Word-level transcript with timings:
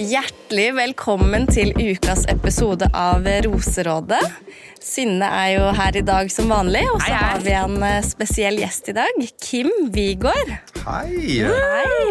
Hjertelig 0.00 0.70
velkommen 0.78 1.42
til 1.50 1.74
ukas 1.76 2.22
episode 2.32 2.86
av 2.96 3.26
Roserådet. 3.44 4.20
Synne 4.80 5.26
er 5.28 5.50
jo 5.58 5.66
her 5.76 5.98
i 6.00 6.02
dag 6.08 6.30
som 6.32 6.48
vanlig, 6.48 6.86
og 6.88 7.02
så 7.02 7.10
Hei, 7.10 7.18
hei. 7.18 7.26
har 7.34 7.42
vi 7.44 7.52
en 7.58 7.84
eh, 7.84 7.98
spesiell 8.08 8.56
gjest 8.62 8.88
i 8.88 8.94
dag. 8.96 9.20
Kim 9.44 9.68
Wigård. 9.92 10.54
Hei! 10.86 11.42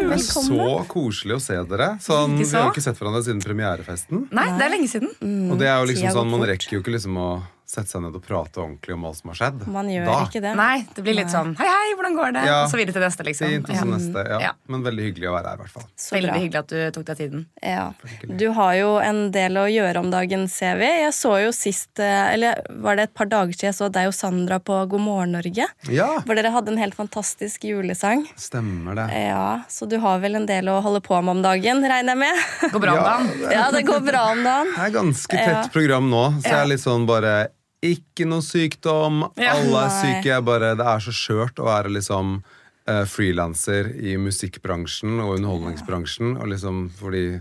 velkommen. 0.06 0.22
Så 0.22 0.70
koselig 0.92 1.40
å 1.40 1.42
se 1.42 1.58
dere. 1.72 1.96
Sånn, 2.06 2.38
vi 2.38 2.46
har 2.54 2.70
ikke 2.70 2.86
sett 2.86 3.02
hverandre 3.02 3.24
siden 3.26 3.42
premierefesten. 3.42 4.28
Nei, 4.38 4.46
det 4.60 4.68
er 4.68 4.76
lenge 4.76 4.92
siden. 4.94 5.16
Og 5.50 5.58
det 5.58 5.72
er 5.72 5.82
jo 5.82 5.90
liksom 5.90 6.14
sånn, 6.20 6.30
Man 6.30 6.46
rekker 6.46 6.78
jo 6.78 6.84
ikke 6.86 6.94
liksom 6.94 7.18
å 7.18 7.32
sette 7.70 7.92
seg 7.94 8.02
ned 8.02 8.16
og 8.18 8.24
prate 8.26 8.58
ordentlig 8.64 8.96
om 8.96 9.04
hva 9.06 9.12
som 9.14 9.30
har 9.30 9.38
skjedd. 9.38 9.68
Man 9.70 9.86
gjør 9.94 10.08
da. 10.10 10.14
ikke 10.26 10.40
det. 10.42 10.54
Nei, 10.58 10.78
det 10.96 11.04
blir 11.06 11.14
litt 11.20 11.30
sånn 11.30 11.52
hei, 11.60 11.68
hei, 11.70 11.92
hvordan 12.00 12.16
går 12.18 12.32
det? 12.34 12.42
Ja. 12.50 12.56
Og 12.66 12.72
så 12.72 12.80
videre 12.80 12.96
til 12.96 13.04
neste, 13.06 13.26
liksom. 13.28 13.52
Fint, 13.54 13.70
og 13.70 13.76
så 13.76 13.86
Ja. 13.86 13.90
neste, 13.94 14.24
ja. 14.32 14.40
Ja. 14.48 14.52
Men 14.68 14.82
veldig 14.88 15.04
hyggelig 15.06 15.28
å 15.30 15.34
være 15.36 15.52
her, 15.52 15.60
i 15.60 15.62
hvert 15.62 15.76
fall. 15.76 15.84
Så 15.96 16.16
Veldig 16.16 16.32
bra. 16.32 16.40
hyggelig 16.42 16.60
at 16.64 16.68
du 16.74 16.80
tok 16.98 17.06
deg 17.12 17.18
tiden. 17.22 17.46
Ja. 17.62 17.92
Du 18.26 18.48
har 18.58 18.74
jo 18.80 18.90
en 18.98 19.22
del 19.32 19.54
å 19.62 19.68
gjøre 19.70 19.98
om 20.02 20.10
dagen, 20.10 20.48
ser 20.50 20.78
vi. 20.82 20.90
Jeg 21.06 21.14
så 21.14 21.36
jo 21.46 21.52
sist, 21.54 22.00
eh, 22.00 22.34
eller 22.34 22.64
var 22.82 22.96
det 22.98 23.04
et 23.04 23.14
par 23.14 23.26
dager 23.30 23.54
siden, 23.54 23.70
jeg 23.70 23.78
så 23.78 23.92
deg 23.92 24.08
og 24.08 24.14
Sandra 24.18 24.58
på 24.60 24.80
God 24.90 25.02
morgen 25.06 25.32
Norge. 25.38 25.68
Ja, 25.94 26.10
Hvor 26.26 26.36
dere 26.36 26.50
hadde 26.52 26.70
en 26.74 26.78
helt 26.82 26.96
fantastisk 26.98 27.62
julesang. 27.70 28.26
stemmer 28.36 28.96
det. 28.96 29.08
Ja, 29.30 29.62
Så 29.70 29.88
du 29.88 30.00
har 30.00 30.18
vel 30.20 30.36
en 30.36 30.48
del 30.48 30.66
å 30.66 30.82
holde 30.82 31.02
på 31.06 31.22
med 31.22 31.38
om 31.38 31.42
dagen, 31.44 31.84
regner 31.86 32.16
jeg 32.16 32.18
med? 32.18 32.36
Går 32.74 32.82
bra 32.82 32.98
om 32.98 33.04
dagen? 33.30 33.52
Ja, 33.52 33.70
det 33.72 33.86
går 33.86 34.02
bra 34.10 34.32
om 34.32 34.44
dagen. 34.44 34.74
Det 34.76 34.88
er 34.90 34.98
ganske 35.00 35.38
tett 35.38 35.48
Ja. 35.50 35.68
program 35.72 36.10
nå, 36.10 36.42
så 36.42 36.50
jeg 36.50 36.54
er 36.64 36.66
litt 36.66 36.80
sånn 36.82 37.06
bare 37.06 37.50
Ikke 37.86 38.26
noe 38.28 38.44
sykdom, 38.44 39.22
Ja. 39.40 39.54
alle 39.56 39.86
er 39.86 39.94
syke. 40.02 40.28
Jeg 40.28 40.44
bare, 40.44 40.74
det 40.76 40.86
er 40.86 41.00
så 41.00 41.14
skjørt 41.16 41.62
å 41.64 41.68
være 41.70 41.94
liksom 41.96 42.42
uh, 42.90 43.06
frilanser 43.08 43.94
i 43.96 44.18
musikkbransjen 44.20 45.22
og 45.24 45.38
underholdningsbransjen. 45.38 46.36
Og 46.42 46.52
liksom, 46.52 46.90
fordi 47.00 47.40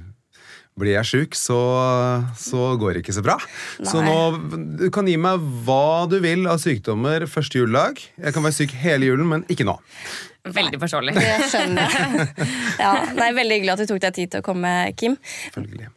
blir 0.79 0.95
jeg 0.95 1.09
sjuk, 1.11 1.35
så, 1.35 1.59
så 2.39 2.69
går 2.79 2.95
det 2.95 3.01
ikke 3.03 3.17
så 3.17 3.23
bra. 3.27 3.35
Så 3.83 3.99
nå, 3.99 4.15
du 4.79 4.87
kan 4.95 5.09
gi 5.11 5.17
meg 5.19 5.43
hva 5.67 6.07
du 6.07 6.21
vil 6.23 6.47
av 6.47 6.61
sykdommer 6.63 7.27
første 7.27 7.59
juledag. 7.59 7.99
Jeg 8.15 8.37
kan 8.37 8.47
være 8.47 8.55
syk 8.61 8.77
hele 8.79 9.09
julen, 9.11 9.27
men 9.27 9.43
ikke 9.51 9.67
nå. 9.67 9.75
Veldig 10.49 10.79
forståelig. 10.81 11.15
Det 11.19 11.49
skjønner 11.51 11.97
jeg. 11.99 12.27
Ja, 12.85 12.93
nei, 13.17 13.33
Veldig 13.37 13.57
hyggelig 13.59 13.73
at 13.75 13.83
du 13.83 13.91
tok 13.91 14.03
deg 14.05 14.15
tid 14.17 14.33
til 14.33 14.43
å 14.43 14.47
komme, 14.47 14.71
Kim. 14.99 15.17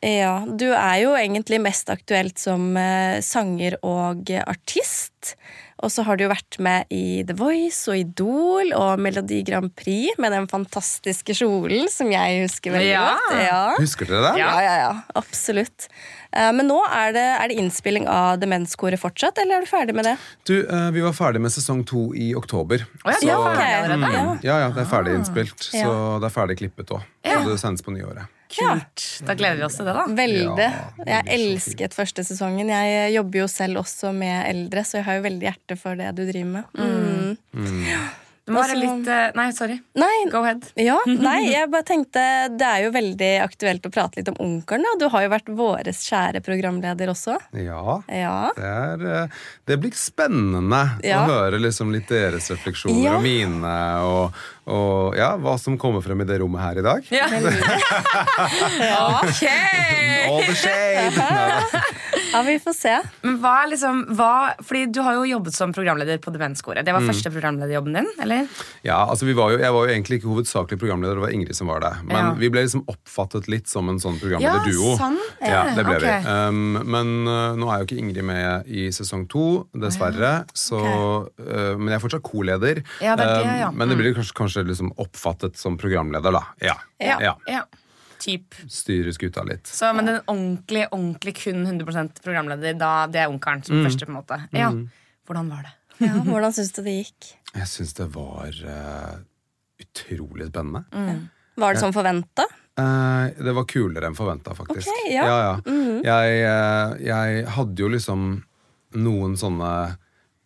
Ja, 0.03 0.33
Du 0.45 0.67
er 0.73 0.97
jo 1.03 1.13
egentlig 1.17 1.61
mest 1.63 1.91
aktuelt 1.93 2.41
som 2.41 2.71
eh, 2.79 3.21
sanger 3.25 3.77
og 3.85 4.31
artist 4.31 4.81
artist. 4.81 5.35
Og 5.81 5.89
så 5.89 6.03
har 6.05 6.17
du 6.17 6.23
jo 6.25 6.29
vært 6.29 6.59
med 6.61 6.85
i 6.93 7.23
The 7.25 7.33
Voice 7.33 7.87
og 7.89 7.97
Idol 7.97 8.69
og 8.77 8.99
Melodi 9.01 9.39
Grand 9.47 9.71
Prix 9.75 10.13
med 10.21 10.31
den 10.31 10.45
fantastiske 10.51 11.33
kjolen 11.33 11.89
som 11.89 12.11
jeg 12.13 12.43
husker 12.43 12.75
veldig 12.75 12.91
Ja. 12.91 13.05
godt. 13.17 13.39
Ja. 13.41 13.61
Husker 13.79 14.05
dere 14.05 14.21
det? 14.31 14.39
Ja, 14.43 14.51
ja, 14.61 14.75
ja, 14.83 14.91
absolutt. 15.15 15.87
Eh, 16.33 16.51
Men 16.53 16.67
nå 16.69 16.77
er 16.85 17.11
det, 17.13 17.25
er 17.41 17.47
det 17.49 17.57
innspilling 17.57 18.05
av 18.07 18.37
Demenskoret 18.39 18.99
fortsatt, 19.01 19.37
eller 19.41 19.57
er 19.57 19.61
du 19.65 19.71
ferdig 19.71 19.95
med 19.97 20.05
det? 20.05 20.17
Du, 20.45 20.59
eh, 20.67 20.91
Vi 20.91 21.01
var 21.01 21.11
ferdig 21.17 21.41
med 21.41 21.51
sesong 21.51 21.83
to 21.85 22.13
i 22.13 22.33
oktober. 22.35 22.85
Oh, 23.05 23.11
ja, 23.11 23.17
Så- 23.17 23.27
ja, 23.27 23.37
okay. 23.39 23.97
mm? 23.97 24.39
Ja. 24.43 24.59
Ja, 24.59 24.69
det 24.69 24.85
er 24.85 24.89
ferdig 24.89 25.15
innspilt, 25.17 25.73
Ja. 25.73 25.85
så 25.85 26.19
det 26.21 26.29
er 26.31 26.35
ferdig 26.41 26.57
klippet 26.59 26.87
òg. 26.93 27.01
Ja. 27.25 27.41
Så 27.43 27.49
det 27.49 27.59
sendes 27.59 27.81
på 27.81 27.91
nyåret. 27.91 28.27
Kult. 28.55 29.05
Da 29.27 29.33
gleder 29.39 29.57
vi 29.61 29.63
oss 29.67 29.77
til 29.79 29.85
det, 29.89 29.93
da. 29.97 30.05
Veldig. 30.21 30.69
Ja, 31.05 31.21
jeg 31.21 31.35
elsket 31.39 31.93
første 31.97 32.23
sesongen. 32.27 32.67
Jeg 32.73 33.13
jobber 33.15 33.43
jo 33.43 33.47
selv 33.51 33.83
også 33.83 34.13
med 34.15 34.45
eldre, 34.49 34.83
så 34.87 34.99
jeg 34.99 35.07
har 35.09 35.19
jo 35.21 35.27
veldig 35.29 35.47
hjerte 35.49 35.77
for 35.79 35.95
det 35.99 36.11
du 36.17 36.25
driver 36.27 36.51
med. 36.57 36.65
Mm. 36.75 38.09
Det 38.41 38.55
må 38.55 38.61
være 38.65 38.75
litt 38.79 39.07
eh, 39.13 39.27
Nei, 39.37 39.43
sorry. 39.53 39.75
Nei, 40.01 40.09
Go 40.33 40.39
ahead. 40.41 40.63
ja, 40.81 40.95
nei, 41.27 41.51
jeg 41.51 41.69
bare 41.71 41.85
tenkte 41.87 42.23
Det 42.57 42.65
er 42.65 42.79
jo 42.87 42.89
veldig 42.95 43.29
aktuelt 43.45 43.85
å 43.85 43.91
prate 43.93 44.17
litt 44.19 44.31
om 44.33 44.39
onkelen. 44.41 44.87
Du 44.99 45.05
har 45.13 45.27
jo 45.27 45.29
vært 45.31 45.51
våres 45.55 46.01
kjære 46.09 46.41
programleder 46.43 47.11
også. 47.13 47.37
Ja, 47.61 47.99
Ja. 48.09 48.33
det, 48.57 48.71
er, 48.71 49.05
eh, 49.21 49.37
det 49.69 49.77
blir 49.83 49.93
spennende 49.95 50.81
Ja. 51.05 51.21
å 51.21 51.29
høre 51.29 51.61
liksom 51.61 51.93
litt 51.93 52.09
deres 52.09 52.49
refleksjoner 52.51 53.03
Ja. 53.05 53.15
og 53.19 53.23
mine, 53.29 53.75
og, 54.09 54.41
og 54.69 55.17
ja, 55.17 55.33
hva 55.41 55.55
som 55.59 55.77
kommer 55.81 56.03
frem 56.05 56.21
i 56.21 56.27
det 56.29 56.37
rommet 56.41 56.61
her 56.61 56.81
i 56.81 56.85
dag. 56.85 57.07
Ja. 57.09 57.27
Ok! 59.21 59.43
All 60.27 60.43
the 60.45 60.55
shade! 60.55 61.81
Ja, 62.31 62.41
vi 62.41 62.59
får 62.63 62.73
se. 62.73 62.93
Men 63.25 63.37
hva 63.43 63.51
er 63.63 63.71
liksom 63.73 63.97
hva, 64.15 64.31
Fordi 64.63 64.85
du 64.93 65.01
har 65.03 65.17
jo 65.19 65.25
jobbet 65.27 65.55
som 65.55 65.73
programleder 65.75 66.19
på 66.23 66.31
Demenskoret. 66.31 66.79
Mm. 66.79 66.87
Det 66.87 66.93
var 66.95 67.07
første 67.09 67.31
programlederjobben 67.33 67.97
din? 67.97 68.07
eller? 68.23 68.47
Ja, 68.87 69.01
altså 69.03 69.27
vi 69.27 69.35
var 69.35 69.51
jo, 69.51 69.59
Jeg 69.59 69.73
var 69.75 69.87
jo 69.87 69.91
egentlig 69.91 70.19
ikke 70.21 70.31
hovedsakelig 70.31 70.79
programleder, 70.79 71.19
det 71.19 71.25
var 71.25 71.35
Ingrid 71.35 71.57
som 71.57 71.67
var 71.71 71.83
det. 71.83 71.91
Men 72.07 72.17
Ja. 72.17 72.33
vi 72.39 72.49
ble 72.49 72.63
liksom 72.63 72.85
oppfattet 72.87 73.49
litt 73.51 73.67
som 73.67 73.89
en 73.89 73.99
sånn 73.99 74.19
Ja, 74.39 74.53
sånn. 74.97 75.17
Ja, 75.41 75.75
det 75.75 75.83
ble 75.85 75.97
okay. 75.97 76.21
vi. 76.21 76.27
Um, 76.29 76.79
men 76.85 77.27
uh, 77.27 77.55
nå 77.59 77.67
er 77.71 77.81
jo 77.81 77.89
ikke 77.89 77.99
Ingrid 77.99 78.23
med 78.23 78.67
i 78.67 78.87
sesong 78.95 79.27
to, 79.27 79.67
dessverre. 79.73 80.45
Så, 80.53 80.79
uh, 80.79 81.75
men 81.77 81.91
jeg 81.91 81.97
er 81.99 82.03
fortsatt 82.03 82.23
co-leder. 82.23 82.83
Ja, 83.01 83.15
det 83.15 83.25
er 83.25 83.43
det, 83.43 83.57
Um. 83.61 83.71
Men 83.75 83.89
det 83.89 83.97
blir 83.97 84.13
kanskje, 84.15 84.33
kanskje 84.37 84.50
liksom 84.67 84.91
oppfattet 84.99 85.57
som 85.57 85.77
programleder, 85.77 86.31
da. 86.31 86.43
Ja. 86.59 86.75
Ja. 86.99 87.17
ja. 87.21 87.37
ja. 87.47 87.61
Typ. 88.21 88.53
Styre 88.69 89.13
skuta 89.15 89.41
litt. 89.43 89.65
Så, 89.67 89.89
men 89.97 90.05
den 90.05 90.19
ordentlig, 90.29 90.83
ordentlig 90.91 91.35
kun 91.39 91.63
100% 91.65 92.21
programleder, 92.23 92.75
da, 92.77 93.07
det 93.07 93.23
er 93.23 93.31
onkelen 93.31 93.63
Mm. 93.63 93.65
som 93.65 93.85
første, 93.87 94.05
på 94.05 94.11
en 94.11 94.19
måte. 94.19 94.37
Ja. 94.53 94.69
Hvordan 95.27 95.49
var 95.49 95.63
det? 95.65 95.73
Ja, 96.05 96.13
hvordan 96.25 96.53
syns 96.53 96.71
du 96.75 96.81
det 96.85 96.93
gikk? 96.99 97.31
Jeg 97.55 97.67
syns 97.67 97.93
det 97.97 98.07
var 98.13 98.51
uh, 98.65 99.15
utrolig 99.81 100.47
spennende. 100.51 100.83
Mm. 100.93 101.23
Var 101.61 101.73
det 101.73 101.79
som 101.81 101.93
forventa? 101.93 102.45
Uh, 102.79 103.29
det 103.37 103.53
var 103.57 103.65
kulere 103.69 104.07
enn 104.09 104.15
forventa, 104.17 104.53
faktisk. 104.57 104.87
Ok, 104.87 105.11
ja. 105.13 105.57
Mhm. 105.65 105.99
jeg, 106.05 106.37
uh, 106.45 106.93
jeg 107.03 107.45
hadde 107.57 107.83
jo 107.83 107.89
liksom 107.91 108.29
noen 109.01 109.37
sånne 109.39 109.73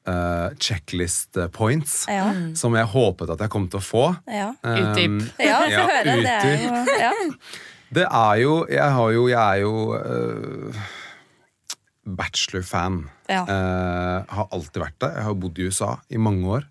eh, 0.08 0.50
checklist 0.62 1.38
points 1.54 2.06
Ja. 2.12 2.28
som 2.56 2.76
jeg 2.78 2.86
håpet 2.94 3.30
at 3.36 3.40
jeg 3.46 3.50
kom 3.54 3.68
til 3.70 3.80
å 3.80 3.86
få. 3.86 4.04
Ja. 4.28 4.52
Utdyp. 4.64 5.18
Um, 5.22 5.32
Ja, 5.40 5.62
få 5.70 5.88
høre. 5.92 6.18
Det 6.22 6.36
er 6.36 6.62
jo 6.66 7.00
ja. 7.00 7.14
Det 7.96 8.06
er 8.10 8.36
jo 8.42 8.54
Jeg, 8.68 8.92
har 8.98 9.12
jo, 9.14 9.28
jeg 9.30 9.40
er 9.40 9.62
jo 9.62 9.74
uh, 9.96 10.86
bachelor-fan. 12.06 13.04
Ja. 13.32 13.42
Uh, 13.50 14.22
har 14.30 14.48
alltid 14.54 14.82
vært 14.84 14.98
det. 15.02 15.12
Jeg 15.18 15.26
har 15.30 15.38
bodd 15.42 15.60
i 15.62 15.68
USA 15.70 15.92
i 16.14 16.18
mange 16.22 16.50
år. 16.60 16.66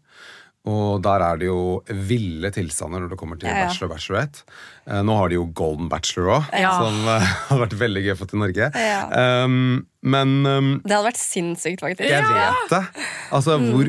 Og 0.70 1.02
der 1.04 1.20
er 1.20 1.36
det 1.42 1.48
jo 1.50 1.82
ville 2.08 2.48
tilstander 2.54 3.02
når 3.02 3.10
det 3.12 3.18
kommer 3.20 3.36
til 3.40 3.50
Ja, 3.50 3.56
ja. 3.58 3.66
bachelor 3.68 3.90
og 3.90 3.96
bachelorette. 3.98 4.44
Eh, 4.86 5.00
nå 5.02 5.16
har 5.16 5.28
de 5.32 5.38
jo 5.38 5.46
Golden 5.56 5.88
Bachelor 5.88 6.40
òg, 6.40 6.50
Ja. 6.60 6.74
som 6.78 7.08
eh, 7.08 7.20
har 7.48 7.58
vært 7.66 7.78
veldig 7.80 8.04
gøy 8.04 8.12
å 8.14 8.20
få 8.20 8.28
til 8.28 8.38
Norge. 8.42 8.70
Ja. 8.74 9.44
Um, 9.44 9.86
men 10.04 10.44
um, 10.44 10.66
Det 10.84 10.92
hadde 10.92 11.06
vært 11.06 11.16
sinnssykt, 11.16 11.80
faktisk. 11.80 12.10
jeg 12.10 12.22
vet 12.28 12.68
det. 12.74 12.82
Altså, 13.32 13.54
Mm. 13.56 13.70
hvor 13.72 13.86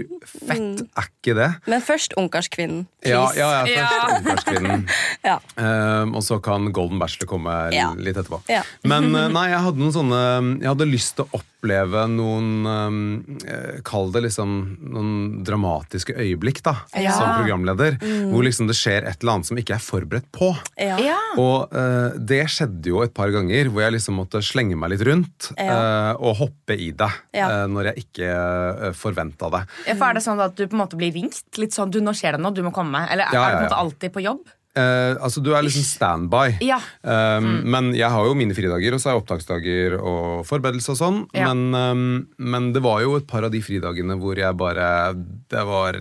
fett 0.47 0.83
er 0.95 1.07
ikke 1.09 1.33
det? 1.35 1.49
Men 1.67 1.81
først 1.83 2.13
Ungkarskvinnen. 2.15 2.85
Ja, 3.03 3.25
ja, 3.35 3.49
ja, 3.65 3.65
Ja. 3.67 3.87
først 3.89 4.21
Ungkarskvinnen. 4.21 4.85
Ja. 5.25 5.39
Um, 5.57 6.13
og 6.15 6.21
så 6.23 6.37
kan 6.41 6.71
Golden 6.71 6.99
Bachelor 7.01 7.27
komme 7.27 7.55
Ja. 7.75 7.89
litt 7.97 8.15
etterpå. 8.15 8.39
Ja. 8.47 8.61
Men 8.87 9.11
uh, 9.15 9.27
nei, 9.35 9.49
jeg 9.51 9.59
hadde 9.65 9.81
noen 9.83 9.91
sånne 9.91 10.21
Jeg 10.61 10.69
hadde 10.71 10.87
lyst 10.87 11.15
til 11.17 11.25
å 11.27 11.41
oppleve 11.41 12.05
noen 12.13 13.39
eh, 13.43 13.81
Kall 13.83 14.11
det 14.13 14.21
liksom 14.27 14.77
noen 14.85 15.43
dramatiske 15.43 16.13
øyeblikk 16.15 16.61
da 16.63 16.75
Ja. 16.95 17.11
som 17.17 17.31
programleder. 17.41 17.97
Hvor 18.31 18.45
liksom 18.45 18.67
det 18.69 18.77
skjer 18.77 19.03
et 19.09 19.19
eller 19.23 19.33
annet 19.39 19.49
som 19.49 19.57
ikke 19.59 19.75
er 19.75 19.83
forberedt 19.83 20.29
på. 20.31 20.53
Ja. 20.85 20.97
Ja. 21.01 21.17
Og 21.41 21.73
eh, 21.75 22.17
det 22.31 22.41
skjedde 22.53 22.91
jo 22.93 23.01
et 23.05 23.13
par 23.17 23.31
ganger 23.33 23.69
hvor 23.71 23.85
jeg 23.85 23.95
liksom 23.97 24.17
måtte 24.21 24.41
slenge 24.45 24.77
meg 24.79 24.93
litt 24.95 25.05
rundt 25.07 25.51
Ja. 25.57 25.69
eh, 25.75 26.11
og 26.19 26.37
hoppe 26.43 26.77
i 26.77 26.91
det 26.95 27.11
Ja. 27.35 27.49
eh, 27.49 27.65
når 27.71 27.91
jeg 27.91 28.05
ikke 28.05 28.29
uh, 28.31 28.91
forventa 28.97 29.49
det. 29.53 29.63
Ja, 29.89 29.95
For 29.95 30.09
Er 30.09 30.19
det 30.19 30.25
sånn 30.25 30.41
at 30.43 30.55
du 30.55 30.65
på 30.67 30.77
en 30.77 30.83
måte 30.85 30.99
blir 30.99 31.13
ringt? 31.15 31.41
Litt 31.61 31.73
sånn, 31.75 31.91
du, 31.91 31.99
nå 32.03 32.13
skjer 32.15 32.37
det 32.37 32.43
noe, 32.45 32.53
du 32.55 32.61
må 32.65 32.71
komme 32.75 33.05
Eller 33.09 33.25
er 33.29 33.33
Ja, 33.35 33.41
du 33.41 33.55
på 33.55 33.57
en 33.57 33.65
måte 33.65 33.75
ja. 33.77 33.83
alltid 33.85 34.13
på 34.15 34.23
jobb? 34.25 34.45
Eh, 34.75 35.15
altså 35.23 35.39
Du 35.39 35.53
er 35.55 35.63
liksom 35.63 35.85
standby. 35.87 36.57
Ja. 36.65 36.81
Um, 37.01 37.61
Men 37.71 37.93
jeg 37.95 38.09
har 38.11 38.25
jo 38.27 38.33
mine 38.35 38.51
fridager, 38.57 38.91
og 38.93 38.99
så 38.99 39.07
har 39.07 39.15
jeg 39.15 39.23
opptaksdager 39.23 39.95
og 40.01 40.43
forberedelse 40.49 40.91
og 40.91 40.99
sånn. 40.99 41.21
Ja. 41.31 41.47
Men, 41.47 41.71
um, 41.71 42.27
men 42.37 42.73
det 42.75 42.83
var 42.83 42.99
jo 43.05 43.15
et 43.15 43.27
par 43.29 43.47
av 43.47 43.53
de 43.55 43.61
fridagene 43.63 44.17
hvor 44.19 44.35
jeg 44.35 44.51
bare 44.59 45.13
Det 45.15 45.63
var 45.69 45.95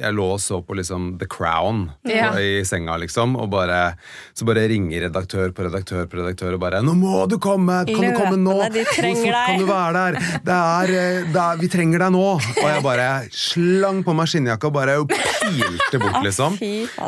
jeg 0.00 0.14
lå 0.16 0.26
og 0.34 0.40
så 0.40 0.60
på 0.64 0.74
liksom 0.78 1.18
The 1.20 1.26
Crown 1.30 1.90
Ja. 2.08 2.32
i 2.40 2.62
senga, 2.64 2.96
liksom, 3.00 3.36
og 3.36 3.50
bare, 3.52 3.96
så 4.34 4.46
bare 4.48 4.66
ringer 4.70 5.06
redaktør 5.08 5.52
på 5.52 5.66
redaktør 5.68 6.06
på 6.10 6.18
redaktør 6.22 6.54
og 6.56 6.60
bare 6.64 6.80
'Nå 6.82 6.94
må 6.96 7.26
du 7.28 7.38
komme! 7.38 7.84
Kan 7.86 8.00
du 8.00 8.16
komme 8.16 8.36
nå? 8.40 8.56
Hvor 8.70 8.84
fort 8.94 9.46
kan 9.46 9.58
du 9.60 9.66
være 9.68 9.92
der? 9.92 10.18
Det 10.44 10.56
er, 10.56 10.94
eh, 11.00 11.24
det 11.32 11.40
er, 11.44 11.56
vi 11.60 11.68
trenger 11.68 11.98
deg 12.06 12.12
nå! 12.16 12.24
Og 12.40 12.66
jeg 12.68 12.82
bare 12.82 13.08
slang 13.30 14.02
på 14.04 14.14
meg 14.16 14.26
skinnjakka 14.32 14.66
og 14.70 14.72
bare 14.74 14.96
pilte 15.06 15.98
bort, 16.00 16.22
liksom. 16.28 16.56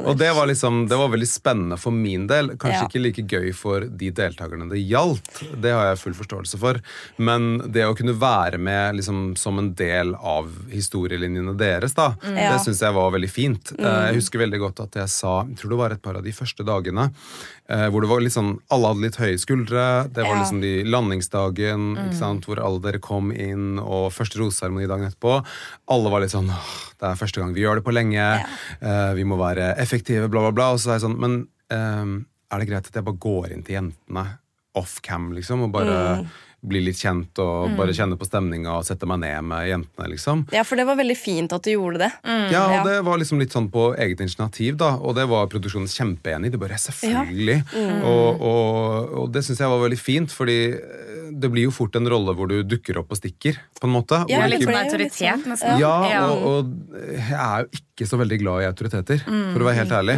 Og 0.05 0.17
det 0.19 0.31
var 0.37 0.47
liksom, 0.51 0.87
det 0.91 0.99
var 0.99 1.09
veldig 1.13 1.29
spennende 1.31 1.79
for 1.81 1.91
min 1.95 2.27
del. 2.27 2.53
Kanskje 2.57 2.83
Ja. 2.83 2.89
ikke 2.89 3.03
like 3.03 3.23
gøy 3.29 3.53
for 3.55 3.81
de 3.87 4.11
deltakerne 4.11 4.69
det 4.71 4.83
gjaldt. 4.89 5.43
Det 5.63 5.73
har 5.73 5.91
jeg 5.93 5.99
full 6.03 6.15
forståelse 6.19 6.59
for. 6.61 6.81
Men 7.19 7.59
det 7.73 7.87
å 7.87 7.95
kunne 7.97 8.15
være 8.19 8.59
med 8.59 8.97
liksom, 9.01 9.37
som 9.39 9.59
en 9.59 9.73
del 9.79 10.15
av 10.15 10.51
historielinjene 10.73 11.55
deres, 11.59 11.95
da. 11.95 12.13
Mm. 12.23 12.35
det 12.37 12.61
syns 12.65 12.82
jeg 12.83 12.95
var 12.97 13.11
veldig 13.15 13.31
fint. 13.31 13.73
Mm. 13.79 13.85
Jeg 13.87 14.15
husker 14.19 14.39
veldig 14.43 14.59
godt 14.61 14.81
at 14.85 14.97
jeg 15.01 15.09
sa 15.09 15.33
Jeg 15.49 15.57
tror 15.61 15.71
det 15.73 15.79
var 15.79 15.95
et 15.95 16.03
par 16.03 16.17
av 16.19 16.23
de 16.27 16.33
første 16.35 16.65
dagene 16.67 17.05
eh, 17.69 17.87
hvor 17.89 18.03
det 18.05 18.11
var 18.11 18.21
litt 18.25 18.35
sånn 18.35 18.59
Alle 18.75 18.91
hadde 18.93 19.05
litt 19.07 19.19
høye 19.23 19.39
skuldre. 19.41 19.85
Det 20.13 20.23
var 20.25 20.35
Ja. 20.37 20.41
liksom 20.43 20.61
de 20.61 20.73
landingsdagen 20.85 21.93
Mm. 21.97 22.03
ikke 22.09 22.19
sant, 22.19 22.45
hvor 22.47 22.59
alle 22.63 22.81
dere 22.81 22.99
kom 23.01 23.31
inn, 23.33 23.79
og 23.79 24.13
første 24.13 24.39
roseseremoni 24.41 24.87
dagen 24.89 25.09
etterpå. 25.11 25.45
Alle 25.89 26.11
var 26.11 26.21
litt 26.21 26.31
sånn 26.35 26.49
Det 26.49 27.09
er 27.11 27.15
første 27.19 27.41
gang 27.41 27.55
vi 27.55 27.63
gjør 27.63 27.77
det 27.81 27.85
på 27.85 27.93
lenge. 27.95 28.15
Ja. 28.83 29.15
vi 29.15 29.25
må 29.25 29.37
være 29.39 29.77
effektive, 29.79 30.29
bla, 30.31 30.41
bla, 30.41 30.51
bla. 30.53 30.71
Og 30.73 30.79
så 30.79 30.91
er 30.91 30.99
jeg 30.99 31.07
sånn 31.09 31.19
Men 31.19 31.49
eh, 31.71 32.25
er 32.53 32.59
det 32.61 32.69
greit 32.69 32.87
at 32.87 32.95
jeg 32.95 33.05
bare 33.05 33.17
går 33.19 33.53
inn 33.53 33.63
til 33.63 33.75
jentene 33.81 34.39
off-cam, 34.75 35.33
liksom, 35.37 35.63
og 35.65 35.73
bare 35.73 36.27
blir 36.63 36.85
litt 36.87 36.99
kjent 37.03 37.39
og 37.43 37.73
bare 37.77 37.91
kjenne 37.97 38.15
på 38.19 38.27
stemninga 38.29 38.77
og 38.79 38.85
sette 38.87 39.07
meg 39.11 39.19
ned 39.25 39.43
med 39.51 39.67
jentene, 39.67 40.07
liksom? 40.13 40.45
Ja, 40.55 40.63
for 40.63 40.79
det 40.79 40.85
var 40.87 40.95
veldig 41.01 41.17
fint 41.19 41.53
at 41.57 41.65
du 41.67 41.73
gjorde 41.73 41.99
det. 42.05 42.11
Ja, 42.55 42.63
og 42.69 42.75
Ja. 42.77 42.83
det 42.87 42.99
var 43.05 43.19
liksom 43.19 43.41
litt 43.43 43.51
sånn 43.57 43.67
på 43.73 43.89
eget 43.99 44.21
initiativ, 44.23 44.77
da. 44.79 44.93
Og 45.03 45.17
det 45.19 45.27
var 45.29 45.49
produksjonen 45.51 45.91
kjempeenig 45.91 46.47
i. 46.53 46.55
Det 46.55 46.61
bare 46.63 46.79
selvfølgelig. 46.79 47.59
Og, 48.07 48.41
og, 48.41 49.13
og 49.25 49.33
det 49.35 49.43
syns 49.47 49.59
jeg 49.65 49.73
var 49.75 49.83
veldig 49.83 49.99
fint, 50.01 50.31
fordi 50.35 50.59
eh, 50.79 51.33
det 51.33 51.51
blir 51.51 51.67
jo 51.67 51.75
fort 51.75 51.97
en 51.99 52.07
rolle 52.13 52.35
hvor 52.37 52.47
du 52.51 52.59
dukker 52.63 52.99
opp 53.01 53.11
og 53.15 53.19
stikker, 53.19 53.59
på 53.81 53.89
en 53.89 53.95
måte. 53.97 54.23
Ja, 54.31 54.45
Litt 54.47 54.63
sånn 54.67 54.77
autoritet, 54.79 55.47
nesten. 55.49 55.79
ja, 55.81 56.27
og, 56.29 56.43
og 56.47 56.99
jeg 57.17 57.39
er 57.39 57.65
jo 57.67 57.83
ikke 57.83 58.07
så 58.09 58.19
veldig 58.21 58.39
glad 58.43 58.63
i 58.63 58.67
autoriteter, 58.71 59.23
for 59.25 59.63
å 59.63 59.67
være 59.69 59.81
helt 59.83 59.95
ærlig. 59.99 60.17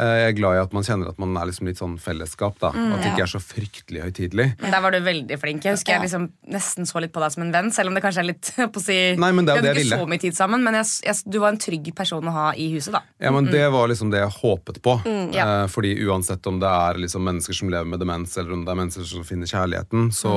Eh, 0.00 0.14
Jeg 0.20 0.30
er 0.30 0.36
glad 0.38 0.56
i 0.56 0.60
at 0.62 0.72
man 0.76 0.84
kjenner 0.86 1.10
at 1.12 1.18
man 1.20 1.34
er 1.36 1.48
liksom 1.50 1.68
litt 1.68 1.80
sånn 1.80 1.96
fellesskap, 2.00 2.56
da. 2.62 2.70
At 2.72 3.02
det 3.02 3.10
ikke 3.14 3.24
er 3.26 3.32
så 3.34 3.40
fryktelig 3.42 4.04
høytidelig. 4.06 4.46
Der 4.62 4.80
var 4.84 4.94
du 4.94 5.00
veldig 5.04 5.36
flink. 5.42 5.64
Jeg 5.68 5.79
husker 5.80 5.96
jeg 5.96 6.04
liksom 6.04 6.28
nesten 6.52 6.86
så 6.86 7.00
litt 7.02 7.12
på 7.14 7.22
deg 7.24 7.32
som 7.32 7.42
en 7.46 7.52
venn, 7.54 7.70
selv 7.72 7.88
om 7.90 7.96
det 7.96 8.02
kanskje 8.04 8.20
er 8.22 8.28
litt 8.30 8.52
på 8.74 8.80
å 8.80 8.84
si 8.84 8.98
Nei, 9.16 9.32
men 9.32 9.48
det 9.48 9.54
er 9.56 9.60
Vi 9.62 9.64
hadde 9.64 9.66
det 9.66 9.72
jeg 9.72 9.86
ikke 9.88 9.96
ville. 9.96 9.98
så 10.04 10.10
mye 10.12 10.22
tid 10.26 10.36
sammen, 10.36 10.62
men 10.66 10.78
jeg, 10.80 10.90
jeg, 11.08 11.22
du 11.32 11.38
var 11.42 11.54
en 11.54 11.60
trygg 11.64 11.90
person 11.96 12.28
å 12.30 12.34
ha 12.36 12.46
i 12.54 12.68
huset, 12.74 12.92
da. 12.94 13.02
Ja, 13.18 13.32
men 13.34 13.48
Det 13.50 13.64
var 13.72 13.88
liksom 13.90 14.12
det 14.12 14.20
jeg 14.22 14.34
håpet 14.38 14.80
på. 14.84 14.94
Ja. 15.34 15.46
Eh, 15.62 15.66
fordi 15.72 15.94
uansett 16.06 16.46
om 16.50 16.60
det 16.62 16.68
er 16.70 17.00
liksom 17.00 17.24
mennesker 17.26 17.56
som 17.56 17.72
lever 17.72 17.88
med 17.90 18.00
demens, 18.02 18.36
eller 18.38 18.52
om 18.54 18.64
det 18.66 18.72
er 18.74 18.78
mennesker 18.82 19.08
som 19.08 19.24
finner 19.26 19.50
kjærligheten, 19.50 20.10
så 20.14 20.34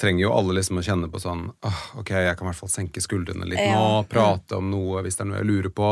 trenger 0.00 0.26
jo 0.26 0.32
alle 0.36 0.58
liksom 0.60 0.78
å 0.80 0.84
kjenne 0.86 1.10
på 1.12 1.20
sånn 1.22 1.48
«Åh, 1.64 1.80
Ok, 2.02 2.10
jeg 2.14 2.36
kan 2.38 2.46
i 2.46 2.50
hvert 2.50 2.60
fall 2.62 2.70
senke 2.72 3.02
skuldrene 3.04 3.46
litt 3.48 3.60
nå, 3.72 4.04
prate 4.10 4.56
om 4.58 4.70
noe 4.72 5.02
hvis 5.04 5.18
det 5.18 5.24
er 5.24 5.28
noe 5.30 5.40
jeg 5.42 5.48
lurer 5.48 5.72
på. 5.74 5.88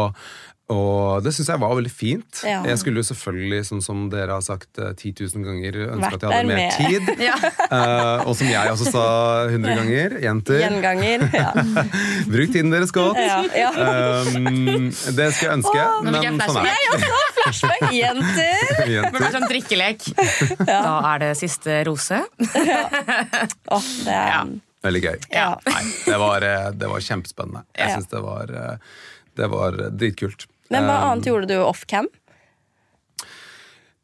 Og 0.70 1.24
det 1.24 1.32
syns 1.34 1.48
jeg 1.50 1.58
var 1.58 1.72
veldig 1.74 1.90
fint. 1.90 2.42
Ja. 2.46 2.60
Jeg 2.68 2.78
skulle 2.78 3.02
jo 3.02 3.06
selvfølgelig, 3.08 3.60
sånn 3.66 3.80
som 3.82 4.04
dere 4.12 4.36
har 4.36 4.44
sagt 4.46 4.78
eh, 4.78 4.92
10 4.94 5.26
000 5.34 5.46
ganger, 5.48 5.78
ønske 5.96 6.14
at 6.14 6.22
jeg 6.22 6.30
hadde 6.30 6.46
mer 6.46 6.60
med. 6.60 6.76
tid. 6.78 7.10
Ja. 7.30 7.34
uh, 7.70 8.28
og 8.30 8.36
som 8.38 8.48
jeg 8.50 8.70
også 8.72 8.90
sa 8.94 9.02
100 9.50 9.74
ganger, 9.80 10.14
jenter, 10.24 10.60
Gjenganger. 10.62 11.24
Ja. 11.34 11.50
bruk 12.32 12.52
tiden 12.54 12.70
deres 12.72 12.92
godt. 12.94 13.18
Ja, 13.18 13.40
ja. 13.54 13.70
Um, 14.30 14.88
det 14.90 15.28
skal 15.34 15.48
jeg 15.48 15.52
ønske, 15.58 15.74
jeg 15.76 16.06
men 16.06 16.40
sånn 16.46 16.62
er 16.62 16.86
det. 16.94 17.10
Flashback. 17.40 17.84
Jenter! 18.00 18.80
Det 18.86 19.12
blir 19.16 19.34
sånn 19.34 19.48
drikkelek. 19.50 20.08
Da 20.64 20.80
er 21.14 21.22
det 21.26 21.30
siste 21.40 21.80
rose. 21.88 22.22
Åh, 22.40 23.86
det 24.06 24.16
er 24.16 24.28
Ja. 24.30 24.42
Veldig 24.80 25.00
gøy. 25.04 25.16
Ja. 25.34 25.48
Nei, 25.68 25.82
det 26.06 26.16
var, 26.22 26.44
eh, 26.46 26.70
det 26.72 26.88
var 26.88 27.02
kjempespennende. 27.04 27.64
Jeg 27.76 27.88
Ja. 27.88 27.94
synes 27.98 28.08
det 28.08 28.22
var, 28.24 28.44
eh, 28.48 28.76
det 29.36 29.48
var 29.52 29.72
dritkult. 29.92 30.46
Men 30.70 30.86
hva 30.86 30.96
annet 31.10 31.26
gjorde 31.26 31.50
du 31.50 31.56
off-cam? 31.62 32.08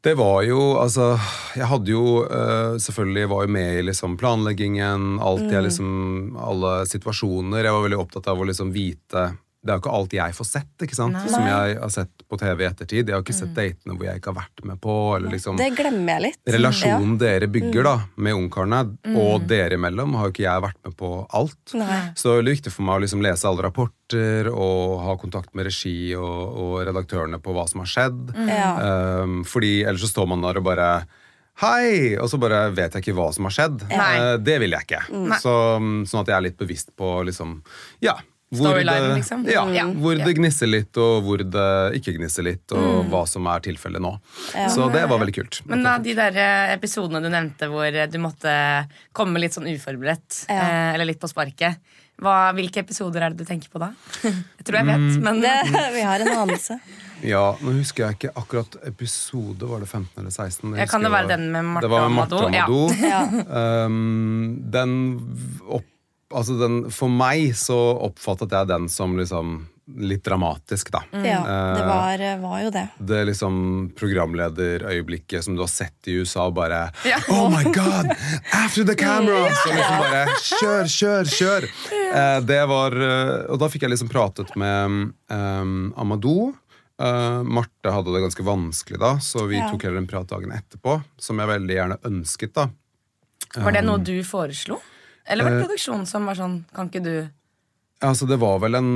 Det 0.07 0.13
var 0.15 0.43
jo, 0.47 0.77
altså 0.79 1.17
Jeg 1.57 1.67
hadde 1.67 1.91
jo 1.91 2.03
uh, 2.27 2.77
selvfølgelig 2.79 3.29
var 3.33 3.47
jo 3.47 3.53
med 3.57 3.79
i 3.81 3.87
liksom 3.89 4.15
planleggingen, 4.21 5.17
alltid 5.19 5.57
Mm. 5.57 5.65
liksom 5.67 6.37
Alle 6.39 6.87
situasjoner. 6.87 7.65
Jeg 7.65 7.75
var 7.75 7.83
veldig 7.87 7.99
opptatt 7.99 8.29
av 8.31 8.39
å 8.39 8.47
liksom 8.47 8.71
vite 8.75 9.25
Det 9.67 9.73
er 9.75 9.79
jo 9.81 9.83
ikke 9.83 9.95
alt 9.99 10.13
jeg 10.17 10.35
får 10.39 10.47
sett, 10.49 10.71
ikke 10.87 10.95
sant? 10.97 11.17
som 11.29 11.43
jeg 11.45 11.77
har 11.83 11.91
sett 11.93 12.23
på 12.31 12.39
TV 12.39 12.63
i 12.63 12.67
ettertid. 12.69 13.09
Jeg 13.11 13.15
har 13.17 13.23
ikke 13.25 13.35
sett 13.37 13.53
datene 13.57 13.97
hvor 13.97 14.07
jeg 14.07 14.21
ikke 14.21 14.31
har 14.33 14.39
vært 14.39 14.65
med 14.71 14.81
på. 14.81 14.95
Eller 15.17 15.35
liksom 15.35 15.57
Mm. 15.57 15.59
Det 15.65 15.69
glemmer 15.79 16.13
jeg 16.15 16.23
litt. 16.23 16.41
Relasjonen 16.57 17.19
dere 17.19 17.47
Mm. 17.47 17.53
bygger 17.53 17.83
da 17.85 17.95
med 18.17 18.35
ungkarene 18.39 18.81
og 19.17 19.47
dere 19.51 19.75
imellom, 19.77 20.15
har 20.17 20.27
jo 20.31 20.33
ikke 20.33 20.47
jeg 20.47 20.63
vært 20.63 20.81
med 20.85 20.97
på 20.97 21.11
alt. 21.35 21.75
Nei. 21.75 22.01
Så 22.15 22.37
det 22.39 22.47
er 22.47 22.55
viktig 22.55 22.73
for 22.73 22.83
meg 22.87 22.97
å 22.97 23.03
liksom 23.05 23.23
lese 23.23 23.45
alle 23.51 23.63
rapporter 23.67 24.49
og 24.55 25.01
ha 25.05 25.17
kontakt 25.19 25.55
med 25.55 25.67
regi 25.67 26.15
og, 26.15 26.57
og 26.57 26.87
redaktørene 26.87 27.39
på 27.43 27.53
hva 27.53 27.69
som 27.69 27.81
har 27.83 27.91
skjedd. 27.91 28.35
Ja. 28.47 29.23
Um, 29.23 29.43
fordi 29.45 29.83
ellers 29.85 30.01
så 30.07 30.13
står 30.15 30.29
man 30.29 30.41
der 30.47 30.59
og 30.59 30.65
bare 30.65 31.07
Hei! 31.57 32.19
Og 32.21 32.29
så 32.29 32.37
bare 32.39 32.67
vet 32.77 32.93
jeg 32.93 33.01
ikke 33.07 33.15
hva 33.17 33.31
som 33.33 33.47
har 33.49 33.55
skjedd. 33.57 33.87
Nei. 33.89 34.11
Eh, 34.21 34.37
det 34.45 34.59
vil 34.61 34.75
jeg 34.77 34.85
ikke. 34.85 34.99
Mm. 35.09 35.31
Så, 35.41 35.53
sånn 36.05 36.21
at 36.21 36.29
jeg 36.29 36.37
er 36.37 36.45
litt 36.51 36.59
bevisst 36.61 36.91
på 37.01 37.15
liksom 37.25 37.63
Ja. 38.05 38.13
Hvor 38.55 38.69
Storyline, 38.71 39.09
det, 39.09 39.15
liksom. 39.19 39.41
ja, 39.51 39.65
Ja. 39.75 39.85
hvor 39.91 40.15
det 40.15 40.35
gnisser 40.39 40.69
litt, 40.71 40.95
og 41.03 41.25
hvor 41.27 41.41
det 41.43 41.65
ikke 41.99 42.13
gnisser 42.15 42.45
litt, 42.47 42.71
og 42.79 43.09
hva 43.11 43.25
som 43.27 43.47
er 43.51 43.59
tilfellet 43.65 43.99
nå. 44.05 44.13
Så 44.71 44.87
det 44.95 45.03
var 45.11 45.19
veldig 45.19 45.35
kult. 45.35 45.61
Men 45.67 45.83
av 45.91 46.05
de 46.05 46.15
der 46.15 46.37
eh, 46.39 46.75
episodene 46.77 47.19
du 47.25 47.27
nevnte 47.33 47.67
hvor 47.73 47.91
eh, 47.91 48.07
du 48.07 48.19
måtte 48.23 48.53
komme 49.13 49.43
litt 49.43 49.57
sånn 49.59 49.67
uforberedt, 49.73 50.45
Ja. 50.49 50.61
eh, 50.63 50.95
eller 50.95 51.11
litt 51.11 51.19
på 51.19 51.27
sparket, 51.33 51.81
hva, 52.23 52.53
hvilke 52.57 52.81
episoder 52.81 53.27
er 53.27 53.35
det 53.35 53.43
du 53.43 53.49
tenker 53.51 53.69
på 53.69 53.83
da? 53.83 53.91
Jeg 54.31 54.65
tror 54.65 54.79
jeg 54.79 54.87
vet, 54.89 55.19
men 55.27 55.43
Det, 55.43 55.53
vi 55.99 56.07
har 56.07 56.23
en 56.25 56.33
anelse. 56.47 56.79
Ja, 57.25 57.57
nå 57.65 57.73
husker 57.79 58.05
jeg 58.05 58.17
ikke 58.19 58.31
akkurat 58.37 58.75
episode, 58.85 59.65
var 59.65 59.81
det 59.81 59.87
15 59.89 60.21
eller 60.21 60.31
16? 60.31 60.75
Ja, 60.77 60.85
kan 60.87 61.01
det 61.03 61.11
være 61.11 61.31
den 61.33 61.47
med 61.51 61.65
Martha 61.65 61.87
det 61.87 61.91
var 61.91 62.11
med 62.13 62.35
Amadou? 62.37 62.91
Ja. 63.01 63.23
Um, 63.89 64.59
den 64.77 64.93
opp, 65.65 65.87
altså 66.35 66.59
den, 66.61 66.91
For 66.91 67.09
meg 67.13 67.53
så 67.57 67.77
oppfattet 68.07 68.53
jeg 68.53 68.69
den 68.73 68.89
som 68.93 69.17
liksom 69.19 69.57
litt 70.03 70.25
dramatisk, 70.27 70.89
da. 70.91 71.05
Ja, 71.15 71.21
det 71.47 71.83
Eh, 71.85 71.87
var, 71.87 72.23
var 72.43 72.63
jo 72.65 72.71
det. 72.75 72.89
det 72.99 73.21
liksom 73.29 73.93
programlederøyeblikket 73.95 75.45
som 75.45 75.55
du 75.55 75.63
har 75.63 75.71
sett 75.71 76.09
i 76.11 76.17
USA, 76.19 76.49
bare 76.51 76.91
Ja. 77.07 77.19
Oh 77.31 77.47
my 77.51 77.63
god! 77.71 78.11
After 78.53 78.85
the 78.85 78.95
camera! 78.99 79.47
Så 79.55 79.71
liksom 79.71 79.99
bare 80.03 80.25
Kjør, 80.43 80.91
kjør, 80.91 81.31
kjør! 81.37 81.69
Eh, 82.17 82.41
det 82.49 82.61
var 82.69 82.97
eh, 82.99 83.47
Og 83.53 83.59
da 83.63 83.69
fikk 83.71 83.87
jeg 83.87 83.95
liksom 83.95 84.11
pratet 84.11 84.51
med 84.59 85.13
um, 85.31 85.93
Amadou. 85.97 86.55
Uh, 86.97 87.43
Marte 87.45 87.93
hadde 87.93 88.09
det 88.15 88.23
ganske 88.25 88.43
vanskelig 88.47 88.99
da, 89.03 89.15
så 89.21 89.45
vi 89.47 89.59
Ja. 89.59 89.69
tok 89.71 89.83
heller 89.85 89.99
en 90.01 90.07
prat 90.09 90.27
dagen 90.31 90.51
etterpå. 90.57 90.99
Som 91.21 91.39
jeg 91.43 91.51
veldig 91.51 91.75
gjerne 91.77 91.99
ønsket, 92.09 92.55
da. 92.57 92.71
Var 93.61 93.73
det 93.77 93.83
noe 93.85 93.99
du 94.03 94.15
foreslo? 94.25 94.81
Eller 95.29 95.45
var 95.45 95.57
det 95.57 95.65
produksjonen 95.67 96.07
som 96.07 96.27
var 96.29 96.35
sånn 96.39 96.61
Kan 96.75 96.89
ikke 96.91 97.03
du 97.05 97.15
Altså, 98.05 98.27
det 98.29 98.37
var 98.43 98.59
vel 98.61 98.75
en 98.77 98.91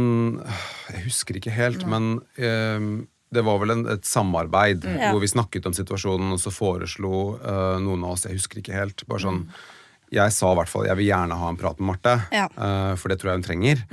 Jeg 0.90 1.04
husker 1.06 1.38
ikke 1.40 1.54
helt, 1.56 1.86
men 1.88 2.20
eh, 2.36 3.06
det 3.32 3.44
var 3.46 3.60
vel 3.62 3.70
en, 3.76 3.84
et 3.94 4.04
samarbeid 4.04 4.84
Ja. 4.84 5.12
hvor 5.12 5.20
vi 5.22 5.28
snakket 5.30 5.66
om 5.66 5.72
situasjonen, 5.76 6.32
og 6.34 6.40
så 6.42 6.50
foreslo 6.52 7.38
eh, 7.40 7.76
noen 7.80 8.04
av 8.04 8.16
oss 8.16 8.26
Jeg 8.28 8.36
husker 8.40 8.60
ikke 8.60 8.74
helt. 8.76 9.06
Bare 9.08 9.22
sånn 9.24 9.44
Jeg 10.12 10.32
sa 10.34 10.50
i 10.52 10.56
hvert 10.58 10.68
fall 10.68 10.88
jeg 10.90 10.98
vil 10.98 11.06
gjerne 11.12 11.36
ha 11.38 11.48
en 11.52 11.56
prat 11.60 11.78
med 11.78 11.86
Marte, 11.94 12.16
Ja. 12.34 12.48
eh, 12.50 12.94
for 12.98 13.08
det 13.08 13.20
tror 13.20 13.30
jeg 13.30 13.38
hun 13.40 13.46
trenger. 13.46 13.84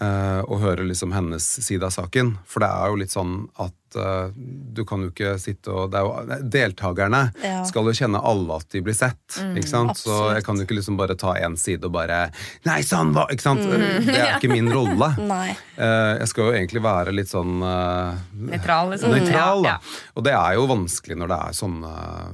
eh, 0.00 0.40
og 0.46 0.60
høre 0.62 0.86
liksom 0.86 1.12
hennes 1.12 1.42
side 1.66 1.82
av 1.82 1.90
saken. 1.90 2.36
For 2.46 2.60
det 2.62 2.68
er 2.70 2.86
jo 2.92 3.00
litt 3.02 3.10
sånn 3.12 3.48
at 3.58 3.74
eh, 3.96 4.30
du 4.76 4.84
kan 4.84 5.02
jo 5.02 5.10
ikke 5.10 5.34
sitte 5.40 5.72
og 5.72 5.90
det 5.92 5.98
er 6.00 6.04
jo, 6.04 6.40
Deltakerne 6.52 7.22
Ja. 7.42 7.62
skal 7.64 7.84
jo 7.88 7.94
kjenne 7.96 8.20
alle 8.22 8.56
at 8.60 8.68
de 8.72 8.80
blir 8.84 8.94
sett. 8.96 9.38
ikke 9.56 9.68
sant? 9.68 9.96
Så 9.96 10.34
jeg 10.34 10.44
kan 10.44 10.56
jo 10.56 10.64
ikke 10.66 10.76
liksom 10.78 10.96
bare 11.00 11.16
ta 11.16 11.34
én 11.34 11.56
side 11.58 11.84
og 11.88 11.92
bare 11.92 12.30
Nei, 12.66 12.80
sånn 12.82 13.12
var 13.16 13.28
Ikke 13.32 13.42
sant? 13.42 13.60
Det 14.06 14.16
er 14.16 14.36
ikke 14.38 14.52
min 14.52 14.70
rolle. 14.72 15.12
Eh, 15.76 16.12
jeg 16.22 16.28
skal 16.30 16.46
jo 16.48 16.52
egentlig 16.56 16.80
være 16.80 17.12
litt 17.12 17.28
sånn 17.28 17.58
uh, 17.60 18.14
Nøytral, 18.32 18.94
liksom? 18.94 19.10
nøytral, 19.12 19.60
Ja, 19.66 19.74
ja. 19.76 19.96
Og 20.16 20.24
det 20.24 20.32
er 20.32 20.54
jo 20.56 20.62
vanskelig 20.70 21.18
når 21.20 21.28
det 21.28 21.36
er 21.36 21.56
sånne 21.58 21.90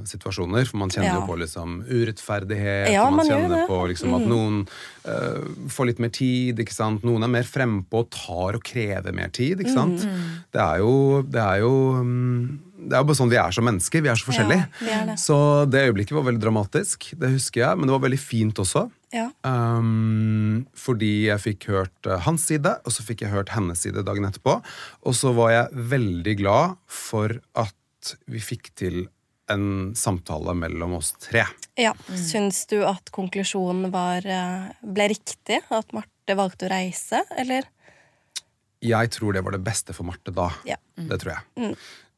situasjoner, 0.07 0.69
for 0.71 0.79
man 0.79 0.93
kjenner 0.95 1.09
Ja. 1.11 1.15
jo 1.19 1.27
på 1.27 1.39
liksom 1.41 1.81
urettferdighet, 1.91 2.93
Ja, 2.93 3.03
og 3.09 3.17
man, 3.17 3.27
man 3.27 3.33
kjenner 3.33 3.67
på 3.67 3.81
liksom 3.91 4.15
at 4.15 4.27
noen 4.31 4.61
eh, 5.05 5.43
får 5.75 5.89
litt 5.91 5.99
mer 6.05 6.13
tid, 6.15 6.63
ikke 6.63 6.75
sant. 6.77 7.03
Noen 7.03 7.27
er 7.27 7.33
mer 7.35 7.43
frempå 7.49 8.05
og 8.05 8.11
tar 8.15 8.61
og 8.61 8.63
krever 8.63 9.11
mer 9.17 9.33
tid, 9.35 9.59
ikke 9.59 9.75
sant. 9.75 10.07
Det 10.55 10.63
er 10.63 10.79
jo 10.85 11.23
Det 11.27 11.41
er 11.43 11.52
jo 11.61 11.75
mm, 12.01 12.73
det 12.83 12.97
er 12.97 13.03
jo 13.03 13.09
bare 13.09 13.19
sånn 13.19 13.31
vi 13.31 13.39
er 13.39 13.55
som 13.55 13.67
mennesker. 13.67 14.03
Vi 14.03 14.11
er 14.11 14.19
så 14.19 14.27
forskjellige. 14.27 14.67
vi 14.81 14.91
er 14.95 15.07
det. 15.13 15.17
Så 15.21 15.37
det 15.71 15.85
øyeblikket 15.87 16.17
var 16.17 16.27
veldig 16.27 16.43
dramatisk. 16.43 17.13
Det 17.19 17.31
husker 17.37 17.63
jeg, 17.63 17.79
men 17.79 17.89
det 17.89 17.95
var 17.95 18.05
veldig 18.07 18.21
fint 18.21 18.63
også. 18.63 18.87
Ja. 19.13 19.29
Um, 19.45 20.65
fordi 20.79 21.13
jeg 21.29 21.45
fikk 21.45 21.69
hørt 21.71 22.09
eh, 22.09 22.23
hans 22.27 22.47
side, 22.49 22.75
og 22.83 22.95
så 22.95 23.05
fikk 23.07 23.27
jeg 23.27 23.35
hørt 23.35 23.53
hennes 23.55 23.85
side 23.85 24.05
dagen 24.07 24.27
etterpå. 24.29 24.59
Og 25.07 25.17
så 25.19 25.35
var 25.37 25.53
jeg 25.55 25.85
veldig 25.93 26.37
glad 26.41 26.79
for 26.91 27.37
at 27.61 28.15
vi 28.31 28.43
fikk 28.43 28.73
til 28.79 29.05
en 29.53 29.93
samtale 29.99 30.55
mellom 30.57 30.97
oss 30.97 31.13
tre. 31.21 31.45
Ja. 31.79 31.93
Syns 32.09 32.65
du 32.71 32.81
at 32.89 33.13
konklusjonen 33.15 33.93
var, 33.95 34.27
eh, 34.27 34.73
ble 34.83 35.11
riktig? 35.13 35.61
At 35.71 35.93
Marte 35.95 36.39
valgte 36.39 36.67
å 36.67 36.73
reise, 36.73 37.23
eller? 37.37 37.69
Jeg 38.83 39.11
tror 39.15 39.33
det 39.37 39.45
var 39.47 39.55
det 39.55 39.63
beste 39.65 39.95
for 39.95 40.05
Marte 40.09 40.33
da. 40.35 40.49
Ja. 40.67 40.77
Det 40.97 41.21
tror 41.23 41.37
jeg. 41.37 41.77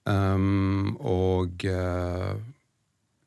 Um, 0.08 0.96
og 1.00 1.64
uh, 1.64 2.34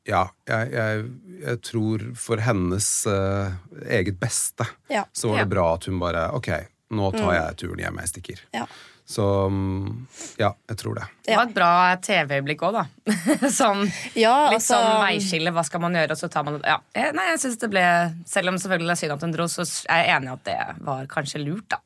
ja, 0.08 0.22
jeg, 0.48 0.70
jeg, 0.72 1.06
jeg 1.44 1.60
tror 1.66 2.04
for 2.18 2.42
hennes 2.42 2.88
uh, 3.10 3.50
eget 3.90 4.18
beste 4.22 4.66
Ja. 4.90 5.04
så 5.12 5.28
var 5.32 5.40
det 5.42 5.46
Ja. 5.48 5.52
bra 5.56 5.66
at 5.74 5.84
hun 5.90 5.98
bare 6.02 6.28
Ok, 6.38 6.48
nå 6.94 7.10
tar 7.16 7.34
jeg 7.34 7.56
turen 7.64 7.82
hjem, 7.82 7.98
jeg 8.04 8.12
stikker. 8.14 8.44
Ja. 8.54 8.66
Så 9.08 9.24
um, 9.48 10.06
ja, 10.36 10.50
jeg 10.68 10.76
tror 10.82 10.98
det. 10.98 11.06
Det 11.24 11.36
var 11.36 11.46
et 11.48 11.54
bra 11.56 11.68
TV-øyeblikk 12.04 12.60
òg, 12.68 12.74
da. 12.76 12.82
sånn, 13.52 13.86
Ja, 14.16 14.50
litt 14.50 14.58
altså- 14.60 14.76
sånn 14.76 15.00
veiskille. 15.00 15.52
Hva 15.56 15.62
skal 15.64 15.80
man 15.80 15.96
gjøre? 15.96 16.12
Og 16.12 16.20
så 16.20 16.28
tar 16.32 16.44
man 16.44 16.58
det. 16.58 16.68
Ja. 16.68 16.76
Eh, 16.92 17.08
Nei, 17.16 17.24
jeg 17.32 17.40
synes 17.40 17.56
det 17.62 17.70
ble 17.72 17.84
Selv 18.28 18.52
om 18.52 18.58
selvfølgelig 18.60 18.88
det 18.90 18.94
er 18.96 19.00
synd 19.00 19.14
at 19.16 19.24
hun 19.24 19.32
dro, 19.32 19.46
så 19.48 19.64
er 19.88 20.02
jeg 20.04 20.12
enig 20.18 20.28
i 20.28 20.32
at 20.34 20.44
det 20.44 20.84
var 20.84 21.08
kanskje 21.08 21.40
lurt, 21.40 21.64
da. 21.72 21.78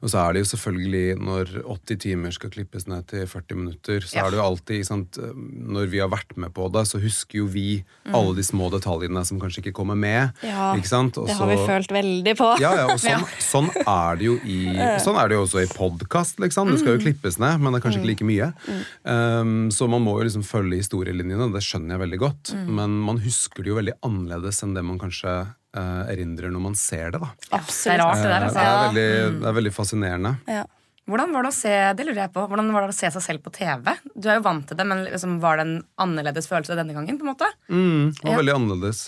Og 0.00 0.12
så 0.12 0.20
er 0.22 0.36
det 0.36 0.44
jo 0.44 0.48
selvfølgelig, 0.52 1.02
når 1.26 1.50
80 1.74 2.00
timer 2.06 2.34
skal 2.38 2.52
klippes 2.54 2.86
ned 2.90 3.06
til 3.10 3.26
40 3.26 3.58
minutter, 3.58 4.06
så 4.06 4.14
Ja. 4.20 4.26
er 4.26 4.30
det 4.30 4.38
jo 4.38 4.46
alltid 4.46 4.86
sant, 4.86 5.18
Når 5.20 5.90
vi 5.90 5.98
har 5.98 6.08
vært 6.12 6.36
med 6.36 6.54
på 6.54 6.68
det, 6.72 6.84
så 6.86 7.00
husker 7.02 7.38
jo 7.42 7.46
vi 7.50 7.82
alle 8.06 8.34
de 8.38 8.42
små 8.46 8.70
detaljene 8.70 9.24
som 9.26 9.40
kanskje 9.42 9.64
ikke 9.64 9.74
kommer 9.80 9.96
med. 9.98 10.30
Ja, 10.46 10.70
ikke 10.78 10.86
sant? 10.90 11.18
Og 11.18 11.26
Det 11.26 11.34
har 11.34 11.46
vi 11.50 11.56
følt 11.66 11.90
veldig 11.90 12.36
på. 12.38 12.52
Ja, 12.62 12.74
ja, 12.78 12.86
og 12.94 12.98
sånn, 13.02 13.26
sånn 13.42 13.70
er 13.82 14.16
det 14.22 14.24
jo 14.30 14.38
i 14.46 14.60
Sånn 15.02 15.18
er 15.18 15.28
det 15.30 15.34
jo 15.38 15.44
også 15.46 15.62
i 15.64 15.68
podkast, 15.74 16.38
liksom. 16.38 16.59
Det 16.68 16.80
skal 16.82 16.96
jo 16.98 17.02
klippes 17.04 17.38
ned, 17.40 17.60
men 17.60 17.72
det 17.72 17.80
er 17.80 17.84
kanskje 17.86 18.00
ikke 18.02 18.10
like 18.12 18.26
mye. 18.28 18.50
Um, 19.04 19.70
så 19.72 19.88
man 19.88 20.02
må 20.04 20.18
jo 20.18 20.26
liksom 20.28 20.44
følge 20.46 20.80
historielinjene, 20.82 21.48
det 21.54 21.62
skjønner 21.64 21.96
jeg 21.96 22.02
veldig 22.04 22.18
godt. 22.20 22.52
Men 22.68 22.98
man 23.06 23.18
husker 23.24 23.62
det 23.64 23.72
jo 23.72 23.78
veldig 23.80 23.96
annerledes 24.06 24.60
enn 24.66 24.74
det 24.76 24.84
man 24.84 24.98
kanskje 25.00 25.32
uh, 25.76 26.02
erindrer 26.10 26.50
når 26.52 26.64
man 26.70 26.74
ser 26.78 27.14
det, 27.14 27.20
da. 27.22 27.30
Det 27.86 27.94
er 27.94 28.02
rart, 28.02 28.20
det 28.20 28.28
der. 28.28 28.36
Eh, 28.36 28.50
Altså. 28.50 28.60
det, 28.60 28.66
er 28.66 28.84
veldig, 28.90 29.40
det 29.40 29.48
er 29.52 29.58
veldig 29.62 29.72
fascinerende. 29.76 30.34
Ja. 30.50 30.64
Hvordan 31.10 31.32
var 31.34 31.42
det 31.46 31.50
å 31.50 31.56
se 31.56 31.72
det 31.98 32.04
lurer 32.06 32.20
jeg 32.22 32.32
på, 32.34 32.44
hvordan 32.48 32.68
var 32.72 32.86
det 32.86 32.94
å 32.94 32.96
se 32.96 33.10
seg 33.10 33.22
selv 33.24 33.42
på 33.42 33.50
TV? 33.56 33.90
Du 34.14 34.28
er 34.30 34.38
jo 34.38 34.44
vant 34.46 34.64
til 34.70 34.78
det, 34.78 34.86
men 34.86 35.02
liksom, 35.08 35.36
var 35.42 35.58
det 35.58 35.64
en 35.66 35.74
annerledes 36.06 36.46
følelse 36.50 36.76
denne 36.78 36.94
gangen? 36.94 37.18
på 37.18 37.26
en 37.26 37.32
måte? 37.32 37.48
Mm, 37.68 38.12
det 38.14 38.22
var 38.24 38.30
Ja. 38.32 38.38
veldig 38.40 38.54
annerledes. 38.54 39.00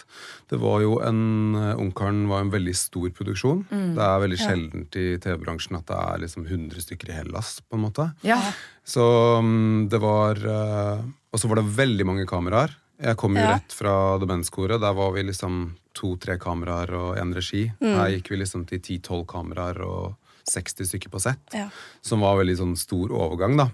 Det 0.51 0.59
var 0.61 0.81
jo 0.83 0.99
en 1.01 1.55
eh, 1.55 1.75
Ungkaren 1.79 2.27
var 2.29 2.41
en 2.43 2.51
veldig 2.51 2.75
stor 2.77 3.09
produksjon. 3.11 3.65
Mm. 3.71 3.95
Det 3.97 4.03
er 4.03 4.23
veldig 4.27 4.39
sjeldent 4.43 4.97
i 5.01 5.07
TV-bransjen 5.23 5.79
at 5.79 5.87
det 5.87 5.97
er 6.03 6.19
liksom 6.27 6.47
100 6.47 6.81
stykker 6.83 7.09
i 7.11 7.19
Hellas, 7.23 7.61
på 7.71 7.79
en 7.79 7.85
måte. 7.87 8.09
Ja. 8.27 8.41
Så 8.85 9.05
mm, 9.41 9.89
det 9.89 10.01
var 10.03 10.35
eh, 10.37 11.03
Og 11.33 11.39
så 11.41 11.49
var 11.49 11.57
det 11.63 11.71
veldig 11.77 12.05
mange 12.05 12.27
kameraer. 12.27 12.75
Jeg 13.03 13.17
kom 13.17 13.35
jo 13.35 13.41
Ja. 13.43 13.55
rett 13.57 13.73
fra 13.73 14.19
demenskoret. 14.19 14.81
Der 14.81 14.93
var 14.95 15.13
vi 15.13 15.23
liksom 15.23 15.75
to-tre 15.95 16.37
kameraer 16.39 16.93
og 16.95 17.17
én 17.19 17.33
regi. 17.35 17.73
Mm. 17.81 17.95
Her 17.97 18.09
gikk 18.11 18.29
vi 18.31 18.37
liksom 18.43 18.67
til 18.69 18.79
ti-tolv 18.81 19.27
kameraer 19.27 19.81
og 19.83 20.15
60 20.51 20.89
stykker 20.89 21.13
på 21.13 21.21
sett. 21.23 21.43
Ja. 21.57 21.69
Som 22.05 22.25
var 22.25 22.39
veldig 22.41 22.57
sånn 22.59 22.77
stor 22.81 23.13
overgang, 23.15 23.57
da. 23.61 23.69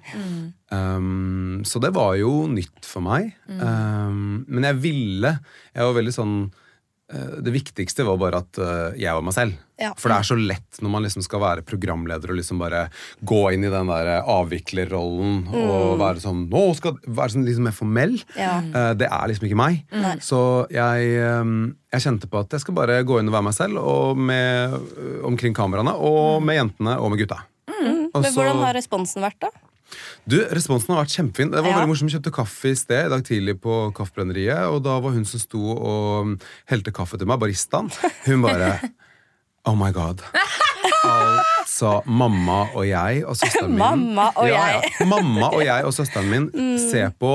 Um, 0.75 1.63
så 1.65 1.81
det 1.83 1.95
var 1.97 2.17
jo 2.21 2.47
nytt 2.51 2.85
for 2.87 3.05
meg. 3.05 3.33
Um, 3.49 4.45
men 4.49 4.67
jeg 4.69 4.81
ville 4.83 5.31
Jeg 5.73 5.87
var 5.87 5.95
veldig 5.97 6.13
sånn 6.13 6.35
Det 7.09 7.53
viktigste 7.55 8.05
var 8.05 8.19
bare 8.21 8.43
at 8.43 8.59
eh, 8.61 8.99
jeg 9.01 9.15
var 9.17 9.23
meg 9.25 9.33
selv. 9.33 9.55
Ja. 9.81 9.95
For 9.97 10.11
det 10.13 10.17
er 10.19 10.27
så 10.29 10.37
lett 10.37 10.81
når 10.83 10.91
man 10.93 11.05
liksom 11.07 11.23
skal 11.25 11.41
være 11.41 11.63
programleder 11.65 12.33
og 12.35 12.37
liksom 12.37 12.59
bare 12.61 12.83
gå 13.25 13.39
inn 13.55 13.65
i 13.65 13.71
den 13.73 13.89
der 13.89 14.11
avviklerrollen 14.29 15.47
og 15.55 15.95
være 16.01 16.21
sånn 16.21 16.43
Nå 16.51 16.63
skal 16.77 16.97
Være 17.07 17.33
sånn 17.37 17.47
liksom 17.47 17.69
mer 17.69 17.77
formell. 17.77 18.17
Ja. 18.37 18.59
Eh, 18.61 18.91
det 18.99 19.09
er 19.09 19.31
liksom 19.31 19.49
ikke 19.49 19.61
meg. 19.61 19.81
Så 20.25 20.41
jeg, 20.75 21.15
jeg 21.17 22.05
kjente 22.05 22.29
på 22.29 22.43
at 22.43 22.53
jeg 22.59 22.65
skal 22.67 22.77
bare 22.77 23.01
gå 23.09 23.21
inn 23.23 23.31
og 23.31 23.39
være 23.39 23.49
meg 23.49 23.57
selv 23.57 23.81
og 23.81 24.19
med, 24.21 24.77
omkring 25.29 25.57
kameraene 25.57 25.95
og 25.97 26.43
med 26.45 26.61
jentene 26.61 26.99
og 27.01 27.15
med 27.15 27.23
gutta. 27.25 27.41
Og 27.69 28.23
Men 28.23 28.33
så- 28.33 28.41
hvordan 28.41 28.63
har 28.65 28.75
responsen 28.75 29.23
vært, 29.23 29.39
da? 29.41 29.51
Du, 30.29 30.37
Responsen 30.53 30.95
har 30.95 31.05
vært 31.05 31.15
kjempefin. 31.17 31.51
Det 31.51 31.63
var 31.63 31.71
Ja. 31.71 31.77
veldig 31.79 31.89
morsomt. 31.93 32.11
Vi 32.13 32.19
kjøpte 32.19 32.33
kaffe 32.35 32.71
i 32.71 32.75
sted 32.75 33.07
i 33.07 33.09
dag 33.09 33.23
tidlig 33.25 33.61
på 33.61 33.93
Kaffebrenneriet, 33.97 34.69
og 34.69 34.83
da 34.85 34.99
var 35.01 35.11
hun 35.17 35.25
som 35.25 35.41
sto 35.41 35.63
og 35.77 36.39
helte 36.69 36.93
kaffe 36.93 37.19
til 37.19 37.27
meg, 37.27 37.39
baristaen, 37.41 37.91
hun 38.27 38.43
bare 38.43 38.91
Oh 39.67 39.75
my 39.77 39.91
god. 39.93 40.23
Altså, 41.05 42.01
mamma 42.07 42.63
og 42.75 42.87
jeg 42.89 43.23
og 43.29 43.37
søsteren 43.39 43.71
min 43.71 43.79
Mamma 43.79 44.31
og 44.37 44.49
ja, 44.49 44.63
jeg. 44.79 44.91
ja. 45.01 45.07
Mamma 45.07 45.51
og 45.53 45.63
jeg 45.65 45.85
og 45.85 45.93
søsteren 45.95 46.29
min 46.31 46.49
ser 46.81 47.13
på 47.21 47.33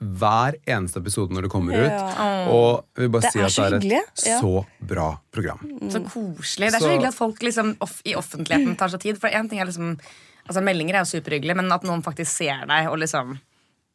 hver 0.00 0.56
eneste 0.64 0.96
episode 1.02 1.34
når 1.36 1.44
det 1.44 1.50
kommer 1.52 1.76
ut. 1.76 1.90
Ja. 1.92 2.46
Og 2.48 2.86
jeg 2.96 3.02
vil 3.04 3.10
bare 3.12 3.26
Det 3.28 3.32
si 3.34 3.40
at 3.42 3.50
det 3.52 3.58
er 3.60 3.76
et 3.76 3.82
hyggelig. 3.82 4.00
så 4.40 4.52
bra 4.88 5.08
program. 5.30 5.60
Så 5.92 6.00
koselig. 6.08 6.70
Det 6.70 6.74
er 6.74 6.78
så 6.78 6.86
Så- 6.86 6.92
hyggelig 6.94 7.08
at 7.12 7.18
folk 7.18 7.42
liksom 7.44 7.76
off 7.84 8.00
i 8.08 8.14
offentligheten 8.16 8.76
tar 8.80 8.88
seg 8.88 9.00
tid. 9.04 9.20
For 9.20 9.28
en 9.28 9.48
ting 9.48 9.60
er 9.60 9.66
liksom 9.68 9.98
Altså 10.48 10.62
Meldinger 10.64 11.00
er 11.00 11.04
jo 11.04 11.12
superhyggelig, 11.18 11.56
men 11.60 11.72
at 11.72 11.84
noen 11.88 12.02
faktisk 12.06 12.30
ser 12.40 12.64
deg 12.70 12.88
og 12.92 12.98
liksom 13.02 13.36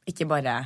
ikke 0.05 0.27
bare 0.29 0.59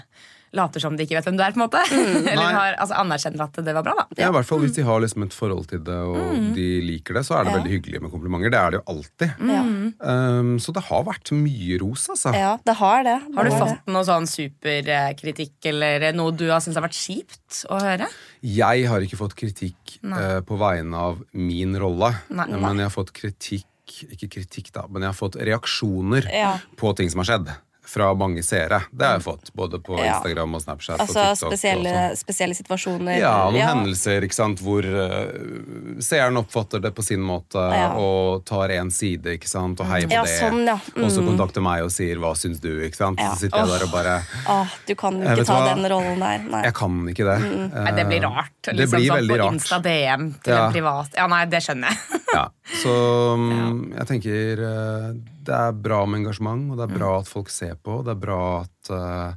later 0.50 0.82
som 0.82 0.96
de 0.98 1.06
ikke 1.06 1.14
vet 1.14 1.28
hvem 1.28 1.36
du 1.38 1.44
er, 1.46 1.52
på 1.54 1.60
en 1.60 1.64
måte. 1.68 1.82
Eller 2.32 2.56
har, 2.56 2.74
altså, 2.82 2.96
anerkjenner 2.98 3.44
at 3.46 3.58
det 3.68 3.74
var 3.78 3.84
bra, 3.86 3.94
da. 4.00 4.06
Ja, 4.18 4.32
i 4.32 4.34
hvert 4.34 4.48
fall 4.50 4.64
Hvis 4.64 4.74
de 4.80 4.82
har 4.88 4.98
liksom 5.04 5.28
et 5.28 5.36
forhold 5.38 5.68
til 5.70 5.84
det 5.86 5.98
og 6.10 6.18
de 6.56 6.66
liker 6.88 7.20
det, 7.20 7.24
så 7.28 7.36
er 7.38 7.46
det 7.46 7.52
Ja. 7.54 7.58
veldig 7.60 7.74
hyggelig 7.76 8.02
med 8.02 8.12
komplimenter. 8.16 8.50
Det 8.56 8.58
er 8.58 8.74
det 8.74 8.80
jo 8.80 8.96
alltid. 8.96 9.36
Mm. 9.46 9.94
Um, 10.02 10.50
så 10.58 10.74
det 10.74 10.84
har 10.90 11.06
vært 11.06 11.30
mye 11.38 11.78
ros, 11.84 12.08
altså. 12.16 12.34
ja, 12.34 12.56
det 12.66 12.76
har 12.82 13.06
det. 13.06 13.16
Har 13.38 13.46
du 13.46 13.52
Det 13.54 13.60
fått 13.62 13.94
noe 13.94 14.04
sånn 14.10 14.26
superkritikk 14.34 15.70
eller 15.70 16.10
noe 16.18 16.34
du 16.34 16.48
har 16.50 16.66
syntes 16.66 16.82
har 16.82 16.88
vært 16.88 16.98
kjipt 16.98 17.62
å 17.70 17.78
høre? 17.86 18.10
Jeg 18.42 18.88
har 18.90 19.06
ikke 19.06 19.20
fått 19.22 19.38
kritikk 19.38 20.00
uh, 20.02 20.40
på 20.50 20.58
vegne 20.60 21.06
av 21.14 21.22
min 21.38 21.78
rolle, 21.78 22.10
Nei. 22.34 22.50
men 22.58 22.82
jeg 22.82 22.90
har 22.90 22.96
fått 22.98 23.14
kritikk 23.14 23.69
Ikke 24.12 24.30
kritikk, 24.30 24.72
da, 24.76 24.86
men 24.90 25.02
jeg 25.06 25.10
har 25.14 25.18
fått 25.18 25.36
reaksjoner 25.36 26.28
Ja. 26.34 26.58
på 26.78 26.94
ting 26.96 27.10
som 27.10 27.20
har 27.24 27.30
skjedd. 27.32 27.52
Fra 27.90 28.12
mange 28.14 28.44
seere. 28.46 28.84
Det 28.94 29.06
har 29.08 29.16
jeg 29.18 29.24
fått. 29.26 29.50
Både 29.58 29.80
på 29.82 29.98
Instagram 29.98 30.54
og 30.56 30.62
Snapchat. 30.62 31.00
Altså 31.02 31.24
og 31.24 31.38
TikTok 31.40 31.50
spesielle, 31.54 31.90
og 31.90 32.12
sånn. 32.12 32.18
spesielle 32.22 32.56
situasjoner. 32.60 33.18
Ja, 33.18 33.32
noen 33.50 33.56
Ja. 33.58 33.68
hendelser 33.74 34.22
ikke 34.28 34.38
sant, 34.38 34.60
hvor 34.62 34.86
uh, 34.86 35.98
seeren 36.06 36.38
oppfatter 36.38 36.82
det 36.84 36.92
på 36.96 37.04
sin 37.04 37.22
måte 37.26 37.58
Ja. 37.74 37.94
og 37.98 38.46
tar 38.46 38.70
én 38.70 38.92
side 38.94 39.26
ikke 39.40 39.48
sant, 39.50 39.80
og 39.82 39.88
heier 39.88 40.08
på 40.08 40.14
Ja, 40.14 40.24
det. 40.24 40.38
sånn, 40.40 40.66
ja. 40.68 40.78
Og 41.02 41.10
så 41.12 41.22
Mm. 41.24 41.28
kontakter 41.38 41.62
meg 41.66 41.84
og 41.84 41.90
sier 41.92 42.16
'hva 42.18 42.36
syns 42.36 42.60
du?' 42.62 42.80
ikke 42.86 42.96
sant? 42.96 43.20
Ja. 43.20 43.32
Så 43.34 43.40
sitter 43.50 43.58
jeg 43.60 43.68
der 43.68 43.84
og 43.86 43.92
bare 43.92 44.24
Åh, 44.48 44.68
du 44.86 44.96
kan 44.96 45.14
jo 45.22 45.28
ikke 45.28 45.46
ta 45.46 45.60
hva. 45.62 45.76
den 45.76 45.92
rollen 45.92 46.20
der. 46.20 46.38
Nei. 46.50 46.64
Jeg 46.64 46.74
kan 46.74 47.08
ikke 47.10 47.26
det. 47.26 47.74
Nei, 47.74 47.92
Det 47.92 48.06
blir 48.08 48.22
rart. 48.22 48.36
rart. 48.36 48.52
Det 48.64 48.76
liksom, 48.78 49.00
blir 49.00 49.10
sånn, 49.10 49.38
rart. 49.38 49.50
på. 49.50 49.54
Insta 49.54 49.82
DM 49.82 50.36
til 50.44 50.54
Ja. 50.54 50.66
en 50.68 50.74
privat 50.74 51.10
Ja, 51.18 51.28
nei, 51.28 51.46
det 51.46 51.64
skjønner 51.64 51.88
jeg. 51.90 52.22
Ja, 52.34 52.48
så 52.84 53.34
um, 53.34 53.94
jeg 53.98 54.08
tenker 54.08 54.60
eh, 54.60 55.14
det 55.50 55.56
er 55.58 55.74
bra 55.90 56.04
med 56.06 56.22
engasjement, 56.22 56.70
og 56.72 56.78
det 56.80 56.86
er 56.88 56.94
bra 57.00 57.10
Mm. 57.16 57.20
at 57.24 57.28
folk 57.34 57.50
ser 57.50 57.76
på. 57.82 58.00
Det 58.06 58.14
er 58.14 58.22
bra 58.22 58.42
at, 58.62 58.92
eh, 58.94 59.34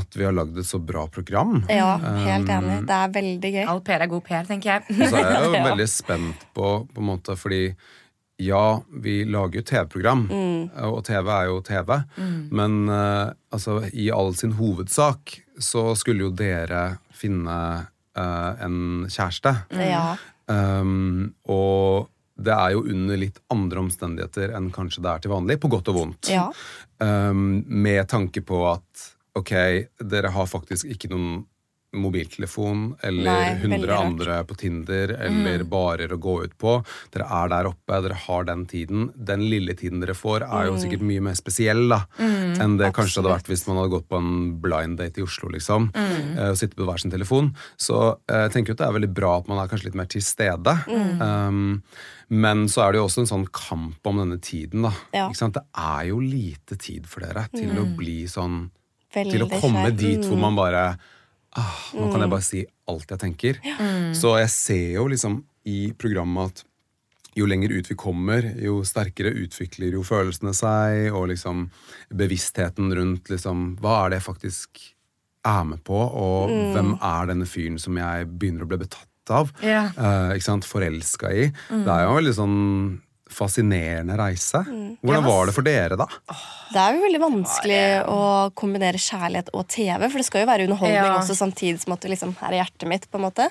at 0.00 0.14
vi 0.14 0.24
har 0.24 0.32
lagd 0.36 0.56
et 0.62 0.68
så 0.68 0.78
bra 0.78 1.06
program. 1.10 1.64
Ja, 1.68 1.96
helt 1.98 2.48
Um, 2.48 2.62
enig. 2.64 2.76
Det 2.86 2.94
er 3.02 3.08
veldig 3.16 3.50
gøy. 3.56 3.64
All 3.68 3.80
PR 3.82 4.04
er 4.04 4.06
god 4.12 4.22
PR, 4.28 4.44
tenker 4.46 4.76
jeg. 4.78 4.84
Så 5.10 5.16
er 5.18 5.26
jeg 5.34 5.44
jo 5.48 5.52
Ja. 5.58 5.64
veldig 5.66 5.88
spent 5.90 6.44
på, 6.54 6.68
på 6.94 7.02
en 7.02 7.08
måte, 7.10 7.34
fordi 7.36 7.74
ja, 8.40 8.80
vi 9.02 9.24
lager 9.28 9.58
jo 9.60 9.62
TV-program, 9.68 10.22
Mm. 10.30 10.70
og 10.86 11.02
TV 11.04 11.28
er 11.28 11.46
jo 11.50 11.58
TV. 11.60 11.98
Men 12.50 12.88
uh, 12.88 13.32
altså, 13.52 13.80
i 13.92 14.06
all 14.10 14.32
sin 14.34 14.52
hovedsak 14.56 15.40
så 15.60 15.90
skulle 15.98 16.20
jo 16.24 16.30
dere 16.30 16.98
finne 17.12 17.58
uh, 18.16 18.52
en 18.64 19.04
kjæreste. 19.12 19.52
Ja. 19.76 20.16
Um, 20.48 21.34
og 21.46 22.08
det 22.40 22.54
er 22.54 22.74
jo 22.74 22.84
under 22.88 23.20
litt 23.20 23.40
andre 23.52 23.82
omstendigheter 23.84 24.54
enn 24.56 24.70
kanskje 24.74 25.04
det 25.04 25.12
er 25.12 25.24
til 25.24 25.34
vanlig, 25.34 25.58
på 25.60 25.70
godt 25.72 25.90
og 25.92 25.98
vondt. 25.98 26.30
Ja. 26.32 26.48
Um, 27.00 27.62
med 27.66 28.02
tanke 28.10 28.42
på 28.46 28.62
at 28.70 29.08
ok, 29.38 29.54
dere 30.10 30.32
har 30.34 30.48
faktisk 30.50 30.88
ikke 30.90 31.12
noen 31.12 31.44
mobiltelefon 31.92 32.94
eller 33.02 33.24
Nei, 33.26 33.54
100 33.64 33.96
andre 33.98 34.36
på 34.46 34.54
Tinder 34.60 35.10
eller 35.16 35.64
barer 35.66 36.12
å 36.14 36.18
gå 36.22 36.34
ut 36.44 36.52
på. 36.60 36.76
Dere 37.14 37.26
er 37.26 37.50
der 37.50 37.68
oppe, 37.70 37.98
dere 38.04 38.18
har 38.26 38.44
den 38.46 38.64
tiden. 38.70 39.08
Den 39.16 39.42
lille 39.50 39.74
tiden 39.78 40.00
dere 40.02 40.14
får, 40.14 40.44
er 40.46 40.68
jo 40.68 40.76
sikkert 40.80 41.02
mye 41.06 41.24
mer 41.24 41.34
spesiell 41.38 41.82
da, 41.90 42.02
enn 42.20 42.76
det 42.78 42.92
kanskje 42.96 43.20
hadde 43.20 43.34
vært 43.34 43.50
hvis 43.50 43.66
man 43.66 43.80
hadde 43.80 43.94
gått 43.96 44.08
på 44.10 44.20
en 44.20 44.30
blind 44.62 44.98
date 45.02 45.18
i 45.22 45.26
Oslo. 45.26 45.50
liksom, 45.50 45.90
mm. 45.94 46.38
og 46.50 46.56
sitte 46.60 46.78
på 46.78 46.86
hver 46.86 47.02
sin 47.02 47.10
telefon. 47.12 47.52
Så 47.80 47.98
eh, 48.30 48.44
jeg 48.46 48.54
tenker 48.54 48.76
at 48.76 48.82
det 48.84 48.88
er 48.88 48.96
veldig 49.00 49.12
bra 49.16 49.34
at 49.40 49.50
man 49.50 49.58
er 49.62 49.70
kanskje 49.70 49.90
litt 49.90 49.98
mer 49.98 50.10
til 50.10 50.22
stede. 50.24 50.76
Um, 51.20 51.80
men 52.30 52.66
så 52.70 52.84
er 52.86 52.92
det 52.94 53.00
jo 53.00 53.06
også 53.08 53.24
en 53.24 53.30
sånn 53.32 53.46
kamp 53.50 54.06
om 54.06 54.20
denne 54.22 54.38
tiden. 54.38 54.86
da. 54.86 54.92
Ja. 55.16 55.28
Det 55.34 55.64
er 55.74 56.04
jo 56.12 56.20
lite 56.22 56.78
tid 56.78 57.08
for 57.10 57.24
dere 57.26 57.48
til 57.50 57.72
å 57.74 57.88
bli 57.98 58.22
sånn 58.30 58.68
Til 59.10 59.42
å 59.42 59.48
komme 59.58 59.88
skjær. 59.88 59.96
dit 59.98 60.22
hvor 60.22 60.36
Mm. 60.38 60.44
man 60.46 60.54
bare 60.54 60.82
ah, 61.56 61.76
Nå 61.94 62.10
kan 62.12 62.20
jeg 62.20 62.30
bare 62.30 62.46
si 62.46 62.64
alt 62.88 63.10
jeg 63.10 63.18
tenker. 63.18 63.60
Så 64.14 64.36
jeg 64.38 64.50
ser 64.50 64.92
jo 64.98 65.06
liksom 65.10 65.42
i 65.66 65.92
programmet 65.98 66.50
at 66.52 66.64
jo 67.38 67.46
lenger 67.46 67.70
ut 67.70 67.86
vi 67.88 67.94
kommer, 67.94 68.42
jo 68.58 68.80
sterkere 68.84 69.30
utvikler 69.44 69.92
jo 69.94 70.02
følelsene 70.02 70.50
seg, 70.56 71.12
og 71.14 71.28
liksom 71.30 71.68
bevisstheten 72.12 72.90
rundt 72.96 73.30
liksom 73.30 73.76
Hva 73.80 74.04
er 74.06 74.10
det 74.10 74.18
jeg 74.20 74.26
faktisk 74.26 74.80
er 75.46 75.62
med 75.64 75.80
på, 75.86 75.94
og 75.96 76.50
Mm. 76.50 76.72
hvem 76.74 76.90
er 77.00 77.26
denne 77.30 77.46
fyren 77.46 77.78
som 77.80 77.96
jeg 77.96 78.26
begynner 78.26 78.62
å 78.66 78.68
bli 78.68 78.76
betatt 78.82 79.06
av? 79.30 79.52
Ja. 79.62 79.84
eh, 79.96 80.34
ikke 80.36 80.42
sant? 80.44 80.64
Forelska 80.66 81.30
i. 81.32 81.46
Mm. 81.70 81.84
Det 81.86 81.92
er 81.94 82.02
jo 82.04 82.16
veldig 82.18 82.34
sånn 82.34 83.00
fascinerende 83.30 84.16
reise. 84.18 84.60
Hvordan 85.00 85.24
var 85.26 85.46
det 85.50 85.54
for 85.56 85.66
dere, 85.66 85.96
da? 86.00 86.06
Det 86.70 86.80
er 86.82 86.96
jo 86.96 87.04
veldig 87.06 87.20
vanskelig 87.22 87.82
å 88.10 88.22
kombinere 88.58 89.00
kjærlighet 89.00 89.52
og 89.54 89.68
TV, 89.70 90.06
for 90.08 90.18
det 90.20 90.26
skal 90.28 90.44
jo 90.44 90.50
være 90.50 90.66
underholdning 90.68 90.98
Ja. 91.00 91.18
også 91.18 91.36
samtidig 91.38 91.80
som 91.82 91.94
at 91.94 92.00
du 92.02 92.08
liksom 92.12 92.34
er 92.42 92.56
i 92.56 92.60
hjertet 92.62 92.88
mitt. 92.88 93.06
på 93.10 93.18
en 93.18 93.24
måte. 93.26 93.46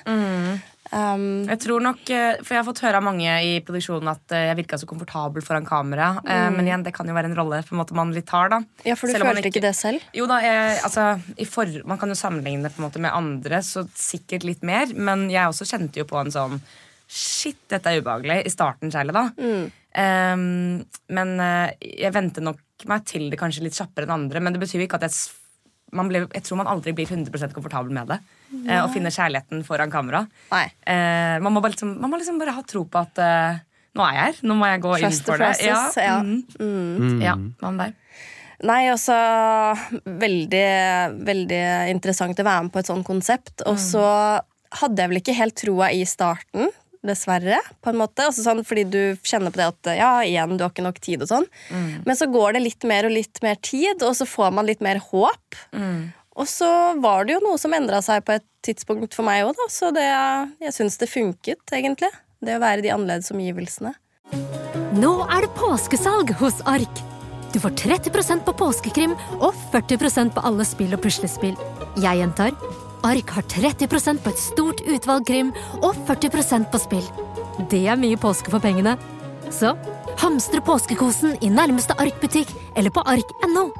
Um, 0.92 1.46
Jeg 1.46 1.60
tror 1.62 1.80
nok, 1.84 2.00
eh, 2.10 2.40
for 2.42 2.54
jeg 2.56 2.64
har 2.64 2.66
fått 2.66 2.80
høre 2.82 2.98
av 2.98 3.04
mange 3.04 3.30
i 3.46 3.60
produksjonen 3.62 4.10
at 4.10 4.32
eh, 4.34 4.48
jeg 4.48 4.56
virka 4.58 4.78
så 4.80 4.88
komfortabel 4.90 5.44
foran 5.44 5.66
kamera. 5.68 6.16
Mm. 6.24 6.56
Men 6.56 6.66
igjen, 6.66 6.82
det 6.86 6.92
kan 6.96 7.06
jo 7.06 7.14
være 7.14 7.30
en 7.30 7.36
rolle 7.38 7.60
på 7.62 7.76
en 7.76 7.82
måte 7.82 7.94
man 7.94 8.10
litt 8.16 8.26
tar. 8.26 8.48
da 8.50 8.58
ja, 8.84 8.96
for 8.98 9.06
du 9.06 9.14
Selv 9.14 9.28
følte 9.28 9.52
ikke 9.52 9.62
det 9.62 9.74
selv? 9.78 10.02
Jo 10.16 10.26
da, 10.26 10.40
jeg, 10.42 10.80
altså, 10.82 11.20
i 11.38 11.46
for, 11.46 11.70
Man 11.86 11.98
kan 12.00 12.08
jo 12.10 12.18
sammenligne 12.18 12.66
det 12.66 12.74
på 12.74 12.82
en 12.82 12.88
måte 12.88 12.98
med 12.98 13.12
andre, 13.14 13.62
så 13.62 13.86
sikkert 13.94 14.42
litt 14.48 14.62
mer. 14.66 14.90
Men 14.96 15.28
jeg 15.30 15.46
også 15.46 15.68
kjente 15.68 16.02
jo 16.02 16.08
på 16.10 16.18
en 16.18 16.32
sånn 16.34 16.58
Shit, 17.10 17.58
dette 17.72 17.90
er 17.90 18.00
ubehagelig. 18.00 18.44
I 18.46 18.52
starten 18.52 18.92
særlig, 18.94 19.14
da. 19.16 19.24
Ehm, 19.98 20.82
men 21.10 21.32
eh, 21.42 21.72
jeg 22.04 22.14
venter 22.14 22.44
nok 22.46 22.86
meg 22.90 23.06
til 23.08 23.26
det 23.32 23.38
kanskje 23.40 23.64
litt 23.64 23.76
kjappere 23.76 24.06
enn 24.06 24.14
andre. 24.14 24.42
Men 24.42 24.54
det 24.54 24.62
betyr 24.62 24.78
jo 24.80 24.86
ikke 24.86 25.00
at 25.00 25.08
jeg, 25.08 25.16
man 25.96 26.10
ble, 26.10 26.22
jeg 26.28 26.44
tror 26.46 26.60
man 26.62 26.70
aldri 26.70 26.94
blir 26.96 27.10
100 27.10 27.50
komfortabel 27.56 27.90
med 27.96 28.12
det. 28.12 28.20
eh, 28.62 28.78
og 28.78 28.92
finner 28.94 29.14
kjærligheten 29.14 29.64
foran 29.66 29.92
kamera. 29.92 30.22
Nei. 30.52 30.66
Eh, 30.86 31.36
man, 31.42 31.52
må 31.54 31.62
bare 31.64 31.74
liksom, 31.74 31.96
man 32.00 32.12
må 32.12 32.20
liksom 32.20 32.38
bare 32.40 32.54
ha 32.56 32.62
tro 32.66 32.84
på 32.86 33.02
at 33.02 33.22
uh, 33.22 33.58
nå 33.98 34.06
er 34.06 34.16
jeg 34.16 34.28
her. 34.28 34.42
Nå 34.46 34.58
må 34.58 34.68
jeg 34.70 34.84
gå 34.84 34.92
inn 34.98 35.06
Trust 35.08 35.26
for 35.26 35.42
det. 35.42 35.50
process, 35.56 35.98
ja. 35.98 36.20
mhm. 36.22 37.18
ja, 37.24 37.34
hva 37.58 37.72
med 37.74 37.88
deg? 37.88 37.96
Nei, 38.68 38.82
også 38.92 39.14
Veldig, 40.20 40.66
veldig 41.24 41.60
interessant 41.94 42.38
å 42.42 42.44
være 42.44 42.66
med 42.66 42.74
på 42.74 42.82
et 42.82 42.90
sånt 42.90 43.06
konsept. 43.08 43.64
Og 43.66 43.80
så 43.80 44.04
hadde 44.80 45.02
jeg 45.02 45.10
vel 45.10 45.20
ikke 45.22 45.34
helt 45.38 45.56
troa 45.58 45.88
i 45.96 46.04
starten. 46.06 46.70
Dessverre, 47.06 47.56
på 47.80 47.92
en 47.92 47.96
måte. 47.96 48.26
Altså 48.28 48.42
sånn, 48.44 48.60
fordi 48.66 48.82
du 48.92 49.00
kjenner 49.24 49.52
på 49.54 49.60
det 49.60 49.68
at 49.70 49.90
ja, 49.96 50.10
igjen, 50.26 50.58
du 50.58 50.64
har 50.66 50.72
ikke 50.72 50.84
nok 50.84 50.98
tid 51.00 51.22
og 51.24 51.30
sånn. 51.30 51.46
Men 52.04 52.18
så 52.18 52.28
går 52.28 52.58
det 52.58 52.64
litt 52.66 52.84
mer 52.84 53.08
og 53.08 53.14
litt 53.14 53.40
mer 53.44 53.56
tid, 53.64 54.02
og 54.04 54.12
så 54.18 54.26
får 54.28 54.52
man 54.52 54.68
litt 54.68 54.82
mer 54.84 55.00
håp. 55.10 55.60
Og 56.40 56.48
så 56.48 56.68
var 57.00 57.24
det 57.24 57.38
jo 57.38 57.40
noe 57.44 57.58
som 57.60 57.72
endra 57.76 58.02
seg 58.04 58.22
på 58.24 58.36
et 58.36 58.44
tidspunkt 58.64 59.16
for 59.16 59.24
meg 59.26 59.46
òg, 59.48 59.56
da. 59.56 59.66
Så 59.72 59.90
det, 59.96 60.04
jeg 60.60 60.76
syns 60.76 61.00
det 61.00 61.08
funket, 61.10 61.64
egentlig. 61.72 62.12
Det 62.40 62.56
å 62.56 62.62
være 62.62 62.80
i 62.80 62.86
de 62.86 62.92
annerledes 62.94 63.32
omgivelsene. 63.32 63.94
Nå 64.96 65.14
er 65.28 65.46
det 65.46 65.54
påskesalg 65.56 66.32
hos 66.40 66.60
Ark! 66.68 67.02
Du 67.50 67.58
får 67.58 67.74
30% 67.80 68.44
på 68.46 68.52
påskekrim 68.60 69.16
og 69.40 69.56
40% 69.72 70.36
på 70.36 70.44
alle 70.46 70.64
spill 70.68 70.94
og 70.94 71.02
puslespill. 71.02 71.56
Jeg 71.98 72.20
gjentar 72.22 72.54
Ark 73.02 73.30
har 73.32 73.42
30% 73.48 74.20
på 74.20 74.32
et 74.32 74.40
stort 74.40 74.80
utvalg 74.84 75.24
krim 75.28 75.52
og 75.80 75.96
40% 76.08 76.68
på 76.72 76.80
spill. 76.82 77.06
Det 77.72 77.86
er 77.88 78.00
mye 78.00 78.18
påske 78.20 78.52
for 78.52 78.60
pengene. 78.60 78.96
Så 79.50 79.72
hamstre 80.20 80.60
påskekosen 80.64 81.38
i 81.40 81.48
nærmeste 81.52 81.96
Ark-butikk 81.96 82.52
eller 82.76 82.92
på 82.92 83.04
ark.no. 83.08 83.70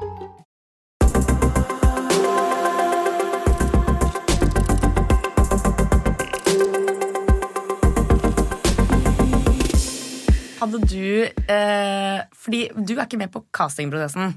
Hadde 10.61 10.77
du 10.85 11.25
eh, 11.25 12.19
Fordi 12.37 12.67
du 12.77 12.93
er 12.95 13.07
ikke 13.07 13.17
med 13.21 13.31
på 13.33 13.41
castingprosessen. 13.53 14.35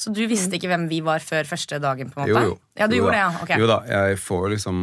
Så 0.00 0.10
du 0.16 0.22
visste 0.30 0.56
ikke 0.56 0.70
hvem 0.70 0.88
vi 0.88 1.02
var 1.04 1.20
før 1.20 1.44
første 1.44 1.78
dagen? 1.82 2.08
på 2.10 2.22
en 2.22 2.30
måte? 2.30 2.46
Jo, 2.46 2.54
jo. 2.54 2.69
Ja, 2.80 2.86
du 2.88 2.96
jo, 2.96 3.04
gjorde 3.04 3.12
da. 3.12 3.28
det, 3.30 3.36
ja. 3.36 3.42
Ok. 3.44 3.50
Jo 3.60 3.66
da, 3.70 3.78
jeg 3.92 4.18
får 4.24 4.44
liksom 4.56 4.76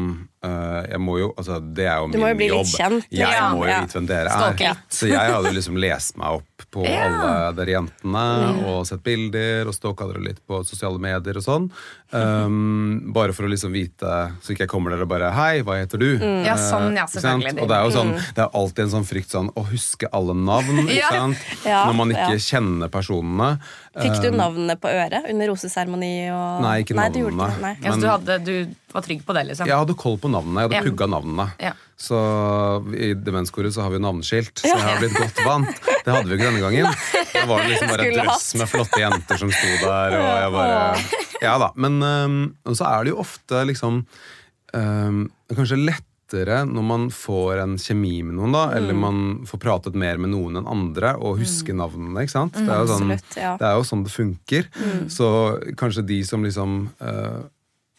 øh, 0.46 0.84
Jeg 0.92 1.00
må 1.02 1.18
jo 1.20 1.34
Altså, 1.38 1.58
det 1.74 1.86
er 1.90 1.98
jo 1.98 2.08
min 2.08 2.14
jobb. 2.14 2.14
Du 2.14 2.20
må 2.24 2.30
jo 2.30 2.38
bli 2.40 2.50
litt 2.54 2.72
kjent, 2.78 3.08
Jeg 3.12 3.34
ja. 3.34 3.48
må 3.56 3.66
jo 3.66 3.72
Ja. 3.74 3.80
vite 3.84 3.98
hvem 3.98 4.08
dere 4.08 4.30
Stalke 4.30 4.64
er. 4.70 4.78
litt. 4.78 4.94
Så 5.00 5.10
jeg 5.10 5.34
hadde 5.34 5.50
jo 5.52 5.56
liksom 5.58 5.80
lest 5.82 6.18
meg 6.22 6.38
opp 6.38 6.66
på 6.74 6.86
Ja. 6.86 7.04
alle 7.08 7.56
dere 7.58 7.74
jentene 7.78 8.24
og 8.70 8.86
sett 8.90 9.02
bilder 9.06 9.68
og 9.68 9.74
stalka 9.74 10.08
dere 10.12 10.22
litt 10.30 10.40
på 10.48 10.62
sosiale 10.66 11.00
medier 11.00 11.38
og 11.38 11.44
sånn. 11.46 11.68
Um, 12.12 13.12
bare 13.14 13.34
for 13.36 13.46
å 13.48 13.50
liksom 13.52 13.74
vite, 13.76 14.12
så 14.42 14.54
ikke 14.54 14.64
jeg 14.66 14.72
kommer 14.72 14.94
der 14.94 15.04
og 15.04 15.10
bare 15.12 15.30
Hei, 15.36 15.62
hva 15.66 15.76
heter 15.82 16.00
du? 16.02 16.08
Ja, 16.46 16.56
sånn, 16.56 16.96
ja, 16.96 17.04
Eh, 17.04 17.08
ikke 17.08 17.20
sant? 17.22 17.44
selvfølgelig. 17.44 17.62
Og 17.62 17.68
det 17.68 17.76
er 17.78 17.84
jo 17.84 17.92
sånn, 17.98 18.14
det 18.36 18.44
er 18.46 18.50
alltid 18.54 18.80
en 18.86 18.94
sånn 18.96 19.08
frykt 19.08 19.30
sånn 19.36 19.50
å 19.54 19.66
huske 19.68 20.08
alle 20.14 20.34
navn, 20.34 20.86
ikke 20.88 20.96
Ja. 21.02 21.10
sant? 21.12 21.38
Ja, 21.66 21.86
Når 21.88 21.96
man 21.96 22.10
ikke 22.16 22.32
ja. 22.38 22.42
kjenner 22.48 22.90
personene. 22.90 23.60
Fikk 23.98 24.22
du 24.22 24.30
navnene 24.32 24.76
på 24.80 24.88
øret 24.90 25.30
under 25.30 25.48
roseseremoni? 25.52 26.30
Og... 26.32 26.62
Nei, 26.62 26.84
ikke 26.84 26.94
du 27.14 27.20
gjorde 27.20 27.36
navnene. 27.36 27.76
ikke 27.76 27.82
det, 27.82 27.84
Nei. 27.84 27.87
Ja, 27.88 27.96
så 27.96 28.04
du, 28.04 28.08
hadde, 28.12 28.38
du 28.46 28.76
var 28.94 29.06
trygg 29.06 29.24
på 29.28 29.34
det, 29.38 29.44
liksom? 29.50 29.68
Jeg 29.70 29.80
hadde 29.82 29.96
koll 30.00 30.18
på 30.22 30.30
navnene. 30.32 30.64
Jeg 30.64 30.70
hadde 30.70 30.80
Ja. 30.82 30.86
pugga 30.88 31.08
navnene. 31.12 31.48
Ja. 31.64 31.74
Så 31.98 32.18
i 32.94 33.14
demenskoret 33.18 33.74
så 33.74 33.82
har 33.82 33.90
vi 33.90 33.98
jo 33.98 34.04
navneskilt, 34.06 34.54
så 34.62 34.70
jeg 34.70 34.84
har 34.86 35.00
blitt 35.02 35.16
godt 35.18 35.40
vant. 35.48 35.80
Det 36.06 36.14
hadde 36.14 36.28
vi 36.30 36.36
ikke 36.38 36.50
denne 36.52 36.62
gangen. 36.62 36.92
Da 37.34 37.46
var 37.50 37.64
det 37.64 37.72
liksom 37.74 37.90
bare 37.94 38.06
et 38.06 38.20
drøss 38.20 38.50
med 38.62 38.70
flotte 38.70 39.00
jenter 39.02 39.40
som 39.42 39.50
sto 39.54 39.72
der, 39.82 40.18
og 40.20 40.28
jeg 40.44 40.52
bare 40.60 40.84
Ja 41.42 41.56
da. 41.62 41.72
Men 41.76 41.98
um, 42.04 42.38
så 42.74 42.86
er 42.92 43.04
det 43.08 43.12
jo 43.16 43.20
ofte 43.24 43.64
liksom 43.70 44.04
um, 44.74 45.24
Kanskje 45.54 45.78
lettere 45.82 46.62
når 46.68 46.84
man 46.84 47.04
får 47.14 47.62
en 47.64 47.76
kjemi 47.80 48.18
med 48.28 48.36
noen, 48.36 48.52
da, 48.56 48.64
eller 48.76 48.98
man 49.00 49.20
får 49.48 49.62
pratet 49.64 49.96
mer 49.96 50.18
med 50.20 50.34
noen 50.34 50.58
enn 50.60 50.68
andre, 50.68 51.14
og 51.24 51.38
huske 51.40 51.72
navnene. 51.78 52.26
ikke 52.26 52.34
sant? 52.36 52.58
Det 52.58 52.68
er 52.68 52.82
jo 52.84 52.90
sånn 52.92 53.14
Absolutt, 53.16 53.38
ja. 53.40 53.54
det 53.62 53.68
er 53.70 53.78
jo 53.80 53.86
sånn 53.88 54.04
det 54.04 54.12
funker. 54.12 54.68
Så 55.14 55.30
kanskje 55.80 56.04
de 56.10 56.18
som 56.28 56.44
liksom 56.44 56.74
øh, 57.00 57.46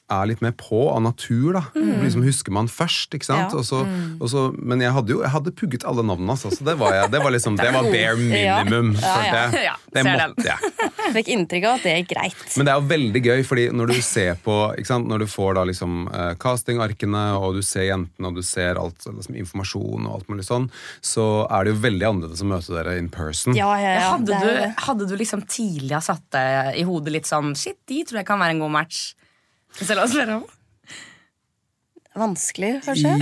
er 0.08 0.28
litt 0.30 0.42
mer 0.44 0.54
på 0.56 0.80
av 0.90 1.02
natur, 1.04 1.58
da. 1.58 1.62
Liksom 1.76 2.24
husker 2.24 2.54
man 2.54 2.68
først, 2.72 3.12
ikke 3.14 3.28
sant. 3.28 3.52
Ja. 3.52 3.60
Og 3.60 3.66
så, 3.66 3.82
og 4.18 4.30
så, 4.32 4.44
men 4.56 4.80
jeg 4.84 4.94
hadde 4.96 5.12
jo 5.12 5.20
jeg 5.24 5.32
hadde 5.34 5.52
pugget 5.56 5.84
alle 5.88 6.04
navnene, 6.06 6.34
altså. 6.34 6.52
Så 6.54 6.64
det 6.64 6.78
var, 6.80 6.94
jeg, 6.96 7.10
det 7.12 7.20
var 7.24 7.34
liksom 7.34 7.58
Det 7.60 7.68
var 7.74 7.88
bare 7.92 8.14
minimum. 8.20 8.94
Ja, 9.02 9.48
ja. 9.52 9.74
Det 9.92 10.04
den. 10.04 10.10
måtte 10.20 10.46
jeg. 10.48 10.88
Fikk 11.18 11.30
inntrykk 11.32 11.66
av 11.68 11.78
at 11.78 11.86
det 11.86 11.94
gikk 12.00 12.10
greit. 12.12 12.44
Men 12.56 12.68
det 12.68 12.72
er 12.72 12.80
jo 12.80 12.88
veldig 12.92 13.22
gøy, 13.24 13.42
fordi 13.48 13.66
når 13.76 13.92
du 13.92 14.00
ser 14.04 14.40
på 14.44 14.56
ikke 14.78 14.90
sant? 14.90 15.08
Når 15.08 15.24
du 15.24 15.28
får 15.30 15.58
da 15.58 15.64
liksom 15.68 16.00
uh, 16.12 16.32
castingarkene, 16.40 17.24
og 17.38 17.58
du 17.58 17.62
ser 17.64 17.88
jentene, 17.88 18.30
og 18.30 18.40
du 18.40 18.44
ser 18.46 18.80
alt 18.80 19.08
liksom, 19.08 19.38
informasjon 19.44 20.08
og 20.08 20.18
alt 20.18 20.32
mulig 20.32 20.46
sånn, 20.48 20.68
så 21.04 21.28
er 21.46 21.66
det 21.66 21.74
jo 21.74 21.82
veldig 21.84 22.10
annerledes 22.10 22.44
å 22.44 22.50
møte 22.50 22.76
dere 22.76 22.98
in 23.00 23.08
person. 23.12 23.56
Ja, 23.56 23.70
ja, 23.80 23.94
ja. 23.96 24.08
hadde, 24.14 24.36
er 24.36 24.48
du, 24.48 24.82
hadde 24.88 25.08
du 25.08 25.16
liksom 25.20 25.44
tidlig 25.48 26.02
satt 26.04 26.24
deg 26.34 26.76
i 26.78 26.84
hodet 26.88 27.14
litt 27.14 27.28
sånn 27.28 27.54
Shit, 27.58 27.80
de 27.88 28.02
tror 28.06 28.20
jeg 28.20 28.28
kan 28.28 28.40
være 28.40 28.56
en 28.56 28.60
god 28.62 28.74
match? 28.74 29.00
Jeg 29.78 29.96
la 29.96 30.06
oss 30.06 30.14
spørre 30.14 30.38
om. 30.40 30.46
Vanskelig, 32.18 32.70
kanskje? 32.82 33.12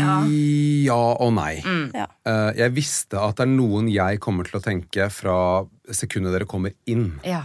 Ja 0.86 0.96
og 0.96 1.32
nei. 1.36 1.58
Ja. 1.92 2.06
Eh, 2.28 2.50
jeg 2.62 2.72
visste 2.76 3.20
at 3.20 3.36
det 3.36 3.44
er 3.44 3.52
noen 3.52 3.90
jeg 3.92 4.20
kommer 4.24 4.48
til 4.48 4.56
å 4.56 4.62
tenke 4.64 5.10
fra 5.12 5.36
sekundet 5.92 6.32
dere 6.32 6.48
kommer 6.48 6.72
inn. 6.88 7.10
Ja. 7.26 7.42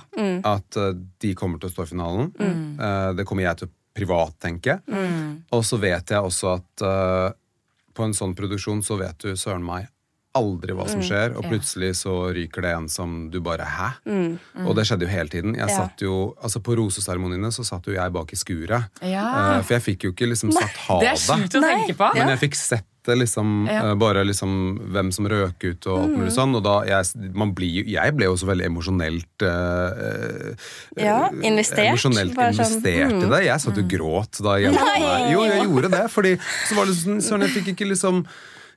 At 0.48 0.80
eh, 0.80 0.94
de 1.24 1.34
kommer 1.36 1.60
til 1.60 1.68
å 1.68 1.74
stå 1.74 1.88
i 1.88 1.92
finalen. 1.92 2.32
Mm. 2.40 3.18
det 3.18 3.28
kommer 3.28 3.50
jeg 3.50 3.60
til 3.60 3.68
å 3.68 3.76
privat 3.98 4.38
tenke. 4.40 4.80
Og 5.52 5.66
så 5.68 5.80
vet 5.82 6.14
jeg 6.14 6.24
også 6.24 6.56
at 6.56 6.86
eh, 6.88 7.30
på 7.92 8.08
en 8.08 8.16
sånn 8.16 8.38
produksjon 8.38 8.84
så 8.86 8.96
vet 9.02 9.20
du 9.20 9.36
søren 9.36 9.66
meg 9.66 9.90
aldri 10.38 10.72
hva 10.78 10.86
som 10.88 11.02
skjer, 11.04 11.34
og 11.36 11.44
plutselig 11.50 11.89
så 12.00 12.13
ryker 12.34 12.62
det 12.63 12.72
en 12.78 12.86
som 12.89 13.30
du 13.34 13.39
bare 13.44 13.65
Hæ? 13.67 13.89
Og 14.65 14.76
det 14.78 14.86
skjedde 14.88 15.04
jo 15.08 15.12
hele 15.12 15.28
tiden. 15.30 15.56
Jeg 15.60 15.67
Ja. 15.67 15.76
satt 15.82 16.00
jo, 16.02 16.36
altså 16.41 16.62
På 16.63 16.76
roseseremoniene 16.80 17.52
så 17.52 17.65
satt 17.67 17.86
jo 17.88 17.94
jeg 17.94 18.13
bak 18.13 18.32
i 18.32 18.36
skuret. 18.39 18.88
Ja. 19.02 19.58
Uh, 19.58 19.62
for 19.62 19.76
jeg 19.76 19.84
fikk 19.89 20.04
jo 20.08 20.12
ikke 20.13 20.30
liksom 20.32 20.52
sagt 20.56 20.78
ha 20.88 21.00
Det 21.02 21.10
er 21.10 21.20
sjukt 21.20 21.56
å 21.60 21.62
tenke 21.65 21.98
på. 22.00 22.13
men 22.15 22.28
jeg 22.36 22.39
fikk 22.48 22.56
sett 22.56 22.86
det 23.04 23.15
liksom, 23.17 23.65
Ja. 23.67 23.89
eh, 23.89 23.96
bare 23.98 24.22
liksom 24.24 24.78
hvem 24.94 25.12
som 25.12 25.26
røk 25.26 25.63
ut 25.65 25.88
og 25.88 26.04
alt 26.04 26.17
mulig 26.20 26.32
sånn. 26.36 26.54
Og 26.56 26.62
da, 26.62 26.84
jeg, 26.86 27.34
man 27.34 27.50
blir, 27.58 27.84
jeg 27.89 28.13
ble 28.15 28.26
jo 28.28 28.36
også 28.36 28.46
veldig 28.46 28.67
emosjonelt 28.70 29.41
eh, 29.41 29.89
eh, 30.06 30.54
Ja, 31.08 31.30
investert. 31.41 31.89
Emosjonelt 31.96 32.36
Bare 32.38 32.54
sånn, 32.54 32.78
investert 32.78 33.26
i 33.26 33.30
det. 33.34 33.39
Jeg 33.48 33.60
satt 33.65 33.76
jo 33.82 33.84
gråt 33.89 34.38
da 34.46 34.54
jentene 34.62 35.32
Jo, 35.34 35.41
jeg 35.50 35.63
gjorde 35.67 35.89
det. 35.96 36.04
Fordi 36.13 36.36
så 36.70 36.78
var 36.78 36.86
det 36.86 36.94
sånn, 37.02 37.22
sånn 37.26 37.41
Jeg 37.48 37.56
fikk 37.58 37.72
ikke 37.74 37.89
liksom 37.89 38.22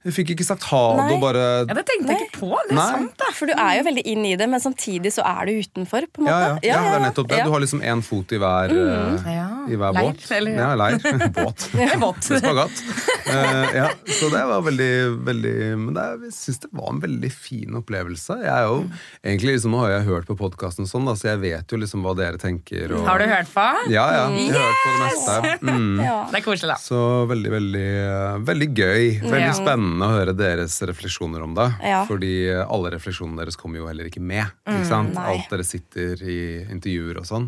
Jeg 0.05 0.13
fikk 0.19 0.31
ikke 0.35 0.45
sagt 0.45 0.67
ha 0.69 0.81
det 0.99 1.15
og 1.15 1.23
bare 1.23 1.43
Ja, 1.65 1.75
Det 1.79 1.85
tenkte 1.89 2.13
jeg 2.13 2.27
ikke 2.27 2.41
på. 2.43 2.51
Det 2.69 2.75
er 2.75 2.77
Nei. 2.77 2.89
sant, 2.93 3.15
da. 3.23 3.31
For 3.33 3.49
du 3.49 3.55
er 3.57 3.79
jo 3.79 3.85
veldig 3.87 4.03
inn 4.13 4.25
i 4.29 4.35
det, 4.37 4.49
men 4.53 4.61
samtidig 4.61 5.13
så 5.15 5.25
er 5.25 5.49
du 5.49 5.53
utenfor. 5.65 6.05
på 6.13 6.21
en 6.21 6.29
ja, 6.29 6.35
måte. 6.55 6.67
ja, 6.67 6.75
ja, 6.75 6.83
det 6.85 6.99
er 6.99 7.05
nettopp 7.07 7.29
det. 7.31 7.39
Ja. 7.41 7.45
Du 7.49 7.55
har 7.55 7.63
liksom 7.65 7.81
én 7.81 8.03
fot 8.05 8.35
i 8.37 8.41
hver 8.43 8.75
eh, 8.75 9.31
Ja. 9.35 9.47
i 9.65 9.79
hver 9.81 9.97
leir, 9.97 10.11
båt. 10.13 10.27
eller? 10.37 10.59
Ja, 10.61 10.69
leir. 10.77 10.99
båt. 11.39 11.65
båt. 12.05 12.29
Spagat. 12.45 12.83
Uh, 13.25 13.65
ja, 13.73 13.87
så 14.21 14.29
det 14.29 14.43
var 14.45 14.61
veldig, 14.67 14.91
veldig 15.25 15.53
Men 15.81 15.95
det, 15.97 16.03
jeg 16.27 16.35
syns 16.37 16.61
det 16.67 16.69
var 16.77 16.91
en 16.93 17.01
veldig 17.01 17.31
fin 17.33 17.79
opplevelse. 17.81 18.37
Jeg 18.45 18.53
er 18.53 18.67
jo, 18.69 18.83
egentlig 19.25 19.55
liksom, 19.57 19.73
Nå 19.75 19.81
har 19.87 19.95
jeg 19.97 20.05
hørt 20.11 20.29
på 20.29 20.37
podkasten, 20.39 20.85
sånn, 20.87 21.09
da, 21.09 21.17
så 21.17 21.31
jeg 21.33 21.41
vet 21.47 21.73
jo 21.73 21.81
liksom 21.81 22.05
hva 22.05 22.13
dere 22.19 22.37
tenker. 22.39 22.93
Og, 22.93 23.07
Har 23.09 23.19
du 23.25 23.27
hørt 23.33 23.49
på? 23.55 23.65
Ja, 23.89 24.05
ja. 24.13 24.29
Jeg 24.37 24.53
har 24.53 24.69
hørt 24.69 24.85
på 24.85 24.93
det 24.93 25.01
meste. 25.09 25.57
Mm. 25.65 25.97
Det 26.05 26.39
er 26.43 26.45
koselig, 26.45 26.75
da. 26.75 26.79
Så 26.85 27.01
veldig, 27.33 27.51
veldig, 27.57 27.89
eh, 28.05 28.39
veldig 28.53 28.71
gøy. 28.77 29.03
Veldig 29.25 29.41
Ja. 29.49 29.57
Spennende 29.95 30.09
å 30.11 30.15
høre 30.19 30.33
deres 30.37 30.75
refleksjoner 30.83 31.43
om 31.45 31.55
det. 31.55 31.67
Ja. 31.87 32.01
Fordi 32.09 32.31
alle 32.65 32.91
refleksjonene 32.95 33.39
deres 33.43 33.57
kommer 33.61 33.79
jo 33.79 33.87
heller 33.89 34.09
ikke 34.09 34.21
med. 34.23 34.47
Ikke 34.67 34.87
sant? 34.89 35.15
nei. 35.15 35.27
Alt 35.37 35.51
dere 35.53 35.65
sitter 35.67 36.23
i 36.27 36.39
intervjuer 36.75 37.21
og 37.21 37.27
sånn. 37.29 37.47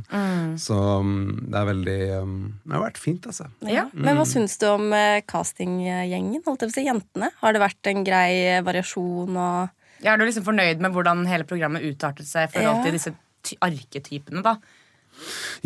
Så 0.60 0.76
mm, 1.02 1.50
det 1.50 1.58
er 1.60 1.68
veldig 1.70 1.96
um, 2.22 2.36
Det 2.64 2.76
har 2.76 2.84
vært 2.86 3.00
fint, 3.02 3.26
altså. 3.26 3.48
Ja. 3.66 3.86
Men 3.94 4.16
hva 4.16 4.24
syns 4.28 4.56
du 4.62 4.66
om 4.70 4.86
eh, 4.96 5.20
castinggjengen? 5.28 6.42
Holdt 6.46 6.62
jeg 6.64 6.70
på 6.70 6.74
å 6.74 6.78
si, 6.78 6.86
Jentene? 6.86 7.30
Har 7.42 7.52
det 7.56 7.62
vært 7.64 7.90
en 7.92 8.04
grei 8.06 8.30
eh, 8.54 8.62
variasjon 8.66 9.36
og 9.36 10.04
Ja, 10.04 10.12
er 10.14 10.20
du 10.20 10.26
liksom 10.28 10.46
fornøyd 10.46 10.80
med 10.84 10.92
hvordan 10.94 11.26
hele 11.28 11.46
programmet 11.48 11.84
utartet 11.84 12.28
seg 12.28 12.48
i 12.48 12.52
forhold 12.54 12.80
Ja. 12.80 12.84
til 12.86 12.96
disse 12.98 13.14
ty- 13.46 13.58
arketypene, 13.64 14.42
da? 14.44 14.56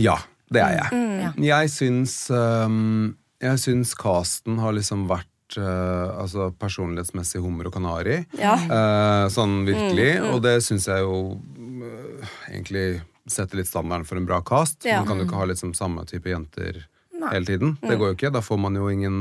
Ja, 0.01 0.17
det 0.51 0.63
er 0.63 0.77
jeg. 0.81 1.01
Ja. 1.27 1.33
Jeg 1.61 1.71
syns 1.75 2.15
um, 2.31 3.17
Jeg 3.43 3.59
syns 3.63 3.95
casten 3.99 4.59
har 4.63 4.75
liksom 4.77 5.07
vært 5.11 5.30
uh, 5.59 6.21
altså 6.21 6.51
personlighetsmessig 6.61 7.43
hummer 7.43 7.69
og 7.71 7.75
kanari. 7.75 8.21
Ja. 8.39 8.57
Uh, 8.71 9.27
sånn 9.33 9.63
virkelig. 9.69 10.11
Og 10.31 10.43
det 10.45 10.59
syns 10.67 10.89
jeg 10.91 11.05
jo 11.07 11.41
uh, 11.41 12.35
egentlig 12.51 13.01
setter 13.31 13.61
litt 13.61 13.71
standarden 13.71 14.07
for 14.09 14.21
en 14.21 14.29
bra 14.29 14.41
cast. 14.47 14.85
Ja. 14.89 15.01
Man 15.01 15.11
kan 15.11 15.23
jo 15.23 15.29
ikke 15.29 15.41
ha 15.41 15.49
liksom 15.51 15.75
samme 15.79 16.07
type 16.11 16.31
jenter 16.33 16.83
Nei. 17.21 17.33
hele 17.35 17.47
tiden. 17.49 17.75
Det 17.83 17.97
går 17.97 18.13
jo 18.13 18.19
ikke. 18.19 18.35
Da 18.35 18.43
får 18.45 18.61
man 18.63 18.79
jo 18.79 18.89
ingen 18.91 19.19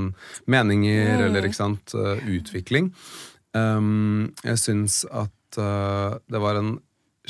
meninger 0.50 1.26
eller 1.28 1.46
ikke 1.46 1.60
sant, 1.60 1.94
utvikling. 2.26 2.94
Um, 3.54 4.30
jeg 4.46 4.62
syns 4.62 5.02
at 5.10 5.58
det 5.58 6.40
var 6.42 6.60
en 6.60 6.78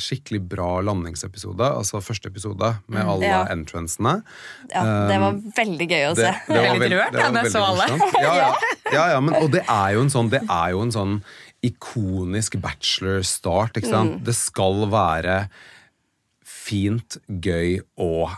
skikkelig 0.01 0.41
bra 0.51 0.69
landingsepisode, 0.88 1.67
altså 1.79 2.01
første 2.03 2.31
episode, 2.31 2.71
med 2.88 3.03
alle 3.03 3.25
Ja. 3.29 3.41
entrancene. 3.51 4.21
Ja, 4.73 4.83
det 5.09 5.19
var 5.21 5.38
veldig 5.59 5.88
gøy 5.89 6.05
å 6.09 6.15
se. 6.17 6.31
det 6.47 6.57
var 6.63 6.79
veldig 6.79 6.99
rørt, 6.99 7.12
det 7.17 7.27
var 7.35 7.43
jeg 7.43 7.53
så 7.53 7.63
alle. 7.67 7.88
Ja, 8.23 8.33
ja. 8.41 8.49
ja, 8.93 9.05
ja 9.13 9.19
men, 9.19 9.35
og 9.41 9.51
det 9.53 9.63
er 9.67 9.93
jo 9.97 10.01
en 10.07 10.13
sånn, 10.13 10.31
det 10.33 10.41
er 10.47 10.71
jo 10.75 10.81
en 10.88 10.95
sånn 10.95 11.17
ikonisk 11.65 12.55
bachelor-start. 12.63 13.75
ikke 13.77 13.91
sant? 13.91 14.19
Mm. 14.19 14.23
Det 14.25 14.35
skal 14.38 14.85
være 14.91 15.39
fint, 16.45 17.17
gøy 17.27 17.79
og 17.99 18.31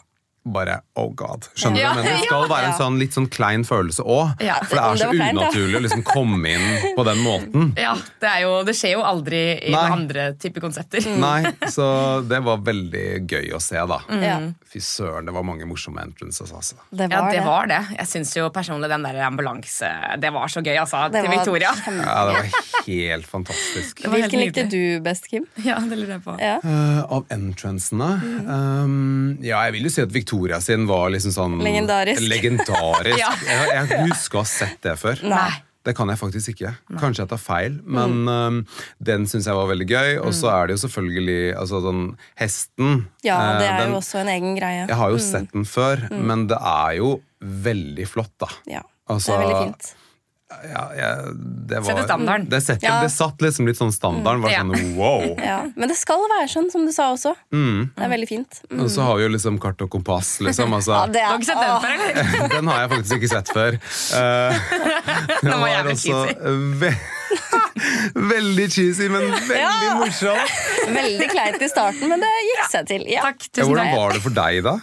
bare 0.44 0.80
oh 0.98 1.12
god. 1.14 1.46
Skjønner 1.54 1.78
Ja, 1.84 1.90
du? 1.94 2.00
Men 2.02 2.08
det 2.08 2.26
skal 2.26 2.48
være 2.50 2.70
en 2.72 2.78
sånn 2.80 2.96
litt 2.98 3.14
sånn 3.14 3.28
klein 3.30 3.62
følelse 3.68 4.02
òg. 4.02 4.40
Ja, 4.42 4.56
for 4.66 4.74
det 4.80 4.82
er 4.82 4.96
så 4.98 5.10
det 5.12 5.28
unaturlig 5.36 5.78
å 5.78 5.82
liksom 5.86 6.02
komme 6.08 6.50
inn 6.56 6.96
på 6.98 7.06
den 7.06 7.22
måten. 7.22 7.68
Ja, 7.82 7.94
Det, 8.22 8.26
er 8.30 8.42
jo, 8.48 8.56
det 8.66 8.74
skjer 8.78 8.96
jo 8.96 9.04
aldri 9.06 9.42
i 9.70 9.74
Nei. 9.74 9.84
andre 9.94 10.24
typer 10.42 10.64
konsepter. 10.66 11.06
Nei, 11.22 11.44
så 11.70 11.86
det 12.26 12.40
var 12.46 12.58
veldig 12.66 13.06
gøy 13.30 13.52
å 13.54 13.60
se, 13.62 13.78
da. 13.90 14.00
Mm. 14.10 14.50
Fy 14.72 14.82
søren, 14.82 15.30
det 15.30 15.34
var 15.36 15.46
mange 15.46 15.68
morsomme 15.70 16.02
entrances, 16.02 16.50
altså. 16.56 16.80
det 16.90 17.08
Ja, 17.12 17.22
var 17.22 17.30
det 17.32 17.38
det. 17.38 17.46
var 17.46 17.70
det. 17.70 17.80
Jeg 18.00 18.08
syns 18.16 18.34
jo 18.38 18.50
personlig 18.56 18.90
den 18.90 19.04
der 19.06 19.22
ambulanse 19.28 19.90
Det 20.22 20.32
var 20.34 20.48
så 20.50 20.62
gøy, 20.66 20.74
altså. 20.82 21.04
Det 21.14 21.22
til 21.26 21.32
Victoria. 21.36 21.72
kjempe- 21.86 22.08
Ja, 22.08 22.26
det 22.26 22.34
var 22.34 22.86
helt 22.88 23.28
fantastisk. 23.30 24.02
Var 24.06 24.10
helt 24.18 24.32
Hvilken 24.32 24.40
likte 24.48 24.66
du 24.74 25.00
best, 25.06 25.30
Kim? 25.30 25.46
Ja, 25.62 25.78
det 25.86 25.98
lurer 26.02 26.18
jeg 26.18 26.24
på. 26.26 26.38
Ja. 26.42 26.58
Uh, 26.66 27.06
av 27.20 27.26
entrancene 27.30 28.10
um, 28.48 29.38
Ja, 29.44 29.62
jeg 29.68 29.74
vil 29.78 29.84
jo 29.90 29.94
si 29.94 30.02
at 30.02 30.10
Victoria 30.12 30.31
sin 30.64 30.88
var 30.90 31.12
liksom 31.14 31.34
sånn 31.36 31.60
Legendarisk. 31.64 32.24
Legendarisk. 32.28 33.20
Ja. 33.22 33.34
jeg, 33.46 33.90
jeg 33.92 34.08
husker 34.10 34.40
å 34.40 34.46
ha 34.46 34.50
sett 34.50 34.80
det 34.86 34.96
før. 35.00 35.22
Nei. 35.30 35.52
Det 35.82 35.96
kan 35.98 36.12
jeg 36.14 36.20
faktisk 36.20 36.52
ikke. 36.54 36.76
Kanskje 37.02 37.24
jeg 37.24 37.30
tar 37.32 37.40
feil, 37.42 37.80
men 37.90 38.28
um, 38.30 38.60
den 39.02 39.26
syns 39.30 39.48
jeg 39.50 39.58
var 39.58 39.66
veldig 39.72 39.88
gøy. 39.90 40.12
Og 40.22 40.36
så 40.38 40.52
er 40.54 40.70
det 40.70 40.76
jo 40.76 40.84
selvfølgelig 40.84 41.40
altså 41.58 41.80
sånn 41.88 42.04
Hesten. 42.38 43.00
ja, 43.26 43.40
det 43.58 43.66
eh, 43.66 43.72
er 43.72 43.82
den, 43.82 43.96
jo 43.96 43.98
også 43.98 44.22
en 44.22 44.30
egen 44.36 44.54
greie. 44.60 44.84
Jeg 44.86 45.00
har 45.00 45.16
jo 45.16 45.22
sett 45.26 45.50
den 45.56 45.66
før, 45.66 46.06
men 46.14 46.46
det 46.52 46.60
er 46.62 47.00
jo 47.00 47.16
veldig 47.42 48.06
flott, 48.10 48.36
da. 48.44 48.52
Ja, 48.70 48.84
Altså, 49.10 49.34
det 49.34 49.40
er 49.40 49.42
veldig 49.48 49.64
fint. 49.72 49.90
Ja, 50.72 50.84
ja, 50.98 51.10
det 51.32 51.80
var, 51.80 51.88
Sette 51.90 52.04
standarden. 52.06 52.50
Det, 52.52 52.60
setter, 52.64 52.88
Ja. 52.88 53.02
det 53.02 53.10
satt 53.12 53.42
liksom 53.42 53.66
litt 53.68 53.78
sånn 53.80 53.92
standarden. 53.96 54.42
Var 54.44 54.52
Ja. 54.52 54.60
sånn 54.62 54.96
wow. 54.96 55.24
Ja. 55.52 55.60
Men 55.76 55.90
det 55.90 55.98
skal 55.98 56.20
være 56.30 56.48
sånn, 56.52 56.70
som 56.72 56.86
du 56.86 56.92
sa 56.92 57.12
også. 57.14 57.34
Mm. 57.54 57.90
Det 57.96 58.04
er 58.06 58.10
veldig 58.14 58.28
fint. 58.30 58.62
Mm. 58.70 58.84
Og 58.84 58.90
så 58.94 59.02
har 59.08 59.18
vi 59.18 59.24
jo 59.24 59.30
liksom 59.34 59.60
kart 59.60 59.82
og 59.82 59.90
kompass, 59.90 60.40
liksom. 60.42 60.74
Altså, 60.78 60.92
Ja, 60.94 61.06
det 61.08 61.14
Du 61.14 61.20
er, 61.20 61.26
har 61.26 61.38
ikke 61.40 61.50
sett 61.50 61.64
den 61.66 61.82
før, 61.82 61.94
eller? 61.96 62.50
Den 62.56 62.68
har 62.68 62.80
jeg 62.84 62.90
faktisk 62.96 63.14
ikke 63.18 63.32
sett 63.32 63.50
før. 63.56 63.80
Uh, 64.14 64.54
Den 65.42 65.60
var 65.60 65.68
jævlig 65.72 65.98
cheesy. 66.02 66.92
veldig 68.16 68.66
cheesy, 68.72 69.08
men 69.10 69.22
veldig 69.32 69.58
Ja. 69.58 69.94
morsom. 70.00 70.38
Veldig 70.92 71.30
kleint 71.32 71.62
i 71.62 71.70
starten, 71.72 72.10
men 72.10 72.20
det 72.20 72.32
gikk 72.48 72.66
seg 72.72 72.88
til. 72.90 73.06
Ja. 73.10 73.22
Takk, 73.30 73.48
Ja, 73.58 73.64
hvordan 73.66 73.92
var 73.96 74.14
det 74.16 74.22
for 74.22 74.30
deg, 74.36 74.64
da? 74.64 74.74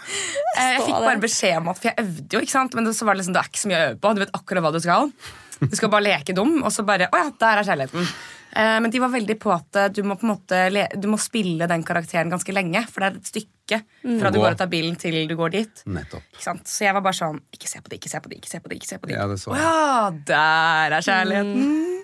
Eh, 0.58 0.72
Jeg 0.78 0.80
fikk 0.86 1.00
bare 1.04 1.20
beskjed 1.22 1.56
om 1.60 1.68
at 1.68 1.78
For 1.78 1.88
jeg 1.90 1.96
øvde 2.04 2.32
jo, 2.32 2.40
ikke 2.40 2.50
sant? 2.56 2.74
Men 2.74 2.84
det, 2.84 2.94
så 2.96 3.04
var 3.06 3.14
det 3.14 3.22
liksom, 3.22 3.34
det 3.36 3.42
er 3.44 3.48
ikke 3.52 3.62
så 3.62 3.68
mye 3.70 3.78
å 3.78 3.90
øve 3.92 4.00
på. 4.00 4.14
Du 4.14 4.20
vet 4.24 4.32
akkurat 4.34 4.62
hva 4.64 4.72
du 4.72 4.80
skal. 4.80 5.12
Du 5.60 5.74
skal 5.76 5.90
bare 5.90 6.06
leke 6.06 6.34
dum, 6.36 6.60
og 6.62 6.70
så 6.74 6.84
bare 6.86 7.08
Å 7.10 7.22
ja, 7.22 7.30
der 7.40 7.60
er 7.62 7.66
kjærligheten. 7.66 8.10
Eh, 8.58 8.76
men 8.80 8.90
de 8.94 9.00
var 9.02 9.10
veldig 9.12 9.36
på 9.42 9.52
at 9.52 9.76
eh, 9.76 9.88
du 9.92 10.00
må 10.06 10.16
på 10.16 10.24
en 10.26 10.32
måte 10.32 10.60
le, 10.72 10.86
Du 10.96 11.08
må 11.10 11.18
spille 11.20 11.68
den 11.70 11.84
karakteren 11.86 12.30
ganske 12.32 12.54
lenge. 12.54 12.84
For 12.88 13.04
det 13.04 13.10
er 13.10 13.18
et 13.18 13.32
stykke 13.32 13.80
fra 14.20 14.30
du 14.32 14.38
går 14.40 14.54
ut 14.56 14.62
av 14.64 14.70
bilen 14.72 14.96
til 14.96 15.18
du 15.28 15.34
går 15.36 15.52
dit. 15.52 15.82
Ikke 15.84 16.44
sant? 16.46 16.64
Så 16.70 16.86
jeg 16.86 16.96
var 16.96 17.04
bare 17.04 17.18
sånn 17.18 17.42
Ikke 17.52 17.68
se 17.68 17.82
på 17.84 17.90
det, 17.92 17.98
ikke 18.00 18.12
se 18.14 18.22
på 18.24 18.30
det, 18.32 18.38
ikke 18.40 18.48
se 18.54 18.60
på 18.62 18.70
det. 18.70 18.78
ikke 18.80 18.88
se 18.88 19.00
på 19.02 19.10
det 19.10 19.18
Ja, 19.18 19.26
det 19.28 19.36
så 19.42 19.52
Å 19.52 19.58
ja, 19.60 20.10
der 20.30 20.96
er 20.96 21.04
kjærligheten. 21.04 21.97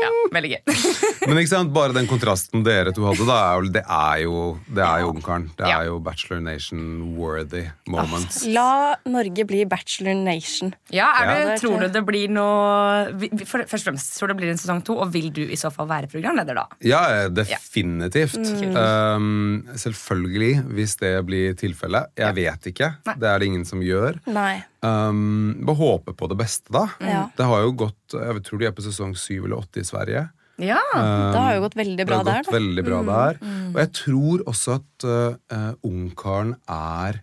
Ja, 0.00 0.10
veldig 0.34 0.50
gøy. 0.54 0.60
Men 1.28 1.38
ikke 1.40 1.50
sant, 1.52 1.72
bare 1.74 1.94
den 1.96 2.08
kontrasten 2.10 2.62
dere 2.66 2.92
to 2.96 3.04
hadde, 3.06 3.26
da, 3.28 3.36
er 3.50 3.60
jo, 3.60 3.70
det 3.74 3.82
er 3.84 4.22
jo 4.24 4.36
Det 4.68 4.84
er 4.84 5.02
jo 5.04 5.10
Ungkaren. 5.14 5.48
Det 5.58 5.66
er 5.68 5.86
jo 5.88 5.98
Bachelor 6.04 6.40
Nation-worthy 6.44 7.64
moments. 7.90 8.42
La 8.50 8.96
Norge 9.10 9.44
bli 9.48 9.64
Bachelor 9.68 10.16
Nation. 10.18 10.74
Ja, 10.94 11.10
er 11.20 11.30
Ja. 11.30 11.36
det, 11.50 11.60
Tror 11.60 11.80
du 11.80 11.88
det 11.88 12.02
blir 12.06 12.28
noe 12.32 13.44
for, 13.44 13.64
Først 13.68 13.84
og 13.84 13.90
fremst, 13.90 14.12
tror 14.18 14.28
du 14.30 14.34
det 14.34 14.40
blir 14.42 14.52
en 14.54 14.60
sesong 14.60 14.82
to, 14.86 14.96
og 15.00 15.12
vil 15.12 15.30
du 15.34 15.42
i 15.46 15.58
så 15.60 15.70
fall 15.74 15.88
være 15.90 16.08
programleder 16.10 16.54
da? 16.56 16.66
Ja, 16.84 17.02
definitivt. 17.28 18.38
Mm. 18.40 18.76
Um, 18.76 19.68
selvfølgelig, 19.76 20.62
hvis 20.76 20.96
det 21.00 21.14
blir 21.28 21.54
tilfellet. 21.58 22.10
Jeg 22.18 22.34
vet 22.38 22.70
ikke. 22.72 22.94
Nei. 23.06 23.14
Det 23.20 23.28
er 23.30 23.38
det 23.42 23.46
ingen 23.50 23.64
som 23.68 23.82
gjør. 23.84 24.20
Nei. 24.30 24.62
Um, 24.82 25.58
Bare 25.68 25.76
håpe 25.76 26.14
på 26.16 26.28
det 26.30 26.38
beste, 26.40 26.72
da. 26.72 26.86
Ja. 27.04 27.24
Det 27.36 27.44
har 27.44 27.60
jo 27.66 27.72
gått 27.82 28.14
Jeg 28.16 28.42
tror 28.46 28.58
de 28.62 28.68
er 28.70 28.72
på 28.72 28.84
sesong 28.86 29.12
syv 29.18 29.44
eller 29.44 29.60
åtte 29.60 29.82
i 29.82 29.84
Sverige. 29.84 30.28
Ja, 30.60 30.80
Um, 30.94 31.32
Det 31.32 31.40
har 31.40 31.54
jo 31.56 31.60
gått 31.64 31.76
veldig 31.76 32.04
bra 32.08 32.22
der, 32.24 32.42
gått. 32.44 32.48
Mm. 32.52 32.56
veldig 32.58 32.84
bra 32.84 32.98
der. 33.10 33.38
Og 33.74 33.78
jeg 33.80 33.92
tror 33.96 34.42
også 34.50 34.74
at 34.80 35.06
uh, 35.08 35.72
Ungkaren 35.86 36.54
er 36.68 37.20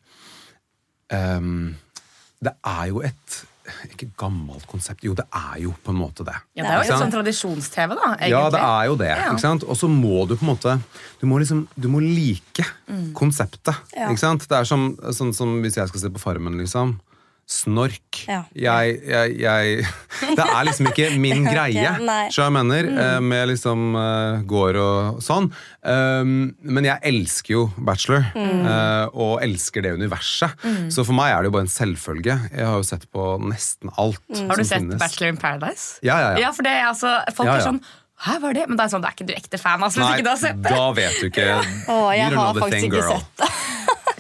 um, 1.14 1.76
Det 2.42 2.54
er 2.66 2.88
jo 2.94 3.02
et 3.06 3.38
ikke 3.92 4.08
gammelt 4.16 4.64
konsept. 4.72 5.04
Jo, 5.04 5.12
det 5.18 5.26
er 5.36 5.58
jo 5.66 5.74
på 5.84 5.92
en 5.92 5.98
måte 6.00 6.24
det. 6.24 6.36
ja 6.56 6.64
Det 6.64 6.70
er 6.72 6.78
jo 6.78 6.84
litt 6.86 7.02
sånn 7.02 7.12
tradisjons-TV, 7.12 7.96
da. 8.00 8.14
egentlig. 8.14 8.30
Ja, 8.32 8.44
det 8.54 8.62
er 8.64 8.86
jo 8.88 8.96
det. 9.02 9.10
Ja. 9.12 9.26
ikke 9.34 9.44
sant? 9.44 9.66
Og 9.68 9.76
så 9.76 9.90
må 9.92 10.22
du 10.30 10.38
på 10.38 10.46
en 10.46 10.52
måte 10.54 10.78
Du 11.20 11.26
må 11.28 11.40
liksom, 11.42 11.66
du 11.76 11.90
må 11.92 12.00
like 12.00 12.64
konseptet. 13.18 13.76
Mm. 13.92 13.98
Ja. 14.00 14.08
ikke 14.14 14.24
sant? 14.24 14.48
Det 14.48 14.56
er 14.62 14.70
som, 14.70 14.88
sånn 15.12 15.34
som 15.36 15.58
hvis 15.66 15.76
jeg 15.82 15.92
skal 15.92 16.06
se 16.06 16.14
på 16.16 16.22
Farmen, 16.24 16.56
liksom. 16.62 16.96
Snork. 17.48 18.26
Ja. 18.28 18.42
Jeg, 18.52 18.98
jeg, 19.08 19.36
jeg 19.40 19.84
Det 20.36 20.44
er 20.44 20.66
liksom 20.68 20.90
ikke 20.90 21.06
min 21.16 21.46
greie. 21.54 21.94
Så 22.34 22.44
jeg 22.44 22.54
mener, 22.58 22.90
mm. 22.92 23.24
med 23.24 23.46
liksom 23.54 23.96
eh, 23.96 24.42
gård 24.50 24.80
og 24.82 25.22
sånn. 25.24 25.48
Um, 25.80 26.34
men 26.68 26.90
jeg 26.90 27.00
elsker 27.08 27.54
jo 27.54 27.62
Bachelor, 27.88 28.28
eh, 28.36 29.06
og 29.16 29.40
elsker 29.46 29.86
det 29.86 29.94
universet. 29.96 30.60
Så 30.92 31.06
for 31.08 31.16
meg 31.16 31.32
er 31.32 31.46
det 31.46 31.52
jo 31.54 31.56
bare 31.56 31.68
en 31.70 31.72
selvfølge. 31.72 32.36
Jeg 32.52 32.68
har 32.68 32.76
jo 32.82 32.90
sett 32.90 33.08
på 33.16 33.30
nesten 33.48 33.96
alt 33.96 34.20
Har 34.36 34.60
du 34.60 34.66
sett 34.68 34.84
finnes. 34.84 35.00
Bachelor 35.00 35.32
in 35.32 35.40
Paradise? 35.40 36.02
Ja, 36.04 36.20
ja, 36.20 36.36
ja. 36.36 36.48
Ja, 36.48 36.52
for 36.56 36.68
det 36.68 36.76
er 36.76 36.90
altså, 36.90 37.16
Folk 37.38 37.48
Ja, 37.48 37.58
er 37.62 37.66
sånn 37.70 37.82
Hæ, 38.18 38.40
hva 38.42 38.50
er 38.50 38.56
det? 38.58 38.64
Men 38.66 38.80
det 38.80 38.86
er 38.88 38.92
sånn, 38.96 39.04
det 39.04 39.12
er 39.12 39.14
ikke 39.14 39.28
du 39.30 39.34
ekte 39.36 39.58
fan. 39.62 39.84
Altså, 39.86 40.02
hvis 40.02 40.08
Nei, 40.08 40.14
ikke 40.18 40.26
du 40.26 40.32
har 40.32 40.40
sett 40.42 40.62
det. 40.66 40.72
da 40.74 40.86
vet 40.98 41.20
du 41.22 41.28
ikke. 41.28 41.44
Å, 41.94 41.98
jeg 42.18 42.32
har 42.34 42.56
faktisk 42.58 42.74
thing, 42.74 42.88
ikke 42.88 43.04
girl. 43.04 43.12
sett 43.14 43.44
det. 43.44 43.50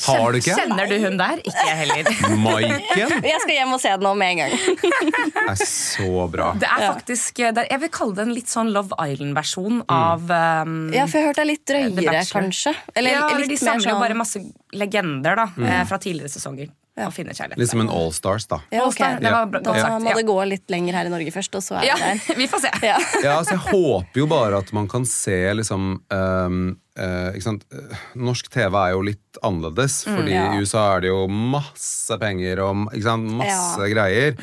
Har 0.08 0.34
du 0.34 0.40
ikke? 0.40 0.56
Kjenner 0.58 0.90
du 0.90 0.96
hun 1.04 1.20
der? 1.20 1.42
Ikke 1.44 1.66
jeg 1.68 1.78
heller. 1.84 2.12
Maiken 2.46 3.14
Jeg 3.32 3.44
skal 3.44 3.54
hjem 3.56 3.76
og 3.76 3.84
se 3.84 3.94
det 3.94 4.08
nå 4.08 4.14
med 4.20 4.34
en 4.34 4.42
gang. 4.44 4.56
Det 5.38 5.54
er 5.54 5.62
så 5.70 6.26
bra. 6.32 6.50
Det 6.60 6.68
er 6.68 6.84
faktisk, 6.88 7.40
er, 7.40 7.62
Jeg 7.70 7.82
vil 7.86 7.94
kalle 7.94 8.18
det 8.18 8.26
en 8.28 8.34
litt 8.36 8.52
sånn 8.52 8.74
Love 8.76 8.98
Island-versjon 9.00 9.86
av 9.94 10.26
um, 10.28 10.76
Ja, 10.96 11.06
for 11.08 11.20
jeg 11.20 11.24
har 11.24 11.30
hørt 11.30 11.40
det 11.40 11.46
er 11.46 11.50
litt 11.52 11.64
drøyere, 11.70 12.26
kanskje. 12.32 12.74
Eller 12.94 13.16
ja, 13.16 13.24
eller 13.30 13.46
litt 13.46 13.56
De 13.56 13.62
samler 13.62 13.88
jo 13.88 13.96
sånn 13.96 14.04
bare 14.04 14.18
masse 14.18 14.44
legender 14.76 15.40
da, 15.40 15.48
mm. 15.56 15.72
fra 15.88 16.02
tidligere 16.04 16.34
sesonger. 16.34 16.74
Ja. 16.98 17.12
Litt 17.56 17.70
som 17.70 17.82
en 17.82 17.90
Allstars, 17.94 18.48
da. 18.50 18.58
ja, 18.70 18.82
okay. 18.88 19.06
Allstar, 19.06 19.20
det 19.22 19.32
var 19.32 19.46
bra- 19.46 19.60
Da 19.62 20.00
må 20.02 20.14
det 20.18 20.24
gå 20.26 20.38
litt 20.50 20.70
lenger 20.70 20.96
her 20.98 21.06
i 21.06 21.12
Norge 21.14 21.32
først, 21.32 21.54
og 21.56 21.62
så 21.62 21.76
er 21.78 21.86
Ja, 21.86 21.96
det 21.96 22.26
der. 22.26 22.36
vi 22.36 22.48
får 22.48 22.60
se. 22.64 22.72
Ja. 22.82 22.98
Ja, 23.24 23.38
altså 23.38 23.54
Jeg 23.54 23.70
håper 23.70 24.20
jo 24.20 24.26
bare 24.26 24.58
at 24.58 24.74
man 24.74 24.88
kan 24.88 25.06
se 25.06 25.54
liksom 25.54 26.02
ehm, 26.10 26.78
eh? 26.98 27.38
Eh, 27.38 27.98
Norsk 28.16 28.50
TV 28.50 28.76
er 28.82 28.92
jo 28.96 29.02
litt 29.06 29.38
annerledes, 29.46 30.00
fordi 30.08 30.32
ja. 30.34 30.48
i 30.56 30.62
USA 30.64 30.96
er 30.96 31.02
det 31.06 31.10
jo 31.12 31.28
masse 31.30 32.18
penger 32.20 32.60
og 32.66 32.76
masse 32.82 33.78
Ja. 33.86 33.88
greier. 33.94 34.34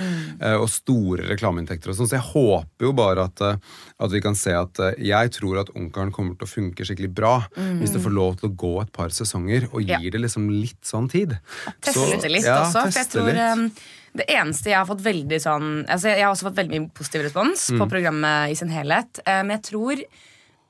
eh, 0.40 0.54
Og 0.54 0.68
store 0.70 1.26
reklameinntekter 1.32 1.88
og 1.90 1.96
sånn. 1.98 2.06
Så 2.08 2.14
jeg 2.18 2.26
håper 2.32 2.86
jo 2.86 2.92
bare 2.92 3.24
at, 3.24 3.40
eh, 3.40 3.56
at 4.00 4.10
vi 4.10 4.20
kan 4.20 4.34
se 4.38 4.52
at 4.52 4.78
eh, 4.78 4.94
Jeg 5.02 5.30
tror 5.32 5.60
at 5.60 5.70
Ungkaren 5.74 6.12
kommer 6.12 6.38
til 6.38 6.46
å 6.46 6.52
funke 6.52 6.84
skikkelig 6.86 7.12
bra 7.14 7.46
hvis 7.56 7.90
det 7.92 8.00
får 8.00 8.14
lov 8.14 8.36
til 8.38 8.50
å 8.50 8.54
gå 8.56 8.82
et 8.82 8.92
par 8.92 9.08
sesonger 9.08 9.68
og 9.72 9.82
Ja. 9.82 9.98
gir 9.98 10.10
det 10.12 10.20
liksom 10.20 10.48
litt 10.48 10.80
sånn 10.82 11.10
tid. 11.10 11.38
Teste 11.82 11.94
Så- 11.94 12.28
litt 12.30 12.44
ja, 12.44 12.62
også. 12.64 12.82
For 12.92 13.00
jeg 13.00 13.10
tror 13.10 13.32
litt. 13.32 13.58
um, 13.58 13.72
Det 14.16 14.26
eneste 14.28 14.66
jeg 14.70 14.76
har 14.78 14.86
fått 14.86 15.02
veldig 15.02 15.40
sånn 15.42 15.86
altså 15.88 16.04
Jeg 16.14 16.22
har 16.22 16.30
også 16.32 16.44
fått 16.52 16.54
veldig 16.62 16.80
mye 16.82 16.92
positiv 16.94 17.22
respons 17.24 17.70
Mm. 17.72 17.78
på 17.80 17.88
programmet 17.90 18.50
i 18.50 18.54
sin 18.54 18.68
helhet. 18.70 19.18
Men 19.26 19.48
jeg 19.50 19.62
tror 19.62 20.04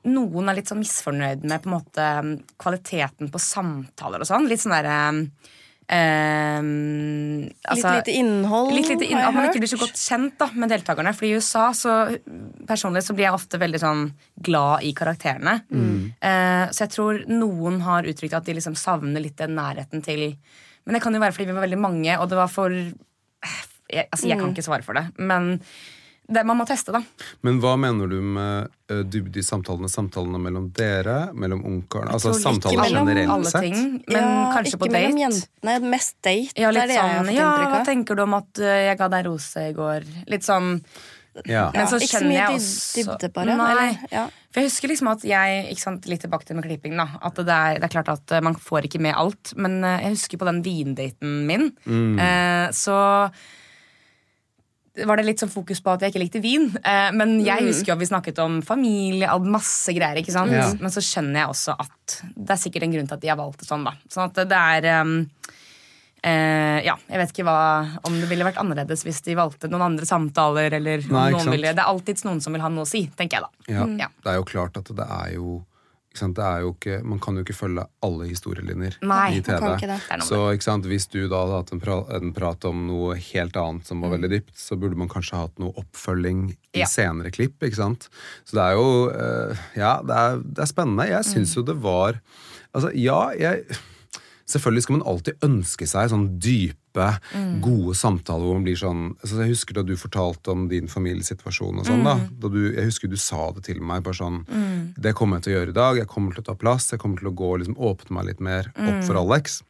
noen 0.05 0.49
er 0.49 0.59
litt 0.59 0.69
sånn 0.71 0.81
misfornøyd 0.83 1.45
med 1.47 1.63
på 1.63 1.69
en 1.69 1.75
måte 1.75 2.07
um, 2.21 2.31
kvaliteten 2.61 3.31
på 3.33 3.41
samtaler 3.41 4.23
og 4.23 4.29
sånn. 4.29 4.47
Litt 4.49 4.61
sånn 4.63 4.75
derre 4.75 4.97
um, 5.11 5.21
altså- 7.69 7.93
litt 7.95 8.07
lite 8.07 8.17
innhold, 8.19 8.73
Litt 8.73 8.89
lite 8.89 9.05
inn, 9.07 9.17
har 9.17 9.25
jeg 9.25 9.29
At 9.29 9.37
man 9.37 9.49
ikke 9.49 9.63
blir 9.63 9.73
så 9.73 9.81
godt 9.81 10.01
kjent 10.01 10.37
da, 10.41 10.49
med 10.53 10.73
deltakerne. 10.73 11.13
Fordi 11.17 11.31
i 11.31 11.39
USA 11.39 11.65
så 11.77 11.95
personlig 12.67 13.03
så 13.05 13.15
blir 13.17 13.27
jeg 13.29 13.39
ofte 13.39 13.61
veldig 13.61 13.81
sånn 13.81 14.05
glad 14.41 14.83
i 14.83 14.93
karakterene. 14.97 15.57
Eh, 16.21 16.65
så 16.71 16.85
jeg 16.85 16.93
tror 16.95 17.25
noen 17.31 17.81
har 17.85 18.07
uttrykt 18.09 18.37
at 18.37 18.45
de 18.45 18.57
liksom 18.57 18.77
savner 18.79 19.21
litt 19.21 19.37
den 19.37 19.55
nærheten 19.57 20.03
til 20.05 20.35
Men 20.85 20.93
det 20.93 21.01
kan 21.01 21.13
jo 21.13 21.19
være 21.19 21.33
fordi 21.33 21.49
vi 21.49 21.53
var 21.57 21.65
veldig 21.65 21.81
mange, 21.81 22.19
og 22.19 22.29
det 22.29 22.37
var 22.37 22.47
for 22.47 22.69
jeg, 22.69 24.07
Altså, 24.11 24.27
jeg 24.27 24.39
kan 24.39 24.51
ikke 24.53 24.65
svare 24.65 24.83
for 24.85 24.93
det, 24.97 25.07
men 25.17 25.59
det, 26.27 26.41
man 26.45 26.57
må 26.57 26.65
teste, 26.65 26.91
da. 26.95 27.01
Men 27.45 27.59
hva 27.61 27.75
mener 27.77 28.07
du 28.09 28.15
med 28.21 28.69
uh, 28.91 29.01
dybde 29.05 29.37
i 29.37 29.43
samtalene? 29.45 29.89
Samtalene 29.91 30.39
mellom 30.41 30.71
dere, 30.73 31.31
mellom 31.37 31.61
ungkaren? 31.69 32.09
Altså 32.15 32.33
samtaler 32.33 32.81
mellom 32.81 33.07
generelt 33.11 33.33
Alle 33.35 33.51
sett? 33.51 33.61
ting, 33.67 33.81
men 34.07 34.15
Ja, 34.17 34.53
kanskje 34.55 34.79
på 34.81 34.87
date? 34.87 35.01
ikke 35.01 35.01
mellom 35.09 35.19
jentene, 35.25 35.75
mest 35.91 36.15
date. 36.25 36.53
Ja, 36.57 36.71
det 36.71 36.73
litt 36.73 36.83
er 36.83 36.87
det 36.87 36.95
jeg 36.95 37.03
har 37.03 37.19
sånn 37.19 37.27
fått 37.29 37.37
Ja, 37.37 37.51
inntrykk 37.59 37.85
tenker 37.91 38.15
du 38.15 38.23
om 38.25 38.33
at 38.39 38.63
uh, 38.63 38.71
jeg 38.89 38.97
ga 39.03 39.07
deg 39.15 39.25
rose 39.29 39.67
i 39.69 39.75
går? 39.77 40.09
Litt 40.33 40.43
sånn 40.47 40.71
Ja. 41.45 41.65
Men 41.75 41.85
så 41.91 41.97
ikke 41.99 42.07
så 42.07 42.17
skjønner 42.21 42.31
mye 42.31 42.39
jeg 42.39 42.59
også 42.61 42.95
dybde 42.95 43.29
bare, 43.35 43.55
Nei. 43.59 43.71
eller? 43.71 43.97
Ja. 44.15 44.21
For 44.55 44.61
jeg 44.63 44.69
husker 44.69 44.87
liksom 44.87 45.09
at 45.11 45.25
jeg 45.27 45.65
ikke 45.73 45.83
sant, 45.83 46.05
Litt 46.07 46.21
tilbake 46.23 46.45
til 46.47 46.55
med 46.55 46.63
klipping. 46.63 46.95
da 46.95 47.09
At 47.21 47.35
det 47.35 47.49
er, 47.51 47.73
det 47.83 47.89
er 47.89 47.91
klart 47.91 48.07
at 48.13 48.31
eh, 48.31 48.39
Man 48.41 48.55
får 48.55 48.87
ikke 48.87 49.01
med 49.03 49.13
alt. 49.19 49.51
Men 49.59 49.81
jeg 49.83 50.13
husker 50.15 50.39
på 50.39 50.47
den 50.47 50.61
vindaten 50.63 51.41
min, 51.45 51.73
Mm. 51.85 52.15
eh, 52.23 52.69
så 52.71 53.29
var 55.03 55.19
det 55.19 55.25
litt 55.27 55.41
sånn 55.43 55.51
fokus 55.51 55.81
på 55.83 55.91
at 55.91 56.03
jeg 56.05 56.13
ikke 56.13 56.21
likte 56.21 56.41
vin. 56.43 56.69
Eh, 56.79 57.09
men 57.15 57.35
jeg 57.43 57.65
husker 57.67 57.91
jo 57.91 57.95
at 57.97 58.03
vi 58.03 58.07
snakket 58.09 58.39
om 58.43 58.61
familie, 58.65 59.27
og 59.35 59.47
masse 59.51 59.91
greier. 59.95 60.21
ikke 60.21 60.31
sant? 60.35 60.53
Ja. 60.55 60.69
Men 60.79 60.93
så 60.93 61.03
skjønner 61.03 61.41
jeg 61.43 61.51
også 61.51 61.75
at 61.83 62.15
det 62.35 62.55
er 62.55 62.61
sikkert 62.61 62.87
en 62.87 62.95
grunn 62.95 63.09
til 63.09 63.17
at 63.17 63.25
de 63.25 63.31
har 63.33 63.39
valgt 63.39 63.63
det 63.63 63.67
sånn. 63.67 63.83
da 63.87 63.95
Sånn 64.07 64.29
at 64.29 64.39
det 64.47 64.61
er 64.61 65.03
um, 65.03 65.13
uh, 66.23 66.79
Ja, 66.85 66.95
jeg 67.11 67.21
vet 67.21 67.35
ikke 67.35 67.47
hva 67.49 67.59
om 68.07 68.17
det 68.21 68.29
ville 68.31 68.47
vært 68.47 68.61
annerledes 68.61 69.03
hvis 69.07 69.21
de 69.27 69.35
valgte 69.37 69.69
noen 69.71 69.89
andre 69.91 70.07
samtaler. 70.09 70.79
Eller 70.79 71.03
Nei, 71.11 71.29
noen 71.35 71.51
ville, 71.51 71.75
Det 71.75 71.83
er 71.83 71.91
alltids 71.91 72.23
noen 72.27 72.41
som 72.43 72.55
vil 72.55 72.63
ha 72.63 72.71
noe 72.71 72.87
å 72.87 72.89
si, 72.89 73.05
tenker 73.17 73.41
jeg 73.41 73.47
da. 73.47 73.71
Ja, 73.75 73.87
Ja. 74.05 74.11
Det 74.23 74.31
er 74.31 74.39
jo 74.39 74.47
klart 74.47 74.77
at 74.79 74.91
det 74.95 75.09
er 75.19 75.35
jo 75.35 75.63
ikke 76.15 77.03
Man 77.05 77.19
kan 77.19 77.35
jo 77.35 77.43
ikke 77.43 77.55
følge 77.55 77.85
alle 78.03 78.27
historielinjer 78.29 78.97
Nei, 79.01 79.31
i 79.31 79.41
man 79.41 79.43
TV. 79.43 79.59
kan 79.59 79.75
ikke 79.77 79.87
det. 79.91 79.99
Det 80.09 80.23
Så 80.27 80.39
ikke 80.53 80.63
sant? 80.63 80.85
Hvis 80.85 81.07
du 81.11 81.27
da 81.27 81.41
hadde 81.43 81.57
hatt 81.59 81.71
en, 81.73 81.79
pra 81.79 81.97
en 82.15 82.33
prat 82.33 82.65
om 82.65 82.87
noe 82.87 83.15
helt 83.15 83.55
annet 83.55 83.85
som 83.85 84.01
var 84.01 84.09
Mm. 84.09 84.15
veldig 84.21 84.29
dypt, 84.31 84.55
så 84.57 84.77
burde 84.79 84.95
man 84.97 85.07
kanskje 85.09 85.37
hatt 85.37 85.59
noe 85.59 85.73
oppfølging 85.75 86.55
i 86.73 86.79
Ja. 86.79 86.85
senere 86.85 87.31
klipp. 87.31 87.59
ikke 87.61 87.75
sant? 87.75 88.09
Så 88.45 88.53
det 88.55 88.63
er 88.63 88.73
jo 88.75 89.09
eh, 89.09 89.55
Ja, 89.75 90.01
det 90.01 90.15
er, 90.15 90.37
det 90.37 90.59
er 90.59 90.65
spennende. 90.73 91.07
Jeg 91.09 91.23
syns 91.25 91.51
Mm. 91.53 91.55
jo 91.55 91.61
det 91.63 91.81
var 91.81 92.21
Altså, 92.73 92.91
ja, 92.93 93.29
jeg 93.37 93.65
Selvfølgelig 94.47 94.83
skal 94.83 94.97
man 94.99 95.07
alltid 95.07 95.33
ønske 95.41 95.87
seg 95.87 96.09
sånn 96.11 96.37
dype, 96.39 96.77
Mm. 97.35 97.59
gode 97.61 97.95
samtaler 97.99 98.45
hvor 98.47 98.55
man 98.57 98.63
blir 98.65 98.77
sånn 98.79 99.15
så 99.23 99.41
Jeg 99.43 99.51
husker 99.53 99.73
da 99.75 99.83
du 99.83 99.95
fortalte 99.99 100.51
om 100.53 100.67
din 100.71 100.87
familiesituasjon 100.87 101.79
og 101.79 101.85
sånn. 101.85 102.03
da, 102.03 102.15
Mm. 102.15 102.39
da 102.39 102.47
du, 102.49 102.71
Jeg 102.75 102.85
husker 102.85 103.09
du 103.09 103.17
sa 103.17 103.51
det 103.51 103.63
til 103.65 103.81
meg 103.81 104.03
bare 104.03 104.13
sånn 104.15 104.45
Det 104.97 105.13
kommer 105.15 105.37
jeg 105.37 105.43
til 105.43 105.53
å 105.53 105.57
gjøre 105.59 105.69
i 105.69 105.79
dag. 105.79 105.97
Jeg 105.97 106.07
kommer 106.07 106.33
til 106.33 106.41
å 106.43 106.45
ta 106.45 106.55
plass. 106.55 106.89
Jeg 106.91 106.99
kommer 106.99 107.17
til 107.19 107.27
å 107.29 107.35
gå 107.35 107.53
og 107.53 107.59
liksom 107.59 107.75
åpne 107.77 108.11
meg 108.11 108.25
litt 108.25 108.39
mer 108.39 108.71
opp 108.77 109.03
for 109.03 109.15
Alex. 109.17 109.61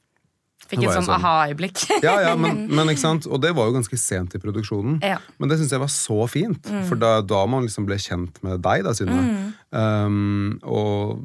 Fikk 0.68 0.82
et 0.84 0.90
sånn 0.98 1.06
sånn- 1.06 1.22
aha-øyeblikk. 1.22 1.78
Ja, 2.04 2.20
ja, 2.22 2.36
men, 2.36 2.68
men 2.76 2.88
ikke 2.90 2.98
sant? 3.04 3.28
Og 3.28 3.40
det 3.42 3.54
var 3.54 3.68
jo 3.70 3.74
ganske 3.78 3.98
sent 4.02 4.34
i 4.34 4.40
produksjonen. 4.40 5.00
Ja. 5.04 5.20
Men 5.38 5.50
det 5.50 5.60
syns 5.60 5.70
jeg 5.70 5.80
var 5.80 5.92
så 5.94 6.28
fint, 6.28 6.66
for 6.90 6.96
da, 6.96 7.22
da 7.22 7.46
man 7.46 7.64
liksom 7.68 7.86
ble 7.86 7.96
kjent 8.02 8.42
med 8.44 8.62
deg, 8.66 8.84
da, 8.84 8.90
Synne. 8.98 9.54
Um, 9.72 10.60
og 10.64 11.22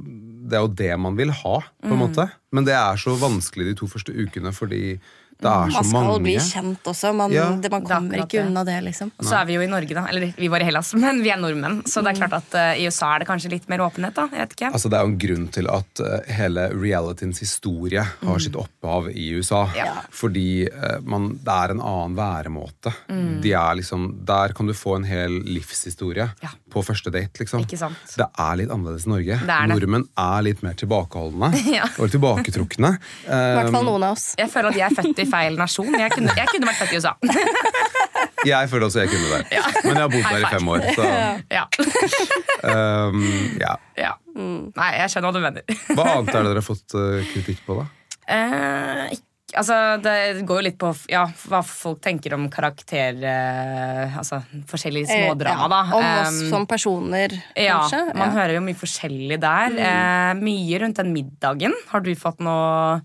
det 0.51 0.59
er 0.59 0.65
jo 0.67 0.75
det 0.75 0.93
man 1.01 1.17
vil 1.17 1.31
ha, 1.31 1.57
på 1.83 1.93
en 1.95 2.01
måte. 2.03 2.31
Men 2.53 2.65
det 2.67 2.75
er 2.75 2.97
så 3.01 3.15
vanskelig 3.17 3.71
de 3.71 3.75
to 3.81 3.87
første 3.87 4.13
ukene 4.13 4.53
fordi 4.53 4.99
det 5.41 5.49
er 5.51 5.71
så 5.73 5.81
Man 5.81 5.85
skal 5.89 6.05
mange. 6.05 6.23
bli 6.27 6.35
kjent 6.45 6.89
også. 6.93 7.13
Man, 7.17 7.33
Ja. 7.33 7.47
det, 7.57 7.71
man 7.73 7.83
er 7.83 7.89
kommer 7.89 8.19
ikke 8.25 8.39
det. 8.39 8.47
unna 8.47 8.65
det, 8.69 8.77
liksom. 8.85 9.11
Og 9.19 9.25
så 9.25 9.39
er 9.41 9.47
vi 9.49 9.55
jo 9.57 9.63
i 9.65 9.69
Norge, 9.73 9.95
da. 9.97 10.07
Eller 10.11 10.35
vi 10.37 10.49
var 10.53 10.61
i 10.61 10.65
Hellas, 10.69 10.93
men 11.03 11.23
vi 11.25 11.31
er 11.33 11.41
nordmenn. 11.41 11.81
Så 11.89 12.03
det 12.05 12.13
er 12.15 12.21
klart 12.21 12.37
at 12.39 12.55
uh, 12.59 12.75
i 12.81 12.87
USA 12.87 13.15
er 13.15 13.25
det 13.25 13.29
kanskje 13.31 13.51
litt 13.55 13.69
mer 13.73 13.81
åpenhet, 13.87 14.15
da. 14.15 14.29
Jeg 14.33 14.45
vet 14.47 14.57
ikke. 14.59 14.71
Altså 14.77 14.91
Det 14.93 14.99
er 15.01 15.07
jo 15.07 15.13
en 15.15 15.19
grunn 15.27 15.49
til 15.57 15.71
at 15.73 16.03
uh, 16.05 16.33
hele 16.37 16.69
realityens 16.77 17.41
historie 17.41 18.05
har 18.05 18.39
sitt 18.45 18.57
opphav 18.61 19.09
i 19.15 19.31
USA. 19.39 19.65
Mm. 19.73 19.77
Ja. 19.81 19.93
Fordi 20.13 20.47
uh, 20.69 20.99
man, 21.03 21.31
det 21.41 21.57
er 21.57 21.75
en 21.77 21.81
annen 21.81 22.17
væremåte. 22.21 22.93
Mm. 23.09 23.41
De 23.43 23.53
er 23.57 23.81
liksom, 23.81 24.11
der 24.29 24.53
kan 24.57 24.67
du 24.69 24.75
få 24.77 24.97
en 25.01 25.09
hel 25.09 25.41
livshistorie 25.49 26.29
Ja. 26.45 26.51
På 26.73 26.83
første 26.87 27.11
date. 27.15 27.43
liksom. 27.43 27.65
Ikke 27.67 27.79
sant. 27.81 28.15
Det 28.17 28.27
er 28.31 28.57
litt 28.61 28.71
annerledes 28.73 29.07
i 29.07 29.11
Norge. 29.13 29.37
Det 29.43 29.55
er 29.57 29.67
det. 29.67 29.75
Nordmenn 29.75 30.07
er 30.25 30.45
litt 30.47 30.63
mer 30.67 30.75
tilbakeholdne 30.81 31.51
Ja. 31.79 31.89
og 31.99 32.11
tilbaketrukne. 32.15 32.95
I 32.97 33.31
hvert 33.31 33.69
Um, 33.71 33.75
fall 33.77 33.89
noen 33.91 34.07
av 34.09 34.17
oss. 34.17 34.31
Jeg 34.39 34.51
føler 34.53 34.71
at 34.73 34.81
jeg 34.81 34.87
er 34.91 34.97
født 35.03 35.23
i 35.25 35.29
feil 35.31 35.59
nasjon. 35.61 35.93
Jeg 35.99 36.11
kunne, 36.17 36.35
jeg 36.39 36.49
kunne 36.55 36.71
vært 36.71 36.81
født 36.81 36.95
i 36.95 37.01
USA. 37.03 37.15
jeg 38.51 38.71
føler 38.73 38.87
også 38.89 39.03
jeg 39.05 39.11
kunne 39.13 39.29
det. 39.35 39.63
Men 39.85 39.93
jeg 39.95 40.03
har 40.03 40.13
bodd 40.15 40.29
der 40.31 40.45
i 40.47 40.53
fem 40.55 40.69
år. 40.75 40.87
Så, 40.97 41.09
Ja. 41.51 41.65
um, 43.09 43.25
ja. 43.61 43.75
ja. 43.99 44.13
Nei, 44.41 44.91
jeg 45.01 45.11
skjønner 45.13 45.31
hva 45.31 45.35
du 45.37 45.43
mener. 45.45 45.81
Hva 45.97 46.07
annet 46.17 46.35
er 46.35 46.45
det 46.45 46.51
dere 46.53 46.61
har 46.63 46.67
fått 46.67 46.95
eh, 46.97 47.27
kritikk 47.35 47.65
på, 47.67 47.81
da? 47.81 47.89
Eh, 48.31 49.05
ikk- 49.17 49.27
altså, 49.57 49.77
det 50.05 50.45
går 50.47 50.61
jo 50.61 50.65
litt 50.67 50.77
på 50.81 50.91
ja, 51.11 51.23
hva 51.51 51.61
folk 51.67 52.01
tenker 52.05 52.35
om 52.37 52.49
karakter 52.53 53.17
eh, 53.27 54.19
Altså 54.21 54.41
forskjellige 54.71 55.09
smådrama, 55.11 55.69
da. 55.73 55.81
Eh, 55.87 55.97
Om 55.97 56.07
oss 56.21 56.39
Um, 56.41 56.51
som 56.51 56.67
personer, 56.71 57.33
ja, 57.59 57.81
kanskje. 57.81 58.15
man 58.19 58.35
hører 58.37 58.55
jo 58.59 58.61
mye 58.65 58.79
forskjellig 58.79 59.39
der. 59.43 59.75
Eh, 59.87 60.31
mye 60.39 60.81
rundt 60.83 61.01
den 61.01 61.11
middagen. 61.15 61.75
Har 61.91 62.05
du 62.05 62.13
fått 62.19 62.41
noe 62.45 63.01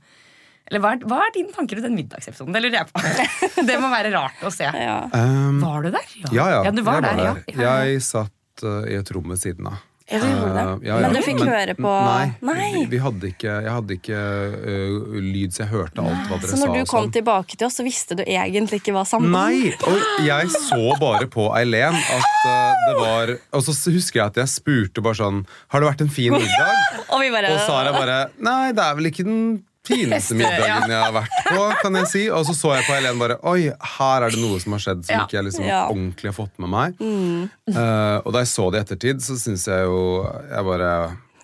Eller 0.67 0.81
hva 0.81 0.93
er, 0.95 1.03
hva 1.05 1.19
er 1.25 1.33
dine 1.35 1.53
tanker 1.53 1.77
rundt 1.77 1.87
den 1.89 1.97
middagsepisoden? 1.97 2.53
Det 2.55 2.61
lurer 2.63 2.79
jeg 2.81 2.91
på. 2.91 3.01
det 3.69 3.79
må 3.81 3.89
være 3.93 4.13
rart 4.15 4.45
å 4.45 4.51
se. 4.53 4.65
Ja. 4.65 4.99
Um, 5.13 5.59
Var 5.61 5.85
du 5.85 5.91
der? 5.93 6.15
Ja, 6.33 6.47
ja. 6.57 6.71
du 6.73 6.81
var 6.85 7.01
jeg 7.01 7.09
der, 7.09 7.21
der. 7.21 7.43
ja. 7.61 7.75
Jeg 7.85 8.01
satt 8.05 8.65
uh, 8.65 8.81
i 8.89 8.97
et 8.97 9.11
rom 9.13 9.29
ved 9.33 9.41
siden 9.41 9.69
av. 9.73 9.83
Ja, 10.05 10.19
du 10.21 10.27
gjorde 10.29 10.53
det. 10.53 10.63
Uh, 10.63 10.83
ja, 10.85 10.97
Men 11.01 11.15
du 11.17 11.21
fikk 11.25 11.39
høre 11.41 11.73
på 11.73 11.89
Nei. 11.89 12.25
Nei. 12.45 12.67
Vi, 12.75 12.83
vi 12.91 12.99
hadde 13.01 13.29
ikke, 13.31 13.55
jeg 13.65 13.73
hadde 13.73 13.95
ikke 13.97 14.19
uh, 14.53 15.15
lyd, 15.17 15.55
så 15.55 15.63
jeg 15.63 15.71
hørte 15.71 16.03
alt 16.03 16.29
hva 16.29 16.37
dere 16.43 16.51
Så 16.51 16.59
sa. 16.59 16.61
når 16.61 16.75
du 16.75 16.81
kom 16.91 17.07
sånn. 17.07 17.13
tilbake 17.15 17.57
til 17.57 17.65
oss, 17.65 17.79
så 17.79 17.85
visste 17.87 18.19
du 18.19 18.21
egentlig 18.21 18.83
ikke 18.83 18.93
hva 18.93 19.01
sammen 19.09 19.33
Nei! 19.33 19.73
Og 19.89 20.27
jeg 20.27 20.51
så 20.53 20.81
bare 21.01 21.25
på 21.33 21.47
Eileen 21.57 21.97
at 21.97 22.29
uh, 22.45 22.85
det 22.85 22.95
var 22.99 23.33
Og 23.57 23.65
så 23.65 23.73
husker 23.95 24.21
jeg 24.21 24.33
at 24.35 24.41
jeg 24.43 24.53
spurte 24.53 25.01
bare 25.05 25.17
sånn 25.17 25.41
Har 25.73 25.81
det 25.81 25.89
vært 25.89 26.05
en 26.05 26.13
fin 26.13 26.37
middag? 26.37 26.83
Og 27.15 27.25
bare 27.33 27.55
Og 27.55 27.63
Sara 27.65 27.95
bare 27.95 28.19
Nei, 28.45 28.75
det 28.77 28.85
er 28.85 28.99
vel 29.01 29.09
ikke 29.09 29.25
den 29.25 29.41
fineste 29.87 30.35
middagen 30.37 30.89
jeg 30.91 30.99
har 31.01 31.13
vært 31.15 31.35
på, 31.49 31.65
kan 31.81 31.97
jeg 32.01 32.09
si. 32.11 32.23
Og 32.33 32.45
så 32.47 32.55
så 32.57 32.73
jeg 32.77 32.85
på 32.87 32.95
Eileen 32.97 33.19
bare 33.21 33.37
Oi, 33.51 33.69
her 33.97 34.25
er 34.25 34.33
det 34.35 34.41
noe 34.41 34.59
som 34.63 34.75
har 34.77 34.83
skjedd 34.85 35.03
som 35.05 35.15
Ja. 35.15 35.25
ikke 35.25 35.37
jeg 35.39 35.47
liksom 35.49 35.65
Ja. 35.67 35.83
ordentlig 35.89 36.31
har 36.31 36.37
fått 36.39 36.57
med 36.59 36.69
meg. 36.73 36.97
Eh, 37.01 38.17
og 38.25 38.31
da 38.33 38.41
jeg 38.43 38.51
så 38.53 38.69
det 38.71 38.81
i 38.81 38.85
ettertid, 38.85 39.21
så 39.25 39.37
syns 39.39 39.67
jeg 39.67 39.85
jo 39.85 40.01
Jeg 40.49 40.65
bare 40.65 40.91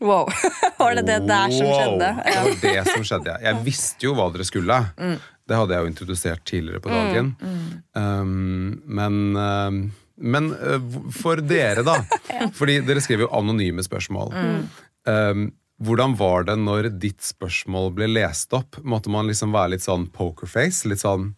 Wow. 0.02 0.26
Var 0.80 0.96
det 0.98 1.06
det 1.06 1.20
der 1.30 1.52
som 1.54 1.68
skjedde? 1.70 2.08
Det 2.26 2.36
var 2.42 2.62
det 2.64 2.86
som 2.90 3.04
skjedde. 3.06 3.36
Jeg 3.44 3.60
visste 3.68 4.08
jo 4.08 4.16
hva 4.18 4.32
dere 4.34 4.48
skulle. 4.50 4.78
Det 4.98 5.58
hadde 5.60 5.76
jeg 5.76 5.84
jo 5.84 5.90
introdusert 5.92 6.42
tidligere 6.48 6.82
på 6.82 6.90
dagen. 6.90 7.36
Um, 7.94 8.82
men 8.88 9.36
um, 9.38 9.82
men 10.22 10.52
uh, 10.54 10.82
for 11.14 11.36
dere, 11.42 11.84
da. 11.86 12.00
Fordi 12.58 12.80
dere 12.86 13.02
skriver 13.02 13.28
jo 13.28 13.32
anonyme 13.38 13.82
spørsmål. 13.86 14.34
Um, 15.06 15.52
hvordan 15.82 16.15
var 16.20 16.44
det 16.48 16.56
når 16.62 16.89
ditt 17.02 17.22
spørsmål 17.26 17.91
ble 17.98 18.08
lest 18.12 18.54
opp? 18.54 18.78
Måtte 18.86 19.10
man 19.13 19.28
liksom 19.30 19.54
være 19.56 19.76
litt 19.76 19.86
sånn 19.86 20.08
pokerface? 20.13 20.86
Litt 20.91 21.02
sånn 21.04 21.32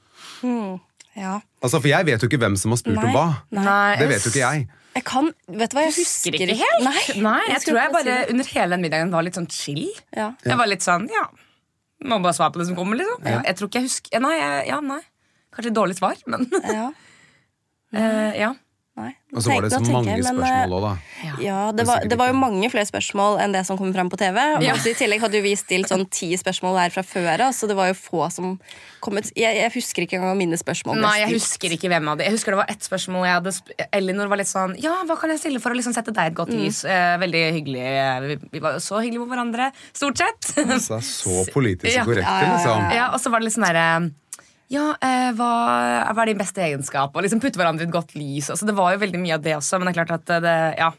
Ja. 1.15 1.39
Altså, 1.61 1.79
For 1.79 1.87
jeg 1.91 2.05
vet 2.07 2.23
jo 2.23 2.27
ikke 2.29 2.39
hvem 2.41 2.55
som 2.57 2.71
har 2.73 2.79
spurt 2.81 2.97
Nei. 2.97 3.05
om 3.05 3.13
hva. 3.15 3.25
Nei, 3.53 3.95
Det 3.99 4.07
vet 4.09 4.23
jo 4.25 4.31
ikke 4.33 4.41
jeg. 4.43 4.67
Jeg 4.93 5.03
kan 5.05 5.29
Vet 5.47 5.71
du 5.71 5.77
hva, 5.77 5.83
jeg 5.87 5.93
husker 5.93 6.33
husker 6.33 6.37
ikke 6.37 6.57
helt. 6.59 6.83
Nei, 6.85 7.21
Nei, 7.21 7.39
jeg 7.47 7.53
jeg 7.55 7.61
tror 7.67 7.79
jeg 7.81 7.93
bare 7.93 8.17
si 8.17 8.33
under 8.33 8.49
hele 8.55 8.69
den 8.75 8.81
middagen 8.85 9.11
var 9.13 9.25
litt 9.25 9.37
sånn 9.39 9.49
chill. 9.49 9.87
ja. 10.15 10.31
Jeg 10.45 10.57
var 10.57 10.67
litt 10.69 10.85
sånn, 10.85 11.07
ja 11.13 11.25
Må 12.03 12.19
bare 12.21 12.33
svare 12.35 12.51
på 12.51 12.59
det 12.59 12.67
som 12.67 12.75
kommer, 12.75 12.97
liksom. 12.99 13.23
Jeg 13.23 13.55
tror 13.57 13.69
ikke 13.69 13.79
jeg 13.81 13.87
husker 13.89 14.19
Nei, 14.25 14.35
jeg, 14.37 14.67
ja, 14.73 14.79
nei. 14.81 15.01
Kanskje 15.53 15.69
et 15.71 15.77
dårlig 15.77 15.97
svar, 15.97 16.17
men 16.27 16.49
Ja. 16.65 16.91
Uh, 17.93 18.31
ja. 18.43 18.53
Nei. 18.93 19.09
Og 19.33 19.41
så 19.41 19.49
var 19.49 19.63
det 19.65 19.71
så 19.73 19.79
mange 19.89 20.05
jeg, 20.11 20.21
men, 20.21 20.37
eh, 20.37 20.51
spørsmål 20.53 20.73
òg, 20.77 20.83
da. 20.85 21.37
Ja, 21.41 21.71
det 21.71 21.77
Det 21.81 21.85
var, 21.87 22.03
det 22.11 22.17
var 22.19 22.27
jo 22.29 22.35
mange 22.37 22.67
flere 22.69 22.85
spørsmål 22.85 23.39
enn 23.41 23.55
det 23.55 23.63
som 23.65 23.77
kommer 23.79 23.95
frem 23.95 24.09
på 24.11 24.19
TV. 24.21 24.37
Og 24.57 24.61
Ja. 24.61 24.75
I 24.77 24.93
tillegg 24.99 25.19
hadde 25.23 25.41
vi 25.41 25.55
stilt 25.57 25.89
sånn 25.89 26.05
ti 26.13 26.29
spørsmål 26.37 26.77
her 26.77 26.89
fra 26.93 27.01
før 27.01 27.41
av, 27.47 27.53
så 27.57 27.65
det 27.67 27.75
var 27.75 27.87
jo 27.89 27.95
få 27.97 28.29
som 28.31 28.59
kom 29.01 29.17
ut. 29.17 29.31
Jeg, 29.35 29.57
jeg 29.57 29.71
husker 29.73 30.05
ikke 30.05 30.19
engang 30.21 30.37
mine 30.37 30.53
spørsmål. 30.61 31.01
Nei, 31.01 31.15
jeg 31.25 31.33
husker 31.33 31.73
ikke 31.73 31.89
hvem 31.89 32.07
av 32.13 32.17
de. 32.21 32.23
Jeg 32.29 32.33
husker 32.37 32.51
det 32.53 32.61
var 32.61 32.69
ett 32.69 32.85
spørsmål 32.85 33.25
jeg 33.25 33.33
hadde 33.39 33.53
sp 33.57 33.65
Elinor 33.91 34.27
var 34.29 34.37
litt 34.37 34.47
sånn 34.53 34.77
Ja, 34.79 35.03
hva 35.09 35.17
kan 35.19 35.29
jeg 35.33 35.39
stille 35.41 35.59
for 35.59 35.73
å 35.73 35.75
liksom 35.75 35.93
sette 35.97 36.13
deg 36.13 36.29
et 36.29 36.35
godt 36.37 36.53
lys? 36.53 36.85
Eh, 36.85 37.17
veldig 37.17 37.43
hyggelig. 37.57 37.81
Eh, 37.81 38.19
Vi, 38.29 38.35
vi 38.53 38.59
var 38.59 38.73
jo 38.77 38.79
så 38.79 39.01
hyggelige 39.01 39.25
mot 39.25 39.29
hverandre. 39.33 39.71
Stort 39.91 40.17
sett. 40.21 40.53
Så, 40.79 41.01
så 41.01 41.45
politisk 41.57 41.97
korrekte, 42.05 42.29
Ja, 42.29 42.53
liksom. 42.53 42.91
ja, 42.93 43.09
og 43.11 43.19
så 43.19 43.31
var 43.33 43.39
det 43.41 43.49
litt 43.49 43.57
sånn 43.57 43.65
derre 43.73 44.11
ja, 44.73 44.89
eh, 45.05 45.29
hva, 45.37 45.53
hva 46.09 46.23
er 46.23 46.31
din 46.31 46.41
beste 46.41 46.63
egenskap? 46.65 47.13
Og 47.13 47.25
liksom 47.25 47.41
putte 47.43 47.59
hverandre 47.61 47.85
i 47.85 47.89
et 47.89 47.93
godt 47.93 48.15
lys. 48.17 48.49
Altså, 48.53 48.67
det 48.69 48.75
var 48.77 48.95
jo 48.95 49.03
veldig 49.03 49.21
mye 49.21 49.37
av 49.37 49.45
det 49.45 49.57
også, 49.59 49.79
men 49.79 49.89
det 49.89 49.93
er 49.93 49.99
klart 50.01 50.15
at 50.17 50.33
eh, 50.33 50.43
det, 50.43 50.55
ja, 50.81 50.89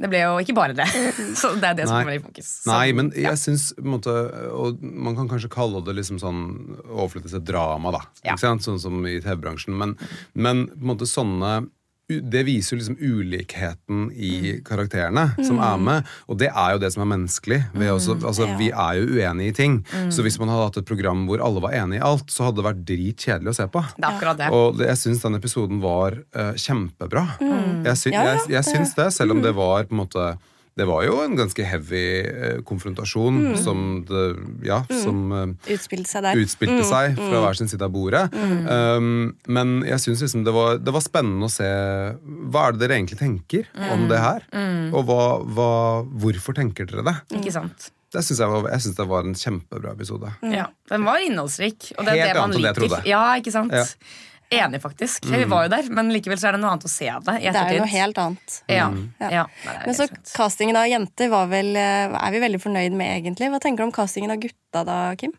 det 0.00 0.10
ble 0.12 0.20
jo 0.22 0.36
ikke 0.42 0.56
bare 0.56 0.76
det. 0.76 0.86
Så 1.40 1.54
det 1.58 1.72
er 1.72 1.78
det 1.80 1.88
som 1.88 1.98
kommer 1.98 2.16
i 2.18 2.22
fokus. 2.22 2.52
Så, 2.60 2.70
Nei, 2.70 2.92
men 2.96 3.10
ja. 3.14 3.32
jeg 3.32 3.42
syns 3.42 3.70
på 3.78 3.88
måte, 3.96 4.14
Og 4.54 4.80
man 4.80 5.18
kan 5.18 5.30
kanskje 5.30 5.52
kalle 5.52 5.82
det 5.86 5.96
liksom 5.98 6.20
sånn 6.22 6.44
overflytte 6.86 7.32
til 7.32 7.44
drama, 7.52 7.94
da. 7.96 8.04
Ja. 8.22 8.34
Ikke 8.34 8.44
sant? 8.44 8.66
Sånn 8.66 8.80
som 8.82 9.00
i 9.08 9.18
TV-bransjen. 9.18 9.76
Men, 9.80 9.96
men 10.34 10.66
på 10.70 10.82
en 10.84 10.92
måte 10.92 11.08
sånne 11.10 11.54
det 12.10 12.42
viser 12.48 12.74
jo 12.74 12.80
liksom 12.80 12.96
ulikheten 13.00 14.10
i 14.12 14.56
karakterene 14.66 15.28
som 15.46 15.60
er 15.62 15.78
med, 15.80 16.10
og 16.26 16.38
det 16.42 16.50
er 16.50 16.74
jo 16.74 16.82
det 16.82 16.90
som 16.94 17.04
er 17.04 17.10
menneskelig. 17.12 17.60
Vi, 17.74 17.86
er 17.86 17.94
også, 17.94 18.16
altså, 18.18 18.48
Ja. 18.50 18.56
vi 18.58 18.70
er 18.70 18.98
jo 18.98 19.06
uenige 19.14 19.52
i 19.52 19.56
ting. 19.56 19.78
Så 20.10 20.24
hvis 20.26 20.38
man 20.42 20.50
hadde 20.52 20.66
hatt 20.68 20.80
et 20.82 20.88
program 20.90 21.26
hvor 21.28 21.42
alle 21.44 21.62
var 21.62 21.76
enige 21.78 22.00
i 22.00 22.04
alt, 22.10 22.28
så 22.32 22.48
hadde 22.48 22.60
det 22.60 22.66
vært 22.66 22.84
dritkjedelig 22.88 23.52
å 23.54 23.58
se 23.60 23.68
på. 23.70 23.84
Det 23.96 24.04
er 24.04 24.10
akkurat 24.14 24.40
det. 24.42 24.50
Og 24.50 24.78
det, 24.78 24.88
jeg 24.90 25.02
syns 25.04 25.22
den 25.22 25.38
episoden 25.38 25.82
var 25.82 26.18
uh, 26.36 26.52
kjempebra. 26.58 27.26
Jeg, 27.40 27.96
sy 28.00 28.10
Ja, 28.10 28.22
ja, 28.24 28.32
jeg, 28.34 28.50
jeg 28.56 28.64
syns 28.66 28.94
det, 28.98 29.12
selv 29.14 29.36
om 29.36 29.42
det 29.44 29.54
var 29.54 29.84
på 29.86 29.94
en 29.94 30.02
måte 30.04 30.30
Det 30.78 30.86
var 30.88 31.02
jo 31.04 31.16
en 31.24 31.34
ganske 31.36 31.64
heavy 31.66 32.02
eh, 32.22 32.60
konfrontasjon 32.66 33.56
som 33.58 33.80
det, 34.08 34.24
ja, 34.64 34.78
som 35.02 35.32
eh, 35.34 35.74
Utspilte 35.74 36.08
seg 36.08 36.24
der. 36.24 36.40
utspilte 36.40 36.84
seg 36.88 37.18
fra 37.18 37.42
hver 37.42 37.58
sin 37.58 37.68
side 37.68 37.84
av 37.84 37.92
bordet. 37.94 38.22
Um, 38.32 39.32
men 39.50 39.80
jeg 39.88 39.98
syns 40.04 40.22
liksom 40.24 40.44
det, 40.46 40.54
var, 40.54 40.78
det 40.80 40.94
var 40.94 41.04
spennende 41.04 41.48
å 41.48 41.52
se 41.52 41.66
Hva 41.66 42.68
er 42.68 42.76
det 42.76 42.84
dere 42.84 42.98
egentlig 43.00 43.18
tenker 43.20 43.68
om 43.90 44.06
det 44.10 44.20
her? 44.22 44.46
Og 44.94 45.04
hva, 45.10 45.22
hva, 45.44 45.70
hvorfor 46.22 46.56
tenker 46.56 46.88
dere 46.88 47.04
det? 47.10 47.16
Ikke 47.40 47.52
sant? 47.54 47.90
Det 48.10 48.24
synes 48.26 48.40
jeg, 48.42 48.50
var, 48.50 48.64
jeg 48.72 48.82
synes 48.86 48.96
det 48.98 49.06
var 49.06 49.26
en 49.28 49.36
kjempebra 49.38 49.92
episode. 49.94 50.32
Ja, 50.50 50.64
Den 50.90 51.04
var 51.06 51.22
innholdsrik. 51.22 51.92
Og 51.94 52.02
det 52.08 52.16
er 52.16 52.18
Helt 52.18 52.26
det 52.26 52.40
man 52.40 52.42
annet 52.48 52.56
enn 52.56 52.64
det 52.64 52.70
jeg 52.72 52.78
trodde. 52.80 52.98
Ja, 53.06 53.22
ikke 53.38 53.52
sant? 53.54 53.74
Ja. 53.76 53.84
Enig, 54.50 54.80
faktisk. 54.82 55.28
Vi 55.30 55.44
var 55.46 55.68
jo 55.68 55.70
der, 55.70 55.90
men 55.94 56.08
likevel 56.10 56.38
så 56.40 56.48
er 56.50 56.56
det 56.56 56.62
noe 56.64 56.72
annet 56.74 56.88
å 56.88 56.90
se 56.90 57.06
av 57.06 57.22
det. 57.28 57.36
Det 57.44 57.52
er 57.54 57.76
jo 57.76 57.84
noe 57.84 57.92
helt 57.92 58.18
annet. 58.18 58.56
Ja. 58.66 58.88
Ja. 59.22 59.28
ja. 59.30 59.44
Nei, 59.66 59.74
er 59.76 59.84
Men 59.86 59.98
så 59.98 60.08
castingen 60.34 60.78
av 60.80 60.88
jenter 60.90 61.30
var 61.30 61.46
vel, 61.52 61.70
eh, 61.78 62.16
er 62.18 62.34
vi 62.34 62.42
veldig 62.42 62.58
fornøyd 62.62 62.96
med, 62.98 63.12
egentlig. 63.20 63.52
Hva 63.52 63.60
tenker 63.62 63.84
du 63.84 63.86
om 63.86 63.94
castingen 63.94 64.34
av 64.34 64.42
gutta 64.42 64.82
da, 64.88 64.98
Kim? 65.20 65.36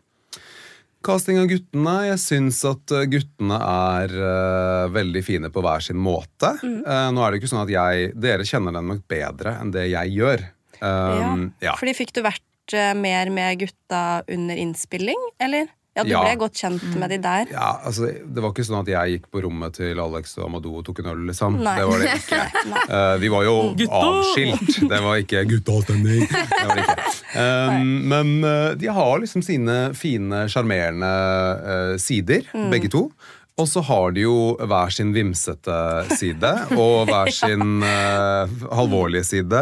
Casting 1.02 1.40
av 1.42 1.48
guttene. 1.50 1.96
Jeg 2.06 2.22
syns 2.22 2.60
at 2.68 2.94
uh, 2.94 3.02
guttene 3.10 3.58
er 3.58 4.14
uh, 4.14 4.86
veldig 4.94 5.22
fine 5.26 5.50
på 5.52 5.64
hver 5.64 5.82
sin 5.82 5.98
måte. 5.98 6.54
Uh, 6.62 7.10
nå 7.12 7.24
er 7.24 7.34
det 7.34 7.42
ikke 7.42 7.50
sånn 7.50 7.64
at 7.64 7.72
jeg 7.74 8.12
Dere 8.22 8.46
kjenner 8.46 8.76
dem 8.76 8.92
nok 8.92 9.02
bedre 9.10 9.56
enn 9.58 9.74
det 9.74 9.88
jeg 9.90 10.14
gjør. 10.14 10.46
Um, 10.78 11.50
ja. 11.62 11.74
Fordi 11.78 11.94
fikk 11.98 12.14
du 12.16 12.22
vært 12.24 12.76
uh, 12.76 12.92
mer 12.98 13.32
med 13.34 13.64
gutta 13.64 14.22
under 14.30 14.62
innspilling, 14.62 15.18
eller? 15.42 15.70
Ja, 15.92 16.04
du 16.04 16.08
Ja. 16.08 16.22
ble 16.24 16.36
godt 16.40 16.56
kjent 16.56 16.84
med 16.96 17.10
de 17.12 17.18
der. 17.20 17.50
Ja, 17.52 17.78
altså, 17.84 18.06
Det 18.06 18.40
var 18.40 18.52
ikke 18.54 18.64
sånn 18.64 18.80
at 18.80 18.88
jeg 18.88 19.18
gikk 19.18 19.26
på 19.30 19.42
rommet 19.44 19.74
til 19.76 19.98
Alex 20.00 20.38
og 20.38 20.46
Amadou 20.46 20.78
og 20.78 20.86
tok 20.86 21.02
en 21.02 21.10
øl, 21.12 21.26
liksom. 21.28 21.58
Nei. 21.60 21.74
Det 21.76 21.86
var 21.90 21.98
det 22.00 22.14
ikke. 22.16 22.38
uh, 22.96 23.16
vi 23.20 23.28
var 23.28 23.44
jo 23.44 23.56
avskilt. 24.00 24.88
Det 24.88 25.02
var 25.04 25.20
ikke 25.20 25.44
guttastemning. 25.50 26.24
Det 26.32 26.64
var 26.70 26.80
det 26.80 26.86
ikke. 26.86 27.12
Um, 27.32 27.92
men 28.08 28.32
uh, 28.44 28.72
de 28.80 28.88
har 28.88 29.20
liksom 29.20 29.44
sine 29.44 29.76
fine, 29.96 30.46
sjarmerende 30.52 31.12
uh, 31.60 31.94
sider, 32.00 32.48
begge 32.72 32.88
to. 32.92 33.10
Og 33.60 33.68
så 33.68 33.82
har 33.84 34.14
de 34.16 34.22
jo 34.24 34.56
hver 34.56 34.88
sin 34.96 35.10
vimsete 35.12 35.76
side 36.16 36.52
og 36.72 37.04
hver 37.10 37.28
sin 37.36 37.82
uh, 37.84 38.48
alvorlige 38.72 39.28
side. 39.28 39.60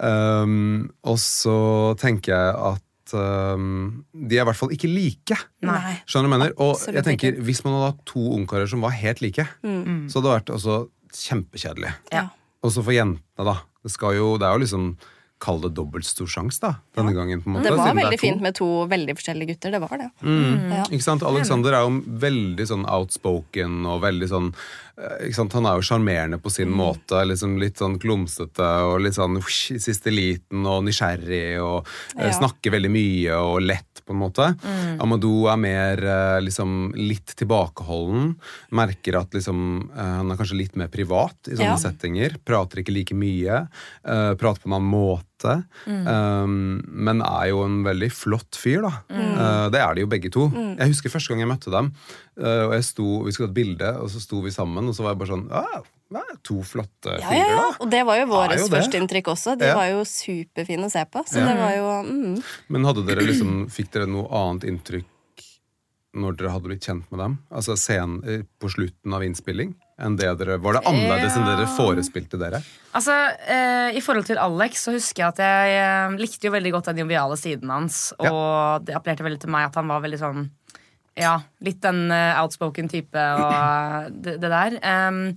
Um, 0.00 0.88
og 1.04 1.20
så 1.20 1.58
tenker 2.00 2.32
jeg 2.32 2.56
at 2.72 2.82
um, 3.14 4.04
de 4.12 4.38
er 4.38 4.42
i 4.42 4.48
hvert 4.48 4.58
fall 4.58 4.72
ikke 4.74 4.90
like. 4.90 5.38
Nei. 5.66 5.98
Skjønner 6.08 6.26
du 6.26 6.32
hva 6.32 6.38
jeg 6.38 6.38
mener? 6.38 6.54
Og 6.56 6.72
Absolutt 6.74 6.98
jeg 6.98 7.08
tenker. 7.10 7.42
Hvis 7.46 7.62
man 7.66 7.76
hadde 7.76 7.90
hatt 7.92 8.06
to 8.10 8.24
ungkarer 8.38 8.70
som 8.70 8.82
var 8.86 8.96
helt 8.96 9.22
like, 9.24 9.46
så 9.62 10.18
hadde 10.18 10.26
det 10.26 10.32
vært 10.32 10.54
også 10.56 10.78
kjempekjedelig. 11.16 11.92
Ja. 12.14 12.28
Også 12.66 12.82
for 12.82 12.96
jentene, 12.96 13.46
da. 13.46 13.60
Det, 13.84 13.92
skal 13.94 14.16
jo, 14.18 14.32
det 14.40 14.48
er 14.48 14.56
jo 14.56 14.64
liksom 14.64 14.96
Kall 15.36 15.58
det 15.60 15.74
dobbelt 15.76 16.06
stor 16.08 16.28
sjanse, 16.32 16.62
da. 16.62 16.70
Denne 16.96 17.12
gangen, 17.12 17.42
på 17.44 17.50
en 17.50 17.58
måte. 17.58 17.66
Det 17.66 17.74
var 17.74 17.90
siden 17.90 17.98
veldig 18.00 18.16
det 18.16 18.20
fint 18.22 18.40
med 18.40 18.54
to 18.56 18.68
veldig 18.88 19.14
forskjellige 19.18 19.50
gutter. 19.50 19.74
Det 19.74 19.80
var 19.82 20.00
det. 20.00 20.06
Ja. 20.24 20.86
Ikke 20.88 21.04
sant? 21.04 21.24
Alexander 21.28 21.76
er 21.76 21.84
jo 21.84 21.98
veldig 22.24 22.66
sånn 22.70 22.86
outspoken 22.88 23.82
og 23.84 24.00
veldig 24.06 24.30
sånn? 24.32 24.48
Han 24.96 25.66
er 25.68 25.76
jo 25.76 25.84
sjarmerende 25.84 26.38
på 26.40 26.48
Mm. 26.48 26.54
sin 26.56 26.70
måte. 26.72 27.20
Liksom 27.28 27.58
litt 27.60 27.76
sånn 27.76 27.98
klumsete 28.00 28.64
og 28.86 29.00
litt 29.04 29.12
sånn 29.14 29.36
i 29.36 29.78
siste 29.78 30.10
liten 30.10 30.64
og 30.66 30.84
nysgjerrig 30.84 31.60
og 31.60 31.86
eh, 32.16 32.30
Ja. 32.30 32.32
snakker 32.32 32.72
veldig 32.72 32.90
mye 32.90 33.36
og 33.36 33.60
lett, 33.62 34.02
på 34.06 34.14
en 34.14 34.20
måte. 34.22 34.54
Mm. 34.62 35.00
Amadou 35.02 35.48
er 35.52 35.56
mer 35.58 35.98
eh, 35.98 36.40
liksom 36.40 36.94
litt 36.96 37.34
tilbakeholden. 37.36 38.36
Merker 38.70 39.18
at 39.20 39.30
liksom 39.32 39.90
eh, 39.92 40.16
han 40.22 40.30
er 40.30 40.36
kanskje 40.36 40.56
litt 40.62 40.76
mer 40.76 40.88
privat 40.88 41.36
i 41.48 41.56
sånne 41.56 41.74
Ja. 41.76 41.76
settinger. 41.76 42.38
Prater 42.46 42.78
ikke 42.82 42.94
like 42.94 43.14
mye. 43.14 43.68
eh, 44.06 44.34
prater 44.34 44.62
på 44.62 44.66
en 44.66 44.78
annen 44.80 44.90
måte. 44.90 45.24
Um, 45.86 46.80
men 46.86 47.20
er 47.20 47.50
jo 47.50 47.64
en 47.66 47.82
veldig 47.84 48.08
flott 48.14 48.56
fyr, 48.56 48.86
da. 48.86 48.92
Eh, 49.10 49.66
det 49.74 49.80
er 49.82 49.94
de 49.94 50.00
jo 50.04 50.10
begge 50.10 50.30
to. 50.32 50.46
Jeg 50.54 50.92
husker 50.94 51.12
første 51.12 51.32
gang 51.32 51.44
jeg 51.44 51.50
møtte 51.50 51.72
dem. 51.74 51.92
uh, 52.40 52.64
og 52.68 52.72
jeg 52.76 52.84
sto, 52.84 53.08
Vi 53.26 53.32
skulle 53.32 53.48
ha 53.48 53.52
et 53.52 53.58
bilde, 53.60 53.90
og 54.00 54.08
så 54.12 54.20
sto 54.22 54.40
vi 54.40 54.50
sammen, 54.54 54.88
og 54.88 54.94
så 54.96 55.04
var 55.04 55.14
jeg 55.14 55.20
bare 55.24 55.34
sånn 55.34 55.46
ah, 55.52 55.82
To 56.46 56.60
flotte 56.62 57.16
Ja, 57.18 57.28
fyrer, 57.28 57.48
ja, 57.50 57.56
ja. 57.56 57.70
Og 57.82 57.90
det 57.90 58.04
var 58.06 58.20
jo 58.20 58.26
vårt 58.30 58.54
førsteinntrykk 58.70 59.26
også. 59.32 59.56
De 59.58 59.66
Ja. 59.66 59.74
var 59.74 59.88
jo 59.90 60.04
superfine 60.06 60.86
å 60.86 60.90
se 60.90 61.02
på. 61.04 61.24
Så 61.26 61.40
Ja. 61.40 61.48
det 61.48 61.56
var 61.58 61.72
jo 61.74 61.88
mm. 62.06 62.42
Men 62.68 62.84
hadde 62.84 63.06
dere 63.06 63.26
liksom, 63.26 63.66
fikk 63.68 63.90
dere 63.90 64.06
noe 64.06 64.28
annet 64.30 64.64
inntrykk 64.70 65.04
når 66.14 66.36
dere 66.38 66.52
hadde 66.54 66.68
blitt 66.70 66.86
kjent 66.86 67.10
med 67.10 67.20
dem? 67.20 67.38
Altså 67.50 67.76
scenen 67.76 68.22
eh, 68.24 68.42
på 68.60 68.70
slutten 68.72 69.12
av 69.12 69.24
innspilling? 69.26 69.74
Enn 69.96 70.16
det 70.18 70.28
dere, 70.36 70.58
var 70.60 70.76
det 70.76 70.82
annerledes 70.90 71.38
enn 71.38 71.46
dere 71.48 71.64
forespilte 71.72 72.36
dere? 72.40 72.60
Altså, 72.96 73.14
eh, 73.48 73.96
I 73.96 74.02
forhold 74.04 74.26
til 74.28 74.40
Alex 74.40 74.82
så 74.84 74.92
husker 74.92 75.22
jeg 75.22 75.32
at 75.32 75.40
jeg 75.40 75.78
eh, 75.80 76.16
likte 76.20 76.50
jo 76.50 76.52
veldig 76.52 76.72
godt 76.74 76.90
den 76.90 77.00
joviale 77.06 77.38
siden 77.40 77.72
hans. 77.72 78.10
Og 78.20 78.84
det 78.84 78.96
appellerte 78.96 79.24
veldig 79.24 79.40
til 79.46 79.54
meg 79.54 79.70
at 79.70 79.78
han 79.80 79.88
var 79.88 80.04
veldig 80.04 80.20
sånn 80.20 80.48
Ja, 81.16 81.38
litt 81.64 81.80
den 81.80 82.10
uh, 82.12 82.42
outspoken 82.42 82.90
type 82.92 83.16
og 83.16 84.12
det, 84.26 84.36
det 84.42 84.52
der. 84.52 84.76
Um, 84.84 85.30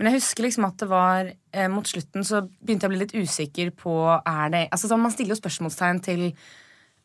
men 0.00 0.08
jeg 0.08 0.22
husker 0.22 0.46
liksom 0.46 0.64
at 0.64 0.80
det 0.80 0.88
var 0.88 1.28
eh, 1.28 1.68
mot 1.68 1.84
slutten 1.84 2.24
så 2.24 2.40
begynte 2.48 2.86
jeg 2.86 2.88
å 2.88 2.94
bli 2.94 3.00
litt 3.02 3.12
usikker 3.12 3.70
på 3.76 3.92
er 4.16 4.46
det, 4.48 4.62
altså 4.72 4.88
sånn, 4.88 5.02
Man 5.04 5.12
stiller 5.12 5.36
jo 5.36 5.42
spørsmålstegn 5.42 6.00
til 6.06 6.22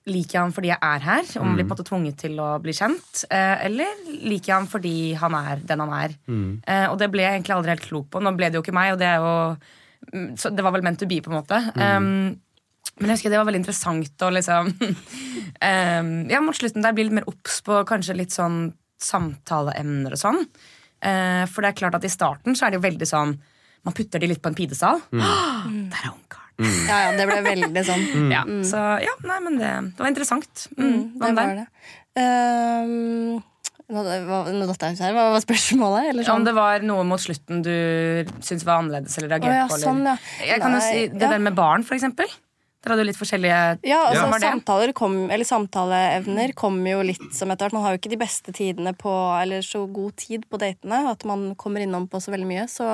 Liker 0.05 0.37
jeg 0.37 0.43
han 0.43 0.53
fordi 0.53 0.69
jeg 0.69 0.77
er 0.85 1.01
her, 1.01 1.29
og 1.41 1.55
blir 1.55 1.65
på 1.65 1.71
en 1.71 1.71
måte 1.71 1.85
tvunget 1.87 2.19
til 2.21 2.37
å 2.37 2.51
bli 2.61 2.75
kjent? 2.77 3.23
Eh, 3.33 3.65
eller 3.65 4.03
liker 4.05 4.51
jeg 4.51 4.55
han 4.55 4.67
fordi 4.69 4.97
han 5.17 5.37
er 5.39 5.63
den 5.65 5.81
han 5.81 5.93
er? 5.97 6.13
Eh, 6.61 6.85
og 6.91 6.99
det 7.01 7.09
ble 7.13 7.25
jeg 7.25 7.39
egentlig 7.39 7.55
aldri 7.55 7.73
helt 7.73 7.87
klok 7.87 8.11
på. 8.13 8.21
Nå 8.21 8.35
ble 8.37 8.51
det 8.51 8.59
jo 8.59 8.61
ikke 8.65 8.75
meg, 8.77 8.93
og 8.93 9.01
det 9.01 9.09
jo 9.17 9.31
mm, 10.13 10.27
så 10.37 10.51
det 10.53 10.65
var 10.65 10.75
vel 10.75 10.85
meant 10.85 11.01
to 11.01 11.09
be, 11.09 11.17
på 11.25 11.33
en 11.33 11.39
måte. 11.39 11.57
Um, 11.73 12.37
men 12.99 13.11
jeg 13.11 13.17
husker 13.17 13.33
det 13.33 13.41
var 13.41 13.49
veldig 13.49 13.63
interessant 13.63 14.23
å 14.23 14.31
liksom 14.31 14.69
um, 14.77 16.13
Ja, 16.31 16.39
mot 16.43 16.55
slutten 16.55 16.85
der 16.85 16.95
bli 16.95 17.07
litt 17.07 17.17
mer 17.17 17.27
obs 17.31 17.59
på 17.65 17.81
kanskje 17.89 18.15
litt 18.21 18.35
sånn 18.35 18.69
samtaleemner 19.01 20.13
og 20.15 20.21
sånn. 20.21 20.41
Uh, 21.01 21.43
for 21.49 21.65
det 21.65 21.73
er 21.73 21.81
klart 21.81 21.97
at 21.97 22.05
i 22.05 22.13
starten 22.13 22.55
så 22.55 22.67
er 22.67 22.73
det 22.73 22.79
jo 22.79 22.85
veldig 22.87 23.09
sånn 23.09 23.35
Man 23.85 23.93
putter 23.93 24.21
de 24.21 24.29
litt 24.29 24.41
på 24.41 24.53
en 24.53 24.57
pidestall. 24.57 25.01
Der 25.11 26.01
er 26.05 26.13
ungkaren. 26.59 26.87
Ja, 26.89 26.99
ja, 27.05 27.11
det 27.17 27.25
ble 27.31 27.41
veldig 27.49 27.83
sånn. 27.87 28.05
Ja, 28.35 28.43
så 28.67 28.83
ja, 29.03 29.13
nei, 29.27 29.39
men 29.47 29.59
det, 29.59 29.73
det 29.97 30.05
var 30.05 30.11
interessant. 30.13 30.67
Mm, 30.77 31.01
Det 31.19 31.33
var 31.35 31.53
det. 31.59 31.67
Um, 32.15 33.41
nå, 33.91 34.01
nå 34.01 34.65
datt 34.69 34.85
jeg 34.87 34.95
ut 34.97 35.03
her. 35.03 35.13
Hva 35.13 35.27
var 35.35 35.43
spørsmålet? 35.43 36.07
Eller 36.13 36.23
Om 36.25 36.29
sånn? 36.31 36.47
det 36.47 36.55
var 36.57 36.85
noe 36.87 37.03
mot 37.05 37.21
slutten 37.21 37.61
du 37.65 37.75
syntes 38.39 38.63
var 38.65 38.79
annerledes 38.81 39.19
eller 39.19 39.35
reagerte 39.35 39.67
på? 39.69 39.75
Eller. 39.77 39.85
sånn, 39.85 40.01
ja. 40.09 40.15
Jeg 40.47 40.63
kan 40.63 40.73
jo 40.77 40.81
si 40.87 41.05
Det 41.11 41.21
ja. 41.27 41.35
der 41.35 41.43
med 41.45 41.57
barn, 41.59 41.85
for 41.85 41.97
eksempel. 41.97 42.31
Der 42.85 42.93
hadde 42.93 43.01
du 43.01 43.09
litt 43.09 43.17
forskjellige 43.17 43.59
Ja, 43.89 43.99
altså 44.11 44.39
samtaler 44.43 44.91
kom, 44.93 45.15
eller 45.33 45.47
Samtaleevner 45.47 46.51
kommer 46.57 46.91
jo 46.91 47.05
litt 47.07 47.31
som 47.33 47.49
etter 47.49 47.65
hvert. 47.65 47.73
Man 47.73 47.85
har 47.85 47.95
jo 47.95 48.01
ikke 48.01 48.11
de 48.13 48.19
beste 48.21 48.53
tidene 48.53 48.93
på 48.97 49.13
Eller 49.41 49.65
så 49.65 49.87
god 49.89 50.13
tid 50.21 50.45
på 50.49 50.59
datene. 50.61 51.01
At 51.09 51.25
man 51.25 51.55
kommer 51.57 51.81
innom 51.81 52.05
på 52.09 52.21
så 52.21 52.33
veldig 52.33 52.49
mye. 52.49 52.67
Så 52.69 52.85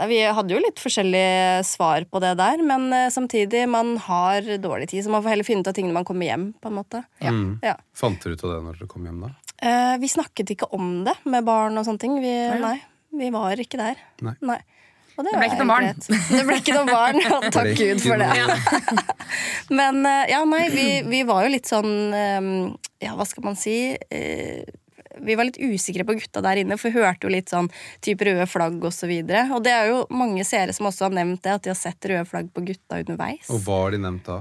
nei, 0.00 0.06
vi 0.08 0.18
hadde 0.24 0.54
jo 0.54 0.60
litt 0.62 0.80
forskjellige 0.82 1.62
svar 1.68 2.06
på 2.10 2.20
det 2.24 2.34
der. 2.40 2.62
Men 2.66 2.88
eh, 2.96 3.08
samtidig, 3.12 3.64
man 3.68 3.94
har 4.06 4.42
dårlig 4.62 4.88
tid, 4.92 5.04
så 5.04 5.12
man 5.14 5.22
får 5.24 5.34
heller 5.34 5.48
finne 5.48 5.64
ut 5.64 5.70
av 5.72 5.76
tingene 5.76 5.96
man 5.98 6.06
kommer 6.08 6.26
hjem. 6.30 6.50
på 6.62 6.70
en 6.72 6.78
måte 6.80 7.02
Ja. 7.22 7.30
Mm. 7.34 7.58
Ja. 7.62 7.76
Fant 7.96 8.20
dere 8.24 8.36
ut 8.38 8.44
av 8.44 8.54
det 8.56 8.60
når 8.68 8.78
dere 8.82 8.90
kom 8.94 9.06
hjem, 9.08 9.20
da? 9.26 9.32
Eh, 9.62 9.96
vi 10.02 10.08
snakket 10.10 10.50
ikke 10.56 10.70
om 10.74 11.04
det 11.06 11.14
med 11.24 11.44
barn 11.46 11.76
og 11.78 11.84
sånne 11.86 12.02
ting. 12.02 12.16
Vi, 12.22 12.32
nei. 12.62 12.76
vi 13.14 13.28
var 13.34 13.60
ikke 13.62 13.78
der. 13.78 14.00
Nei. 14.24 14.58
Og 15.12 15.26
det, 15.26 15.32
Det 15.34 15.38
ble 15.38 15.46
ikke 15.50 15.60
noe 15.60 15.68
barn. 15.68 15.88
Det 16.38 16.44
ble 16.48 16.54
ikke 16.56 16.74
noe 16.78 16.88
barn, 16.88 17.18
og 17.36 17.44
takk 17.52 17.74
Gud 17.76 18.00
for 18.00 18.16
det. 18.16 18.30
noe- 18.32 19.02
Men 19.78 20.00
eh, 20.08 20.30
ja, 20.32 20.40
nei, 20.48 20.62
vi, 20.72 20.86
vi 21.06 21.20
var 21.28 21.44
jo 21.44 21.52
litt 21.52 21.68
sånn 21.68 21.92
eh, 22.16 22.46
Ja, 23.04 23.12
hva 23.18 23.26
skal 23.28 23.44
man 23.44 23.58
si? 23.60 23.76
Eh, 25.14 25.20
Vi 25.22 25.34
var 25.38 25.44
litt 25.48 25.58
usikre 25.60 26.04
på 26.08 26.16
gutta 26.18 26.42
der 26.44 26.62
inne, 26.62 26.78
for 26.78 26.90
vi 26.90 27.00
hørte 27.00 27.28
jo 27.28 27.32
litt 27.34 27.50
sånn 27.52 27.70
type 28.00 28.24
røde 28.24 28.46
flagg 28.48 28.80
osv. 28.84 29.10
Og, 29.10 29.28
så 29.32 29.54
og 29.56 29.62
det 29.64 29.72
er 29.72 29.90
jo 29.92 30.06
mange 30.10 30.44
seere 30.44 30.72
som 30.72 30.86
også 30.86 31.08
har 31.08 31.16
nevnt 31.20 31.42
det, 31.42 31.52
at 31.58 31.62
de 31.62 31.70
har 31.70 31.78
sett 31.78 32.00
røde 32.10 32.24
flagg 32.28 32.50
på 32.52 32.64
gutta 32.64 33.00
underveis. 33.02 33.50
Og 33.50 33.60
hva 33.66 33.82
har 33.84 33.90
de 33.96 33.98
nevnt 33.98 34.24
da? 34.24 34.40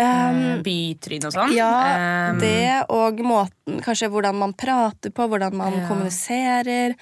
Um, 0.00 0.62
Bytryn 0.64 1.26
og 1.28 1.32
sånn. 1.34 1.52
ja, 1.52 2.30
Um, 2.30 2.38
det 2.40 2.86
og 2.88 3.18
måten 3.26 3.82
Kanskje 3.84 4.08
hvordan 4.08 4.38
man 4.38 4.54
prater 4.54 5.10
på, 5.12 5.26
hvordan 5.28 5.52
man 5.58 5.74
Ja. 5.74 5.88
kommuniserer 5.88 6.94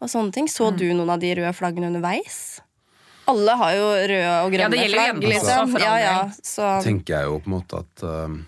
og 0.00 0.08
sånne 0.08 0.32
ting. 0.32 0.46
Så 0.46 0.70
du 0.76 0.84
noen 0.92 1.10
av 1.10 1.20
de 1.20 1.34
røde 1.34 1.52
flaggene 1.56 1.88
underveis? 1.90 2.60
Alle 3.26 3.56
har 3.56 3.72
jo 3.72 3.86
røde 3.88 4.32
og 4.44 4.52
grønne 4.52 4.52
flagg. 4.52 4.60
Ja, 4.60 4.68
det 4.68 4.78
gjelder 4.78 4.98
jo 4.98 5.04
flagg. 5.04 5.16
også, 5.16 5.32
Liksom. 5.32 5.70
for 5.72 5.80
Ja, 5.80 5.96
ja, 5.98 6.30
så, 6.42 6.82
tenker 6.84 7.14
jeg 7.16 7.24
jo 7.24 7.38
på 7.40 7.46
en 7.48 7.54
måte 7.56 7.78
at 7.80 8.02
um, 8.04 8.46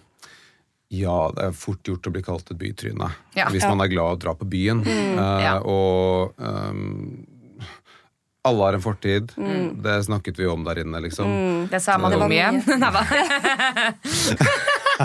ja, 1.01 1.19
det 1.37 1.45
er 1.49 1.53
fort 1.57 1.83
gjort 1.89 2.07
å 2.07 2.11
bli 2.15 2.23
kalt 2.23 2.51
et 2.51 2.59
bytryne 2.61 3.09
Ja. 3.37 3.49
hvis 3.53 3.63
Ja. 3.63 3.69
man 3.75 3.81
er 3.85 3.89
glad 3.93 4.13
i 4.13 4.17
å 4.17 4.19
dra 4.27 4.35
på 4.35 4.45
byen. 4.49 4.85
Eh, 4.87 5.43
Ja. 5.45 5.59
Og 5.61 6.33
um, 6.39 7.27
alle 8.47 8.63
har 8.65 8.73
en 8.75 8.81
fortid. 8.85 9.33
Det 9.83 9.97
snakket 10.07 10.37
vi 10.39 10.47
om 10.47 10.65
der 10.65 10.79
inne, 10.85 11.01
liksom. 11.03 11.67
Det 11.71 11.81
sa 11.83 11.99
man 11.99 12.11
Det 12.13 12.19
var 12.19 12.27
om 12.27 12.33
igjen. 12.33 12.63
da. 14.97 15.05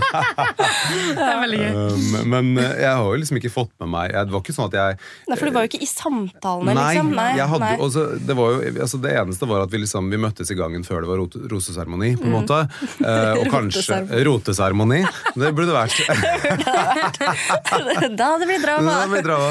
det 1.17 1.25
er 1.25 1.39
veldig 1.41 1.59
gøy. 1.61 1.71
Um, 1.75 2.15
men 2.31 2.45
eh, 2.61 2.73
jeg 2.83 2.93
har 2.99 3.05
jo 3.05 3.15
liksom 3.21 3.37
ikke 3.41 3.53
fått 3.53 3.73
med 3.83 3.89
meg 3.91 4.07
Det 4.13 4.31
var 4.33 4.41
ikke 4.43 4.55
sånn 4.55 4.69
at 4.69 4.75
jeg 4.77 4.91
Nei, 5.29 5.35
for 5.37 5.45
du 5.47 5.51
var 5.55 5.61
jo 5.65 5.69
ikke 5.71 5.83
i 5.83 5.89
samtalene, 5.89 6.73
Nei, 6.77 6.93
liksom. 6.95 7.09
Nei, 7.17 7.31
jeg 7.37 7.47
hadde, 7.53 7.65
nei. 7.65 7.75
også, 7.87 8.01
det, 8.29 8.35
var 8.37 8.47
jo, 8.53 8.57
altså 8.85 8.97
det 9.03 9.11
eneste 9.21 9.43
var 9.51 9.59
at 9.65 9.71
vi, 9.73 9.77
liksom, 9.83 10.03
vi 10.13 10.19
møttes 10.21 10.47
i 10.53 10.55
gangen 10.59 10.83
før 10.87 10.97
det 11.03 11.09
var 11.11 11.17
rot, 11.21 11.33
roseseremoni, 11.51 12.09
på 12.19 12.25
en 12.29 12.35
måte. 12.35 12.57
Uh, 13.01 13.33
og 13.41 13.45
kanskje 13.51 13.95
Roteseremoni. 14.27 15.01
Det 15.35 15.49
burde 15.55 15.73
vært 15.75 15.97
da 18.21 18.29
det 18.41 18.47
vi 18.49 18.57
drama. 18.61 18.91
Det 19.03 19.09
blir 19.13 19.25
drama. 19.27 19.49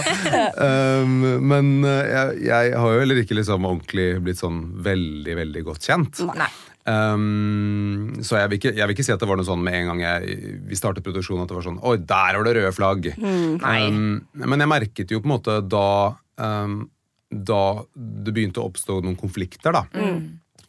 Um, 0.56 1.12
men 1.50 1.66
jeg, 1.84 2.26
jeg 2.48 2.64
har 2.76 2.88
jo 2.96 3.00
heller 3.02 3.18
ikke 3.22 3.36
liksom 3.38 3.60
ordentlig 3.68 4.08
blitt 4.24 4.40
sånn 4.40 4.58
veldig, 4.84 5.34
veldig 5.44 5.62
godt 5.70 5.82
kjent. 5.90 6.14
Nei. 6.30 6.50
Um, 6.88 8.22
så 8.24 8.38
jeg 8.38 8.48
vil, 8.48 8.58
ikke, 8.60 8.70
jeg 8.72 8.88
vil 8.88 8.94
ikke 8.94 9.04
si 9.04 9.12
at 9.12 9.20
det 9.20 9.28
var 9.28 9.36
noe 9.36 9.44
sånn 9.46 9.60
med 9.60 9.74
en 9.82 9.90
gang 9.90 10.00
jeg, 10.00 10.36
vi 10.64 10.78
startet 10.78 11.04
produksjonen 11.04 11.44
at 11.44 11.50
det 11.50 11.58
var 11.58 11.66
sånn 11.66 11.76
Oi, 11.84 11.98
der 12.00 12.38
var 12.38 12.46
det 12.46 12.54
røde 12.56 12.72
flagg! 12.72 13.10
Nei. 13.20 13.76
Um, 13.84 14.22
men 14.32 14.64
jeg 14.64 14.72
merket 14.72 15.12
jo 15.12 15.20
på 15.20 15.28
en 15.28 15.34
måte 15.34 15.58
da 15.60 15.90
um, 16.40 16.78
Da 17.28 17.60
det 17.92 18.32
begynte 18.32 18.62
å 18.62 18.70
oppstå 18.70 19.02
noen 19.04 19.18
konflikter, 19.20 19.76
da. 19.76 19.84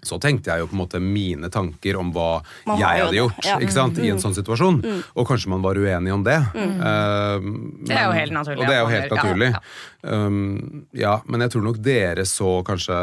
Så 0.04 0.18
tenkte 0.22 0.50
jeg 0.50 0.64
jo 0.64 0.68
på 0.68 0.74
en 0.74 0.80
måte 0.82 1.00
mine 1.00 1.50
tanker 1.54 1.98
om 2.00 2.12
hva 2.16 2.42
Man 2.66 2.80
jeg 2.82 3.04
hadde 3.04 3.18
gjort 3.20 3.46
ja. 3.46 3.60
ikke 3.62 3.76
sant, 3.76 4.00
i 4.02 4.10
en 4.10 4.18
sånn 4.22 4.34
situasjon. 4.34 4.80
Og 5.16 5.28
kanskje 5.30 5.52
man 5.54 5.62
var 5.62 5.78
uenig 5.78 6.14
om 6.14 6.24
det. 6.26 6.40
Um, 6.56 7.78
Det 7.86 7.96
er 7.96 8.08
jo 8.08 8.16
helt 8.18 8.34
naturlig 8.34 8.64
Og 8.64 8.68
det 8.68 8.76
er 8.76 8.82
jo 8.82 8.88
helt 8.96 9.12
naturlig. 9.16 9.52
ja, 9.52 9.60
ja. 9.62 10.18
Um, 10.26 10.88
ja, 10.98 11.20
men 11.30 11.42
jeg 11.46 11.52
tror 11.54 11.62
nok 11.68 11.78
dere 11.86 12.24
så 12.26 12.64
kanskje 12.66 12.96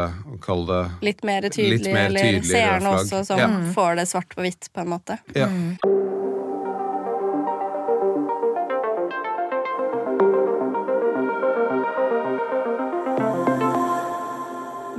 Kall 0.43 0.65
det 0.67 0.81
Litt 1.07 1.23
mer 1.23 1.47
tydelig, 1.47 1.77
Litt 1.85 1.93
mer 1.93 2.09
eller 2.11 2.43
seerne 2.43 2.91
også, 2.97 3.23
som 3.25 3.39
Ja. 3.39 3.47
får 3.71 3.95
det 4.01 4.07
svart 4.11 4.35
på 4.35 4.43
hvitt, 4.43 4.67
på 4.75 4.83
en 4.83 4.89
måte. 4.97 5.19
ja. 5.33 5.47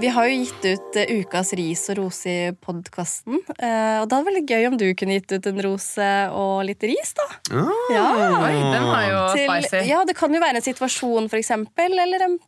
Vi 0.00 0.08
har 0.08 0.26
jo 0.30 0.36
gitt 0.44 0.64
ut 0.64 0.96
eh, 0.96 1.10
ukas 1.20 1.50
ris 1.58 1.82
og 1.92 1.98
rose 1.98 2.30
i 2.32 2.52
podkasten. 2.56 3.36
og 3.44 3.50
da 3.58 4.00
er 4.00 4.08
det 4.08 4.26
veldig 4.30 4.42
gøy 4.48 4.66
om 4.70 4.76
du 4.80 4.86
kunne 4.96 5.18
gitt 5.18 5.34
ut 5.34 5.48
en 5.50 5.60
rose 5.66 6.06
og 6.32 6.62
litt 6.68 6.84
ris, 6.88 7.10
da. 7.18 7.26
Ah, 7.60 7.90
Ja. 7.92 8.04
Oi, 8.40 8.54
den 8.72 8.86
var 8.88 9.04
jo 9.10 9.20
Til, 9.34 9.44
spicy. 9.50 9.82
ja, 9.90 10.00
det 10.08 10.16
kan 10.16 10.32
jo 10.32 10.40
være 10.40 10.60
en 10.62 10.64
situasjon, 10.64 11.28
for 11.28 11.36
eksempel, 11.40 11.98
eller 12.06 12.24
en 12.30 12.38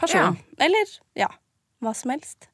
person. 0.00 0.36
Eller 0.60 0.92
ja, 1.16 1.30
hva 1.80 1.94
som 1.96 2.12
helst. 2.12 2.48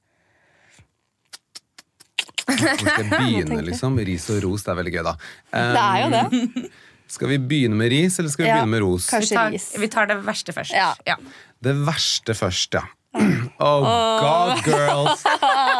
Vi 2.47 2.55
skal 2.63 3.03
jeg 3.03 3.11
begynne, 3.17 3.59
liksom? 3.67 3.99
Ris 4.07 4.29
og 4.31 4.39
ros, 4.47 4.63
det 4.69 4.71
er 4.71 4.79
veldig 4.85 4.93
gøy, 5.01 5.03
da. 5.09 5.17
Um, 5.51 5.73
Det 5.75 5.83
er 5.83 5.97
jo 6.05 6.13
det. 6.15 6.71
Skal 7.17 7.31
vi 7.31 7.41
begynne 7.43 7.79
med 7.79 7.91
ris, 7.91 8.21
eller 8.23 8.31
skal 8.31 8.45
vi 8.47 8.51
Ja, 8.53 8.61
begynne 8.61 8.75
med 8.77 8.83
ros? 8.87 9.09
Vi 9.11 9.29
tar, 9.35 9.51
ris. 9.55 9.67
vi 9.79 9.89
tar 9.91 10.07
det 10.11 10.21
verste 10.27 10.55
først. 10.55 10.75
Ja. 10.75 10.93
Ja. 11.07 11.19
Det 11.63 11.75
verste 11.87 12.35
først, 12.39 12.75
ja. 12.79 12.85
Oh 13.59 13.81
god, 14.21 14.63
girls. 14.65 15.23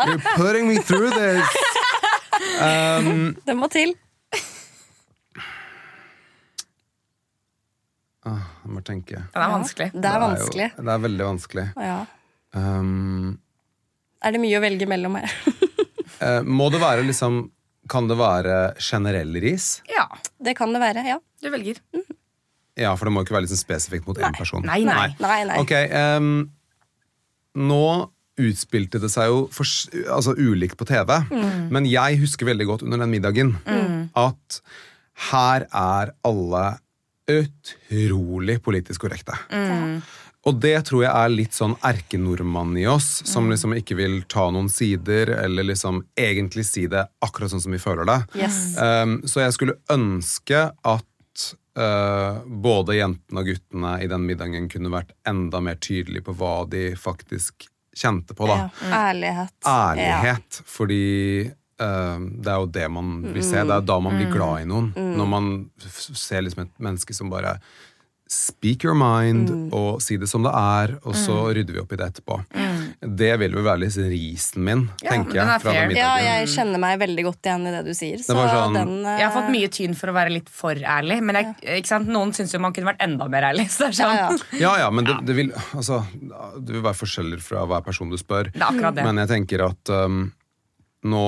You're 0.07 0.23
putting 0.37 0.69
me 0.69 0.77
through 0.79 1.11
this. 1.11 1.45
Um, 2.61 3.37
Det 3.47 3.57
må 3.57 3.69
til. 3.73 3.93
ah, 8.27 8.47
jeg 8.65 8.73
må 8.75 8.83
tenke. 8.87 9.21
Den 9.35 9.43
er 9.45 9.53
vanskelig. 9.53 9.89
Det 9.95 10.11
er 10.11 10.23
vanskelig. 10.23 10.69
jo, 10.77 10.85
det 10.89 10.95
er 10.97 11.03
veldig 11.05 11.27
vanskelig. 11.31 11.67
Ja. 11.89 11.99
Um, 12.57 13.39
Er 14.25 14.33
det 14.33 14.41
mye 14.41 14.57
å 14.59 14.63
velge 14.65 14.89
mellom 14.89 15.19
her? 15.21 15.31
uh, 16.23 16.41
må 16.59 16.71
det 16.73 16.81
være 16.81 17.05
liksom 17.05 17.51
Kan 17.93 18.09
det 18.11 18.17
være 18.19 18.55
generell 18.83 19.37
ris? 19.45 19.83
Ja, 19.93 20.09
Det 20.43 20.57
kan 20.59 20.73
det 20.75 20.81
være, 20.83 21.05
ja. 21.07 21.19
du 21.43 21.51
velger. 21.53 21.77
Ja, 22.77 22.91
for 22.97 23.07
det 23.09 23.13
må 23.15 23.23
ikke 23.25 23.37
være 23.37 23.47
liksom 23.47 23.61
spesifikt 23.61 24.09
mot 24.09 24.19
én 24.19 24.35
person. 24.37 24.65
Nei, 24.67 24.81
nei. 24.85 25.13
Nei, 25.23 25.37
nei. 25.49 25.61
Ok, 25.63 25.71
ehm, 25.73 26.33
nå 27.57 28.11
utspilte 28.39 29.01
det 29.01 29.09
seg 29.09 29.31
jo 29.33 29.39
for, 29.51 29.65
altså, 30.13 30.35
ulikt 30.37 30.77
på 30.77 30.85
TV, 30.87 31.09
Mm. 31.33 31.71
men 31.73 31.87
jeg 31.89 32.19
husker 32.21 32.45
veldig 32.47 32.67
godt 32.69 32.83
under 32.85 32.99
den 33.01 33.11
middagen 33.15 33.55
at 34.15 34.61
her 35.33 35.65
er 35.73 36.13
alle 36.23 36.67
utrolig 37.27 38.59
politisk 38.63 39.07
korrekte. 39.07 39.35
Mm. 39.51 40.03
Og 40.47 40.61
det 40.63 40.77
tror 40.87 41.03
jeg 41.03 41.11
er 41.11 41.33
litt 41.33 41.57
sånn 41.57 41.75
erkenordmann 41.83 42.77
i 42.79 42.85
oss, 42.87 43.23
Mm. 43.23 43.27
som 43.27 43.49
liksom 43.51 43.73
ikke 43.75 43.97
vil 43.97 44.23
ta 44.29 44.51
noen 44.51 44.69
sider, 44.71 45.31
eller 45.43 45.65
liksom 45.65 46.05
egentlig 46.17 46.65
si 46.65 46.87
det 46.87 47.09
akkurat 47.25 47.51
sånn 47.51 47.63
som 47.63 47.73
vi 47.73 47.79
føler 47.79 48.05
det. 48.07 48.21
Yes. 48.43 48.77
Um, 48.79 49.23
så 49.23 49.41
jeg 49.43 49.53
skulle 49.57 49.75
ønske 49.91 50.71
at 50.85 51.05
uh, 51.79 52.43
både 52.47 52.99
jentene 52.99 53.43
og 53.43 53.51
guttene 53.51 53.95
i 54.05 54.11
den 54.11 54.27
middagen 54.29 54.69
kunne 54.73 54.93
vært 54.93 55.15
enda 55.29 55.61
mer 55.65 55.79
tydelige 55.83 56.27
på 56.27 56.37
hva 56.41 56.59
de 56.71 56.89
faktisk 56.99 57.69
kjente 57.97 58.37
på. 58.37 58.49
da. 58.51 58.59
Ja. 58.67 58.91
Ærlighet. 59.11 59.55
Ærlighet. 59.71 60.61
Fordi 60.69 61.05
uh, 61.81 62.19
det 62.21 62.53
er 62.53 62.61
jo 62.61 62.71
det 62.79 62.87
man 62.93 63.17
vil 63.31 63.45
se. 63.45 63.61
Det 63.63 63.81
er 63.81 63.89
da 63.89 63.99
man 64.03 64.19
blir 64.19 64.33
glad 64.33 64.65
i 64.65 64.71
noen. 64.71 64.93
Når 64.97 65.31
man 65.31 65.53
ser 65.87 66.45
liksom 66.45 66.67
et 66.67 66.75
menneske 66.83 67.17
som 67.17 67.33
bare 67.33 67.57
Speak 68.27 68.83
your 68.83 68.97
mind 68.99 69.71
og 69.77 70.01
si 70.03 70.17
det 70.19 70.27
som 70.27 70.43
det 70.43 70.51
er, 70.51 70.97
og 71.07 71.15
så 71.15 71.37
rydder 71.55 71.77
vi 71.77 71.79
opp 71.79 71.93
i 71.95 71.99
det 72.01 72.09
etterpå. 72.11 72.41
Det 73.07 73.29
vil 73.39 73.53
vel 73.55 73.63
være 73.63 73.81
litt 73.85 73.99
risen 74.11 74.65
min, 74.67 74.81
Ja, 75.05 75.13
tenker 75.13 75.37
er 75.39 75.51
jeg. 75.53 75.61
fra 75.63 75.75
fair. 75.77 75.89
den 75.93 75.99
Ja, 76.01 76.11
jeg 76.25 76.49
kjenner 76.51 76.81
meg 76.83 76.99
veldig 76.99 77.25
godt 77.29 77.47
igjen 77.47 77.69
i 77.71 77.75
det 77.77 77.85
du 77.87 77.93
sier. 77.95 78.19
Så 78.25 78.35
var 78.35 78.51
sånn- 78.51 78.75
den 78.75 78.95
uh... 79.07 79.13
Jeg 79.21 79.29
har 79.29 79.35
fått 79.37 79.53
mye 79.55 79.69
tyn 79.71 79.95
for 79.95 80.11
å 80.11 80.17
være 80.17 80.33
litt 80.35 80.51
for 80.51 80.75
ærlig, 80.75 81.21
men 81.23 81.39
jeg, 81.39 81.55
ikke 81.85 81.93
sant? 81.93 82.11
noen 82.11 82.33
syns 82.35 82.55
jo 82.57 82.59
man 82.65 82.75
kunne 82.75 82.91
vært 82.91 83.05
enda 83.07 83.29
mer 83.31 83.47
ærlig. 83.53 83.69
Så 83.77 83.87
det 83.87 83.93
er 83.95 84.19
ja, 84.19 84.27
sånn. 84.33 84.43
ja. 84.59 84.59
Ja, 84.67 84.73
ja, 84.83 84.91
men 84.91 85.07
det, 85.07 85.15
det, 85.29 85.37
vil, 85.39 85.53
altså, 85.79 86.01
det 86.59 86.75
vil 86.75 86.83
være 86.83 86.99
forskjeller 86.99 87.45
fra 87.47 87.63
hver 87.71 87.87
person 87.87 88.11
du 88.11 88.19
spør. 88.19 88.51
Det 88.51 88.73
er 88.73 88.91
det. 88.91 89.07
Men 89.07 89.23
jeg 89.23 89.31
tenker 89.37 89.69
at 89.69 89.95
um, 89.95 90.33
nå 91.07 91.25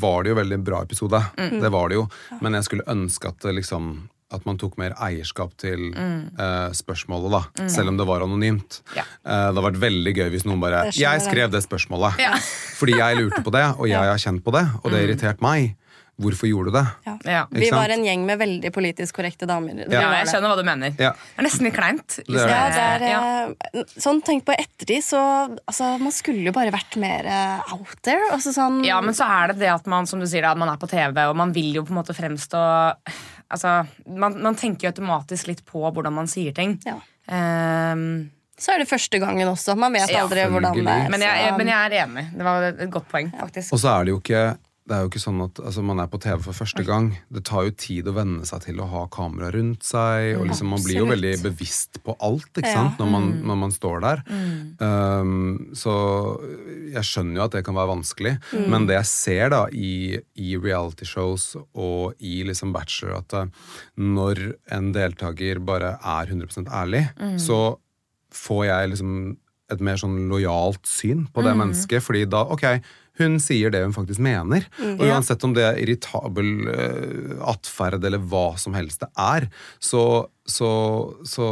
var 0.00 0.22
det 0.24 0.32
jo 0.32 0.40
veldig 0.40 0.60
bra 0.64 0.80
episode. 0.86 1.20
Mm. 1.36 1.60
Det 1.60 1.70
var 1.76 1.92
det 1.92 2.00
jo. 2.00 2.08
Men 2.40 2.56
jeg 2.56 2.70
skulle 2.70 2.88
ønske 2.88 3.28
at 3.34 3.42
det 3.44 3.56
liksom 3.60 3.92
at 4.32 4.46
man 4.48 4.58
tok 4.60 4.78
mer 4.80 4.94
eierskap 5.02 5.54
til 5.60 5.90
eh, 5.92 6.72
spørsmålet, 6.76 7.34
da. 7.36 7.68
Selv 7.72 7.92
om 7.92 8.00
det 8.00 8.06
var 8.08 8.24
anonymt. 8.24 8.80
Mm. 8.92 8.96
Ja. 8.98 9.04
Uh, 9.20 9.30
det 9.32 9.44
hadde 9.52 9.66
vært 9.68 9.82
veldig 9.82 10.16
gøy 10.16 10.28
hvis 10.34 10.46
noen 10.48 10.62
bare 10.62 10.86
Jeg 10.96 11.22
skrev 11.24 11.52
det 11.52 11.62
spørsmålet 11.64 12.18
Ja. 12.22 12.34
fordi 12.80 12.96
jeg 12.98 13.20
lurte 13.20 13.42
på 13.44 13.52
det, 13.54 13.66
og 13.78 13.88
jeg 13.90 14.10
har 14.12 14.18
kjent 14.20 14.44
på 14.44 14.54
det, 14.54 14.66
og 14.82 14.90
det 14.90 14.98
har 14.98 15.08
irritert 15.10 15.44
meg. 15.44 15.76
Hvorfor 16.20 16.46
gjorde 16.46 16.70
du 16.70 16.76
det? 16.76 16.84
Ja. 17.06 17.12
Ja. 17.24 17.40
Vi 17.50 17.70
var 17.72 17.90
en 17.90 18.02
gjeng 18.04 18.26
med 18.28 18.36
veldig 18.38 18.70
politisk 18.74 19.16
korrekte 19.16 19.46
damer. 19.48 19.78
Ja, 19.88 20.02
jeg 20.20 20.28
skjønner 20.28 20.52
hva 20.52 20.58
du 20.60 20.66
mener. 20.66 20.92
Ja. 21.00 21.14
Det 21.16 21.40
er 21.40 21.46
nesten 21.46 21.66
litt 21.66 21.74
kleint. 21.74 22.18
Liksom. 22.26 22.36
er 22.36 22.52
Ja, 22.52 22.66
det. 22.68 22.74
det 22.76 22.84
er, 22.84 23.06
Ja. 23.08 23.80
eh, 23.80 23.94
sånn 23.96 24.20
tenkt 24.22 24.44
på 24.46 24.52
ettertid, 24.52 25.02
så 25.02 25.22
altså, 25.66 25.98
Man 26.02 26.12
skulle 26.12 26.44
jo 26.44 26.52
bare 26.52 26.70
vært 26.70 26.96
mer 27.00 27.26
uh, 27.26 27.72
out 27.74 27.96
there. 28.02 28.28
Altså, 28.30 28.52
sånn, 28.52 28.84
Ja, 28.84 29.00
men 29.00 29.14
så 29.14 29.24
er 29.24 29.52
det 29.52 29.60
det 29.64 29.72
at 29.72 29.86
man 29.86 30.06
som 30.06 30.20
du 30.20 30.26
sier, 30.26 30.44
at 30.44 30.58
man 30.58 30.68
er 30.68 30.76
på 30.76 30.88
TV, 30.90 31.16
og 31.26 31.36
man 31.36 31.52
vil 31.52 31.72
jo 31.74 31.82
på 31.82 31.90
en 31.96 32.02
måte 32.02 32.14
fremstå 32.14 32.60
Altså, 33.52 33.72
man, 34.08 34.38
man 34.42 34.56
tenker 34.58 34.88
jo 34.88 34.92
automatisk 34.94 35.50
litt 35.50 35.64
på 35.68 35.82
hvordan 35.92 36.14
man 36.16 36.30
sier 36.30 36.54
ting. 36.56 36.78
Ja. 36.88 36.96
Um, 37.92 38.30
Så 38.62 38.74
er 38.74 38.82
det 38.82 38.88
første 38.90 39.18
gangen 39.22 39.48
også. 39.48 39.74
Man 39.76 39.92
vet 39.96 40.10
Ja, 40.12 40.22
aldri 40.24 40.44
hvordan 40.48 40.76
det 40.76 40.84
er. 40.86 41.08
men, 41.10 41.20
jeg, 41.24 41.38
jeg, 41.46 41.54
men 41.58 41.70
jeg 41.72 41.86
er 41.88 41.96
enig. 42.04 42.24
Det 42.36 42.44
var 42.46 42.66
et 42.70 42.90
godt 42.92 43.08
poeng, 43.10 43.32
faktisk. 43.40 43.72
Og 43.74 43.80
så 43.82 43.88
er 43.96 44.04
det 44.06 44.12
jo 44.14 44.20
ikke 44.22 44.42
det 44.82 44.96
er 44.96 45.04
jo 45.04 45.10
ikke 45.12 45.20
sånn 45.22 45.38
at 45.44 45.60
altså, 45.62 45.82
man 45.86 46.00
er 46.02 46.08
på 46.10 46.18
TV 46.22 46.40
for 46.42 46.58
første 46.58 46.82
gang. 46.86 47.12
Det 47.30 47.44
tar 47.46 47.68
jo 47.68 47.74
tid 47.78 48.08
å 48.10 48.14
venne 48.16 48.46
seg 48.48 48.64
til 48.64 48.80
å 48.82 48.88
ha 48.90 49.02
kamera 49.14 49.52
rundt 49.54 49.86
seg. 49.86 50.32
og 50.40 50.48
liksom, 50.48 50.72
Man 50.72 50.82
blir 50.82 50.98
jo 50.98 51.06
veldig 51.06 51.34
bevisst 51.44 52.00
på 52.02 52.16
alt 52.18 52.50
ikke 52.58 52.72
sant? 52.72 52.98
Når, 52.98 53.10
man, 53.12 53.28
når 53.46 53.60
man 53.60 53.74
står 53.74 54.02
der. 54.02 54.24
Um, 54.82 55.70
så 55.78 55.94
jeg 56.90 57.06
skjønner 57.06 57.38
jo 57.38 57.44
at 57.46 57.54
det 57.54 57.62
kan 57.68 57.78
være 57.78 57.92
vanskelig. 57.92 58.34
Men 58.72 58.88
det 58.90 58.98
jeg 58.98 59.10
ser 59.12 59.54
da 59.54 59.62
i, 59.70 60.18
i 60.34 60.56
reality-shows 60.58 61.52
og 61.62 62.18
i 62.18 62.40
liksom 62.48 62.74
Bachelor, 62.74 63.22
at 63.22 63.38
når 64.02 64.42
en 64.74 64.90
deltaker 64.96 65.62
bare 65.62 65.94
er 66.00 66.34
100% 66.34 66.66
ærlig, 66.74 67.06
så 67.38 67.62
får 68.34 68.66
jeg 68.66 68.92
liksom 68.96 69.14
et 69.72 69.82
mer 69.84 70.00
sånn 70.00 70.26
lojalt 70.30 70.84
syn 70.88 71.26
på 71.32 71.44
det 71.46 71.54
mennesket. 71.58 72.04
Fordi 72.04 72.26
da, 72.30 72.42
ok, 72.52 72.66
hun 73.20 73.38
sier 73.42 73.72
det 73.72 73.82
hun 73.84 73.94
faktisk 73.94 74.22
mener. 74.24 74.66
Og 74.80 75.04
uansett 75.06 75.44
om 75.44 75.54
det 75.56 75.64
er 75.68 75.80
irritabel 75.82 76.52
uh, 76.68 77.38
atferd 77.52 78.04
eller 78.04 78.22
hva 78.22 78.52
som 78.60 78.76
helst 78.78 79.04
det 79.04 79.10
er, 79.20 79.48
så, 79.82 80.04
så, 80.48 80.70
så 81.28 81.48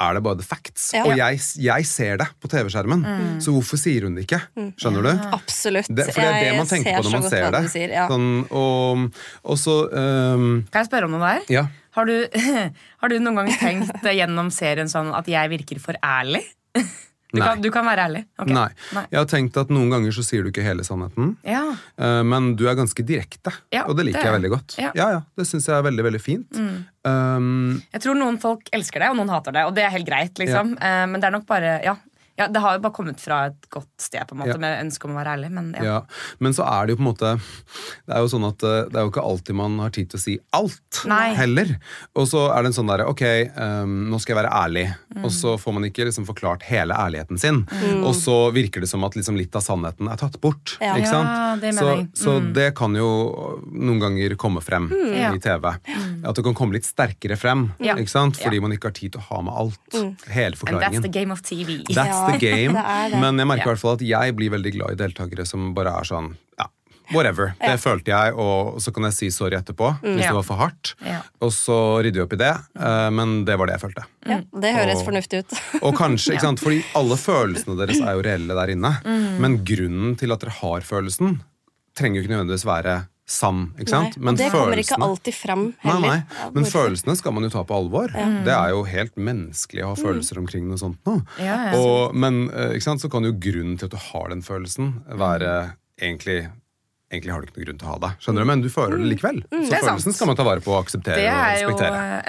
er 0.00 0.16
det 0.16 0.22
bare 0.24 0.38
the 0.40 0.46
facts. 0.46 0.90
Ja. 0.96 1.04
Og 1.08 1.16
jeg, 1.18 1.40
jeg 1.60 1.88
ser 1.88 2.20
det 2.22 2.28
på 2.40 2.48
TV-skjermen, 2.50 3.04
så 3.44 3.52
hvorfor 3.54 3.80
sier 3.80 4.06
hun 4.08 4.16
det 4.16 4.24
ikke? 4.26 4.40
Skjønner 4.80 5.06
du? 5.06 5.10
Absolutt. 5.36 5.90
Det, 5.92 6.08
for 6.12 6.24
det 6.24 6.30
er 6.30 6.46
det 6.48 6.54
man 6.56 6.70
tenker 6.70 6.96
på 6.96 7.04
når 7.06 7.16
man 7.18 7.28
ser 7.28 7.50
det. 7.56 7.62
Sier, 7.72 7.92
ja. 7.98 8.06
Sånn, 8.10 8.30
og, 8.48 9.20
og 9.44 9.60
så 9.60 9.76
um, 9.92 10.48
Kan 10.72 10.82
jeg 10.84 10.90
spørre 10.90 11.10
om 11.10 11.16
noe 11.16 11.34
der? 11.34 11.44
Ja. 11.52 11.66
Har 11.98 12.08
du, 12.08 12.16
har 13.02 13.12
du 13.12 13.18
noen 13.20 13.42
gang 13.42 13.52
tenkt 13.60 14.04
eh, 14.04 14.16
gjennom 14.20 14.50
serien 14.54 14.90
sånn 14.90 15.12
at 15.16 15.28
jeg 15.30 15.52
virker 15.52 15.82
for 15.82 16.00
ærlig? 16.06 16.44
Du, 17.32 17.38
kan, 17.40 17.60
du 17.62 17.68
kan 17.70 17.86
være 17.86 18.04
ærlig. 18.08 18.24
Okay. 18.38 18.54
Nei. 18.56 18.68
Nei. 18.96 19.04
Jeg 19.12 19.18
har 19.20 19.28
tenkt 19.30 19.56
at 19.60 19.70
noen 19.70 19.90
ganger 19.92 20.14
så 20.16 20.24
sier 20.26 20.42
du 20.42 20.50
ikke 20.50 20.64
hele 20.66 20.82
sannheten. 20.86 21.36
Ja. 21.46 21.62
Eh, 22.00 22.22
Men 22.26 22.54
du 22.58 22.64
er 22.68 22.74
ganske 22.78 23.04
direkte, 23.06 23.52
Ja, 23.72 23.84
og 23.86 23.96
det 23.98 24.08
liker 24.08 24.18
det 24.24 24.26
jeg 24.32 24.36
veldig 24.40 24.50
godt. 24.56 24.76
Ja. 24.82 24.90
Ja, 24.98 25.08
ja, 25.16 25.20
Det 25.38 25.46
syns 25.46 25.68
jeg 25.70 25.76
er 25.78 25.86
veldig 25.86 26.06
veldig 26.08 26.20
fint. 26.24 26.60
Um, 27.06 27.80
Jeg 27.94 28.02
tror 28.04 28.18
noen 28.18 28.36
folk 28.42 28.66
elsker 28.76 29.00
det, 29.04 29.10
og 29.12 29.16
noen 29.20 29.30
hater 29.32 29.54
det. 29.56 29.64
Og 29.68 29.74
det 29.78 29.86
er 29.86 29.94
helt 29.94 30.08
greit, 30.08 30.34
liksom. 30.42 30.74
Eh, 30.80 31.06
Men 31.06 31.20
det 31.20 31.30
er 31.30 31.36
nok 31.38 31.46
bare 31.46 31.78
ja. 31.86 31.96
Ja, 32.40 32.48
Det 32.48 32.60
har 32.64 32.76
jo 32.78 32.82
bare 32.86 32.96
kommet 32.96 33.20
fra 33.22 33.38
et 33.50 33.68
godt 33.72 33.88
sted, 34.00 34.24
på 34.28 34.34
en 34.36 34.40
måte, 34.42 34.56
Ja. 34.56 34.60
med 34.62 34.80
ønske 34.86 35.06
om 35.08 35.12
å 35.14 35.18
være 35.20 35.34
ærlig. 35.36 35.50
Men 35.54 35.70
ja. 35.78 35.84
ja. 35.84 35.98
Men 36.40 36.56
så 36.56 36.64
er 36.66 36.86
det 36.88 36.94
jo 36.96 37.00
på 37.00 37.04
en 37.04 37.10
måte 37.12 37.32
Det 38.06 38.14
er 38.16 38.24
jo 38.24 38.30
sånn 38.32 38.46
at 38.48 38.62
eh, 38.66 38.78
det 38.90 38.96
er 38.98 39.04
jo 39.06 39.12
ikke 39.12 39.24
alltid 39.30 39.58
man 39.60 39.78
har 39.84 39.92
tid 39.94 40.10
til 40.10 40.18
å 40.18 40.22
si 40.24 40.36
alt 40.56 41.02
Nei. 41.10 41.34
heller. 41.38 41.74
Og 42.16 42.26
så 42.30 42.46
er 42.54 42.62
det 42.64 42.72
en 42.72 42.76
sånn 42.80 42.90
derre 42.90 43.06
Ok, 43.10 43.22
um, 43.56 43.94
nå 44.10 44.18
skal 44.22 44.34
jeg 44.34 44.40
være 44.42 44.52
ærlig. 44.64 44.86
Mm. 45.14 45.24
Og 45.28 45.32
så 45.36 45.54
får 45.60 45.76
man 45.76 45.86
ikke 45.88 46.06
liksom 46.08 46.26
forklart 46.28 46.64
hele 46.68 46.94
ærligheten 46.96 47.38
sin. 47.40 47.62
Og 48.04 48.14
så 48.18 48.36
virker 48.54 48.80
det 48.84 48.88
som 48.90 49.04
at 49.06 49.16
liksom 49.18 49.36
litt 49.38 49.54
av 49.58 49.64
sannheten 49.66 50.08
er 50.10 50.16
tatt 50.20 50.38
bort. 50.42 50.76
Ja. 50.80 50.94
Ikke 50.98 51.10
sant? 51.12 51.28
Ja, 51.30 51.56
det 51.60 51.74
så 51.76 51.90
så 52.16 52.36
det 52.54 52.70
kan 52.78 52.94
jo 52.96 53.60
noen 53.70 54.00
ganger 54.02 54.34
komme 54.40 54.62
frem 54.64 54.88
Ja. 55.14 55.32
i 55.34 55.38
TV. 55.42 55.66
At 56.24 56.36
det 56.36 56.44
kan 56.44 56.54
komme 56.56 56.76
litt 56.76 56.86
sterkere 56.88 57.36
frem. 57.40 57.68
Ikke 57.80 58.08
sant? 58.10 58.38
Fordi 58.40 58.60
man 58.62 58.72
ikke 58.76 58.90
har 58.90 58.96
tid 58.96 59.12
til 59.16 59.20
å 59.20 59.26
ha 59.30 59.42
med 59.42 59.54
alt. 59.54 59.98
Hele 60.30 60.56
forklaringen. 60.56 60.84
And 60.84 60.94
that's 60.94 61.02
the 61.02 61.12
game 61.12 61.30
of 61.34 61.42
TV. 61.42 61.82
That's 61.90 62.29
the 62.32 62.38
game. 62.50 62.74
det 62.74 63.12
det. 63.12 63.20
Men 63.20 63.38
jeg 63.38 63.46
merker 63.50 63.66
i 63.66 63.72
hvert 63.74 63.82
fall 63.82 63.96
at 63.98 64.04
jeg 64.06 64.36
blir 64.36 64.50
veldig 64.56 64.72
glad 64.78 64.92
i 64.92 65.00
deltakere 65.04 65.46
som 65.46 65.72
bare 65.74 65.92
er 66.00 66.04
sånn 66.08 66.32
ja, 66.60 66.66
whatever. 67.12 67.54
Det 67.60 67.74
følte 67.82 68.12
jeg, 68.14 68.34
og 68.38 68.78
så 68.80 68.92
kan 68.94 69.02
jeg 69.08 69.16
si 69.16 69.30
sorry 69.34 69.56
etterpå 69.58 69.90
hvis 70.04 70.22
Ja. 70.22 70.30
det 70.30 70.36
var 70.38 70.46
for 70.46 70.56
hardt. 70.62 70.94
Ja. 71.04 71.20
Og 71.42 71.50
så 71.56 71.98
rydder 72.04 72.20
vi 72.20 72.26
opp 72.28 72.32
i 72.32 72.40
det. 72.44 72.52
eh, 72.78 73.10
Men 73.10 73.44
det 73.44 73.56
var 73.58 73.66
det 73.66 73.78
jeg 73.80 73.84
følte. 73.90 74.04
Ja, 74.26 74.40
det 74.60 74.74
høres 74.76 75.00
Og- 75.02 75.06
fornuftig 75.10 75.38
ut. 75.44 75.60
Og 75.82 75.94
kanskje, 75.98 76.34
ikke 76.36 76.46
sant, 76.46 76.60
fordi 76.62 76.84
alle 76.94 77.16
følelsene 77.16 77.76
deres 77.76 78.00
er 78.00 78.14
jo 78.14 78.22
reelle 78.22 78.54
der 78.54 78.74
inne. 78.76 78.92
Men 79.40 79.64
grunnen 79.64 80.16
til 80.16 80.30
at 80.32 80.40
dere 80.40 80.50
har 80.62 80.80
følelsen, 80.86 81.40
trenger 81.98 82.20
jo 82.20 82.22
ikke 82.28 82.36
nødvendigvis 82.36 82.64
være 82.64 83.08
sann. 83.30 83.66
ikke 83.78 83.92
sant? 83.92 84.16
Nei, 84.18 84.34
det 84.38 84.50
kommer 84.52 84.82
ikke 84.82 84.98
alltid 85.00 85.36
fram 85.36 85.66
heller. 85.84 86.00
nei. 86.02 86.20
nei. 86.20 86.46
Men 86.54 86.64
hvorfor? 86.64 86.86
følelsene 86.88 87.16
skal 87.20 87.36
man 87.36 87.46
jo 87.46 87.52
ta 87.54 87.64
på 87.66 87.76
alvor. 87.78 88.14
Det 88.14 88.54
er 88.56 88.72
jo 88.74 88.84
helt 88.90 89.18
menneskelig 89.30 89.86
å 89.86 89.92
ha 89.92 89.98
følelser 89.98 90.40
omkring 90.42 90.66
noe 90.70 90.80
sånt 90.80 90.98
nå. 91.08 91.20
Ja, 91.38 91.58
ja. 91.70 91.78
Og, 91.78 92.16
men 92.16 92.48
eh, 92.50 92.76
ikke 92.76 92.88
sant, 92.90 93.04
så 93.04 93.10
kan 93.12 93.26
jo 93.26 93.36
grunnen 93.38 93.78
til 93.78 93.90
at 93.90 93.94
du 93.94 94.00
har 94.10 94.32
den 94.34 94.42
følelsen, 94.46 94.96
være 95.20 95.52
egentlig 96.00 96.42
Egentlig 97.10 97.32
har 97.34 97.42
du 97.42 97.48
ikke 97.48 97.56
noen 97.58 97.64
grunn 97.66 97.78
til 97.80 97.86
å 97.88 97.90
ha 97.90 98.00
det, 98.04 98.08
skjønner 98.22 98.44
du, 98.44 98.46
men 98.46 98.60
du 98.62 98.68
føler 98.70 99.00
det 99.00 99.06
likevel. 99.10 99.38
Så 99.50 99.58
Det 99.66 99.80
følelsen 99.82 100.12
sant. 100.12 100.14
skal 100.14 100.28
man 100.30 100.36
ta 100.38 100.44
vare 100.46 100.62
på 100.62 100.70
og 100.70 100.84
akseptere 100.84 101.16
Det 101.18 101.24
og 101.26 101.40
er 101.42 101.56
jo 101.64 101.72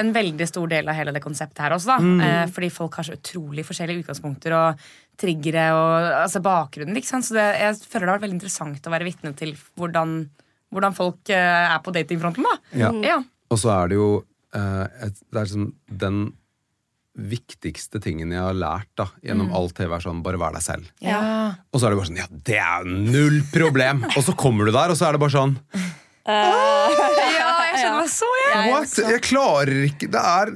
en 0.02 0.10
veldig 0.16 0.48
stor 0.50 0.72
del 0.72 0.90
av 0.90 0.98
hele 0.98 1.14
det 1.14 1.22
konseptet 1.22 1.62
her 1.62 1.76
også, 1.76 2.00
da. 2.00 2.14
Eh, 2.26 2.46
fordi 2.50 2.70
folk 2.74 2.98
har 2.98 3.06
så 3.06 3.14
utrolig 3.14 3.62
forskjellige 3.68 4.02
utgangspunkter 4.02 4.56
og 4.58 4.82
triggere 5.22 5.68
og 5.78 6.10
altså 6.24 6.42
bakgrunnen. 6.42 6.98
ikke 6.98 7.12
sant? 7.12 7.28
Så 7.30 7.38
det, 7.38 7.46
jeg 7.62 7.78
føler 7.92 8.08
det 8.08 8.10
har 8.10 8.18
vært 8.18 8.26
veldig 8.26 8.40
interessant 8.40 8.90
å 8.90 8.96
være 8.96 9.10
vitne 9.12 9.36
til 9.38 9.54
hvordan, 9.78 10.16
hvordan 10.72 10.96
folk 10.98 11.32
eh, 11.34 11.72
er 11.76 11.80
på 11.84 11.94
datingfronten, 11.96 12.48
da. 12.48 12.58
Ja. 12.80 12.92
Ja. 13.06 13.18
Og 13.52 13.60
så 13.60 13.72
er 13.74 13.92
det 13.92 13.98
jo 14.00 14.12
eh, 14.56 14.86
et, 15.08 15.20
det 15.28 15.38
er 15.42 15.50
liksom 15.50 15.74
den 16.04 16.22
viktigste 17.22 18.00
tingen 18.02 18.32
jeg 18.32 18.40
har 18.40 18.56
lært 18.56 18.88
da, 18.96 19.10
gjennom 19.26 19.52
all 19.58 19.68
TV, 19.76 19.92
er 19.98 20.04
sånn 20.04 20.22
bare 20.24 20.40
vær 20.40 20.56
deg 20.56 20.64
selv. 20.64 20.88
Ja. 21.04 21.20
Og 21.72 21.82
så 21.82 21.88
er 21.88 21.94
det 21.94 22.00
bare 22.00 22.10
sånn 22.10 22.22
ja, 22.22 22.28
det 22.48 22.60
er 22.64 22.88
null 22.88 23.42
problem! 23.52 24.06
og 24.16 24.24
så 24.24 24.36
kommer 24.40 24.68
du 24.70 24.72
der, 24.72 24.94
og 24.94 25.00
så 25.00 25.10
er 25.10 25.18
det 25.18 25.24
bare 25.26 25.36
sånn 25.36 25.58
ja, 28.12 28.18
jeg 28.18 28.18
så, 28.18 28.30
jeg. 28.42 28.72
What? 28.72 28.96
Jeg 29.14 29.24
klarer 29.26 29.82
ikke 29.88 30.10
Det 30.12 30.22
er 30.22 30.52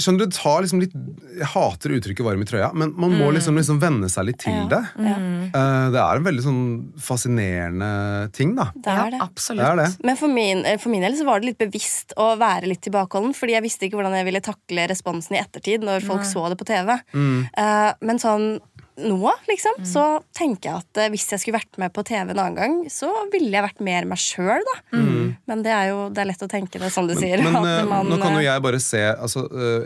Skjønner 0.00 0.22
du, 0.22 0.24
det 0.26 0.36
tar 0.36 0.64
liksom 0.64 0.82
litt 0.82 0.94
Jeg 1.36 1.50
hater 1.52 1.94
uttrykket 1.96 2.24
'varm 2.24 2.42
i 2.42 2.48
trøya', 2.48 2.70
men 2.72 2.92
man 2.96 3.12
må 3.18 3.28
liksom, 3.34 3.58
liksom 3.60 3.80
venne 3.82 4.08
seg 4.12 4.24
litt 4.30 4.38
til 4.40 4.70
det. 4.70 4.78
Eh, 4.96 5.86
det 5.92 6.00
er 6.00 6.20
en 6.20 6.24
veldig 6.24 6.44
sånn 6.44 6.62
fascinerende 7.02 7.90
ting, 8.36 8.54
da. 8.56 8.70
Det 8.72 8.94
er 8.94 9.10
det. 9.12 9.20
Ja, 9.20 9.26
absolutt. 9.26 9.60
Det 9.60 9.66
er 9.68 9.80
det. 9.82 10.06
Men 10.08 10.16
for 10.16 10.32
min, 10.32 10.64
eh, 10.64 10.78
for 10.80 10.94
min 10.94 11.04
del 11.04 11.18
så 11.18 11.26
var 11.28 11.42
det 11.42 11.50
litt 11.50 11.60
bevisst 11.60 12.16
å 12.16 12.30
være 12.40 12.70
litt 12.70 12.80
tilbakeholden, 12.86 13.36
fordi 13.36 13.56
jeg 13.56 13.66
visste 13.66 13.88
ikke 13.88 14.00
hvordan 14.00 14.16
jeg 14.16 14.28
ville 14.30 14.44
takle 14.44 14.88
responsen 14.88 15.36
i 15.36 15.42
ettertid 15.42 15.84
når 15.84 16.06
folk 16.08 16.24
så 16.24 16.48
det 16.48 16.56
på 16.60 16.68
TV. 16.72 16.96
Eh, 16.96 17.92
men 18.00 18.22
sånn 18.22 18.48
nå, 18.96 19.32
liksom, 19.48 19.80
så 19.84 20.04
tenker 20.36 20.70
jeg 20.70 20.80
at 20.80 21.00
eh, 21.02 21.10
hvis 21.12 21.26
jeg 21.32 21.42
skulle 21.42 21.58
vært 21.58 21.78
med 21.80 21.92
på 21.94 22.04
TV 22.06 22.32
en 22.32 22.38
annen 22.38 22.56
gang, 22.56 22.76
så 22.92 23.10
ville 23.32 23.52
jeg 23.52 23.64
vært 23.66 23.82
mer 23.84 24.08
meg 24.08 24.20
sjøl, 24.20 24.64
da. 24.64 24.76
Men 25.46 25.62
det 25.62 25.72
er 25.74 25.90
jo 25.90 26.06
det 26.14 26.22
er 26.22 26.30
lett 26.30 26.44
å 26.46 26.48
tenke 26.50 26.80
det, 26.80 26.90
som 26.94 27.08
du 27.08 27.14
sier. 27.18 27.42
Men 27.44 27.58
at 27.60 27.68
eh, 27.74 27.88
man, 27.88 28.08
nå 28.08 28.18
kan 28.22 28.36
jo 28.36 28.40
eh, 28.40 28.48
jeg 28.48 28.64
bare 28.64 28.80
se 28.82 29.02
altså, 29.12 29.44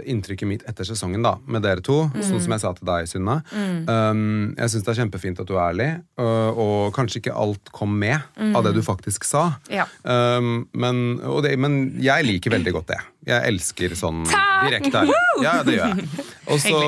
inntrykket 0.09 0.51
mitt 0.51 0.67
etter 0.71 0.87
sesongen 0.87 1.27
da, 1.27 1.37
med 1.51 1.67
dere 1.67 1.85
to. 1.85 2.05
Sånn 2.21 2.43
som 2.43 2.55
jeg 2.55 2.63
sa 2.63 2.73
til 2.77 2.91
deg, 2.91 3.11
Synne. 3.11 3.41
Um, 3.51 4.53
jeg 4.55 4.75
syns 4.75 4.87
det 4.87 4.95
er 4.95 5.01
kjempefint 5.03 5.43
at 5.43 5.51
du 5.51 5.57
er 5.57 5.65
ærlig, 5.65 5.91
og, 6.21 6.61
og 6.65 6.83
kanskje 6.97 7.25
ikke 7.25 7.37
alt 7.37 7.73
kom 7.75 7.97
med 8.01 8.21
av 8.55 8.63
det 8.67 8.77
du 8.77 8.83
faktisk 8.87 9.27
sa. 9.29 9.49
Ja. 9.73 9.89
Um, 10.05 10.69
men, 10.73 11.19
og 11.27 11.43
det, 11.47 11.57
men 11.61 11.83
jeg 12.03 12.29
liker 12.29 12.55
veldig 12.55 12.79
godt 12.79 12.95
det. 12.95 13.01
Jeg 13.27 13.45
elsker 13.53 13.93
sånn 13.99 14.23
direkte. 14.25 15.03
Ja, 15.45 15.59
det 15.67 15.77
gjør 15.77 15.97
jeg. 16.01 16.27
Og 16.51 16.59
så, 16.59 16.79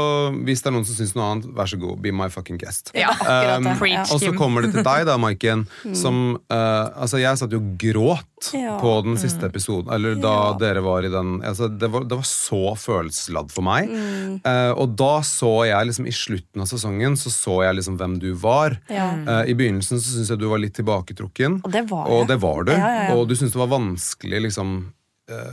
hvis 0.42 0.62
det 0.64 0.70
er 0.70 0.74
noen 0.74 0.86
som 0.88 0.96
syns 0.96 1.12
noe 1.14 1.26
annet, 1.30 1.44
vær 1.54 1.68
så 1.70 1.76
god, 1.78 1.98
be 2.02 2.10
my 2.16 2.26
fucking 2.32 2.58
guest. 2.58 2.90
Ja. 2.98 3.12
Um, 3.22 3.68
og 3.70 4.18
så 4.18 4.32
kommer 4.34 4.64
det 4.64 4.72
til 4.74 4.82
deg, 4.82 5.04
da, 5.06 5.14
Maiken. 5.22 5.66
Som 6.02 6.16
uh, 6.50 6.88
Altså, 6.98 7.20
jeg 7.22 7.38
satt 7.38 7.54
jo 7.54 7.60
og 7.62 7.76
gråt 7.78 8.48
Ja. 8.58 8.72
på 8.80 8.90
den 9.06 9.14
siste 9.22 9.46
episoden. 9.46 9.92
Eller 9.94 10.16
da 10.18 10.32
Ja. 10.32 10.56
dere 10.58 10.82
var 10.82 11.06
i 11.06 11.10
den 11.12 11.36
altså, 11.46 11.68
det, 11.70 11.92
var, 11.92 12.08
det 12.10 12.18
var 12.18 12.26
så 12.26 12.72
følelsesladd 12.74 13.52
for 13.54 13.62
meg. 13.68 13.92
Mm. 13.92 14.40
Uh, 14.42 14.72
og 14.82 14.96
da 14.98 15.12
så 15.26 15.52
jeg 15.68 15.90
liksom 15.92 16.08
i 16.10 16.16
slutten 16.16 16.64
av 16.64 16.66
sesongen 16.72 17.14
Så 17.20 17.30
så 17.30 17.60
jeg 17.62 17.78
liksom 17.78 18.00
hvem 18.00 18.16
du 18.18 18.32
var. 18.34 18.74
Eh, 18.90 19.30
I 19.46 19.54
begynnelsen 19.54 20.00
så 20.00 20.16
syns 20.16 20.32
jeg 20.32 20.40
du 20.42 20.48
var 20.50 20.58
litt 20.62 20.74
tilbaketrukken. 20.74 21.60
Og 21.62 21.70
det 21.70 21.84
var 21.92 22.10
Og 22.10 22.26
det 22.26 22.40
var 22.42 22.66
du. 22.66 22.74
Og 23.14 23.28
du 23.30 23.36
syntes 23.38 23.54
det 23.54 23.62
var 23.62 23.70
vanskelig 23.76 24.42
liksom 24.48 24.74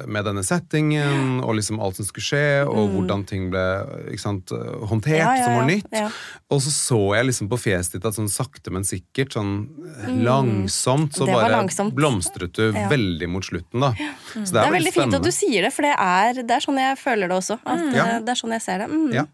med 0.08 0.26
denne 0.26 0.44
settingen 0.44 1.40
og 1.44 1.56
liksom 1.56 1.80
alt 1.80 1.96
som 2.00 2.06
skulle 2.06 2.24
skje, 2.26 2.68
og 2.68 2.90
hvordan 2.96 3.26
ting 3.28 3.50
ble 3.52 3.64
ikke 4.12 4.20
sant, 4.24 4.52
eh, 4.52 4.86
håndtert 4.90 5.18
ja, 5.18 5.30
Ja, 5.30 5.36
ja, 5.36 5.44
som 5.46 5.56
var 5.60 5.68
nytt. 5.70 5.88
Ja. 5.92 6.10
Og 6.50 6.62
så 6.66 6.72
så 6.74 7.00
jeg 7.16 7.26
liksom 7.30 7.50
på 7.52 7.60
fjeset 7.60 7.92
ditt 7.98 8.06
at 8.06 8.14
sånn 8.18 8.30
sakte, 8.30 8.72
men 8.72 8.84
sikkert, 8.84 9.34
sånn 9.38 9.68
mm. 10.08 10.24
langsomt, 10.26 11.14
så 11.14 11.24
Mm. 11.24 11.30
Det 11.30 11.36
bare 11.36 11.52
langsomt. 11.54 11.94
blomstret 11.94 12.54
du 12.54 12.72
Ja. 12.74 12.88
veldig 12.90 13.28
mot 13.30 13.44
slutten, 13.44 13.80
da. 13.82 13.92
Så 14.34 14.52
Det 14.54 14.64
er 14.66 14.72
veldig 14.72 14.94
fint 14.94 15.14
at 15.14 15.22
du 15.24 15.32
sier 15.32 15.62
det, 15.62 15.74
for 15.74 15.82
det 15.84 15.96
er, 15.98 16.34
det 16.34 16.52
er 16.52 16.60
sånn 16.60 16.78
jeg 16.80 16.98
føler 16.98 17.28
det 17.28 17.38
også. 17.38 17.60
At, 17.66 17.94
Ja. 17.94 18.06
eh, 18.06 18.20
Det 18.20 18.30
er 18.30 18.36
sånn 18.36 18.52
jeg 18.52 18.62
ser 18.62 18.78
det. 18.80 18.90
Mm. 18.90 19.14
Ja, 19.14 19.26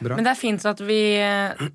bra. 0.00 0.14
Men 0.16 0.24
det 0.24 0.30
er 0.32 0.40
fint 0.40 0.64
at, 0.66 0.78
vi, 0.80 1.18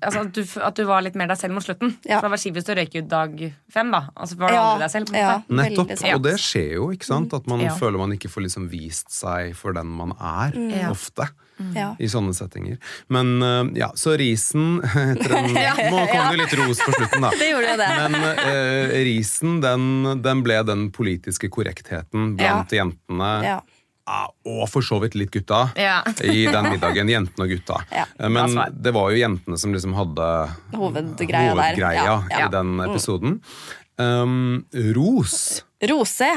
altså 0.02 0.20
at, 0.26 0.32
du, 0.32 0.44
at 0.60 0.74
du 0.74 0.84
var 0.84 1.00
litt 1.02 1.14
mer 1.14 1.26
deg 1.28 1.38
selv 1.38 1.54
mot 1.54 1.62
slutten. 1.64 1.96
Ja. 2.04 2.20
For 2.20 2.28
det 2.28 2.30
var 2.30 2.36
kjipt 2.38 2.54
hvis 2.56 2.64
du 2.66 2.74
røyk 2.74 2.94
ut 3.02 3.08
dag 3.08 3.52
fem. 3.72 3.90
da 3.90 4.08
Altså 4.16 4.36
var 4.38 4.48
du 4.48 4.54
Ja, 4.54 4.62
aldri 4.74 4.80
deg 4.84 4.90
selv. 4.90 5.06
på 5.06 5.14
en 5.14 5.20
ja. 5.20 5.42
Nettopp. 5.48 6.14
Og 6.14 6.22
det 6.22 6.34
skjer 6.38 6.72
jo, 6.74 6.90
ikke 6.92 7.04
sant? 7.04 7.32
At 7.32 7.46
man 7.46 7.60
Ja. 7.60 7.70
føler 7.74 7.98
man 7.98 8.10
ikke 8.12 8.19
får 8.28 8.42
liksom 8.44 8.68
vist 8.68 9.08
seg 9.14 9.54
for 9.56 9.72
den 9.72 9.86
man 9.86 10.12
er, 10.18 10.52
mm. 10.52 10.90
ofte. 10.90 11.28
Mm. 11.60 11.96
I 12.00 12.08
sånne 12.08 12.32
settinger. 12.36 12.78
Men 13.12 13.42
eh, 13.44 13.64
ja, 13.80 13.90
så 13.94 14.14
risen 14.20 14.78
etter 14.84 15.34
en, 15.36 15.50
Må 15.92 16.04
komme 16.08 16.30
det 16.34 16.38
litt 16.44 16.54
ros 16.60 16.80
på 16.84 16.92
slutten, 16.96 17.20
da. 17.24 17.30
Det 17.40 17.50
gjorde 17.50 17.74
jo 17.74 17.80
det. 17.80 17.90
Men 18.00 18.30
eh, 18.44 18.94
risen, 19.08 19.58
den, 19.64 20.22
den 20.24 20.40
ble 20.44 20.60
den 20.64 20.88
politiske 20.92 21.48
korrektheten 21.52 22.34
blant 22.40 22.72
jentene. 22.72 23.30
Ja. 23.44 23.58
Ah, 24.10 24.26
og 24.48 24.64
for 24.72 24.82
så 24.82 24.96
vidt 25.04 25.14
litt 25.14 25.30
gutta 25.30 25.68
Ja. 25.78 26.00
i 26.24 26.46
den 26.50 26.66
middagen. 26.72 27.06
Jentene 27.12 27.44
og 27.44 27.52
gutta. 27.52 27.76
Ja, 27.94 28.06
Eh, 28.18 28.28
Men 28.32 28.56
det 28.74 28.90
var 28.96 29.12
jo 29.12 29.20
jentene 29.20 29.56
som 29.60 29.72
liksom 29.76 29.92
hadde 29.94 30.26
Hovedgreia 30.74 31.52
der. 31.54 31.60
hovedgreia 31.60 32.04
Ja, 32.08 32.16
ja. 32.32 32.46
i 32.46 32.50
den 32.50 32.80
episoden. 32.88 33.36
Um, 34.00 34.64
ros. 34.96 35.62
Rose. 35.84 36.32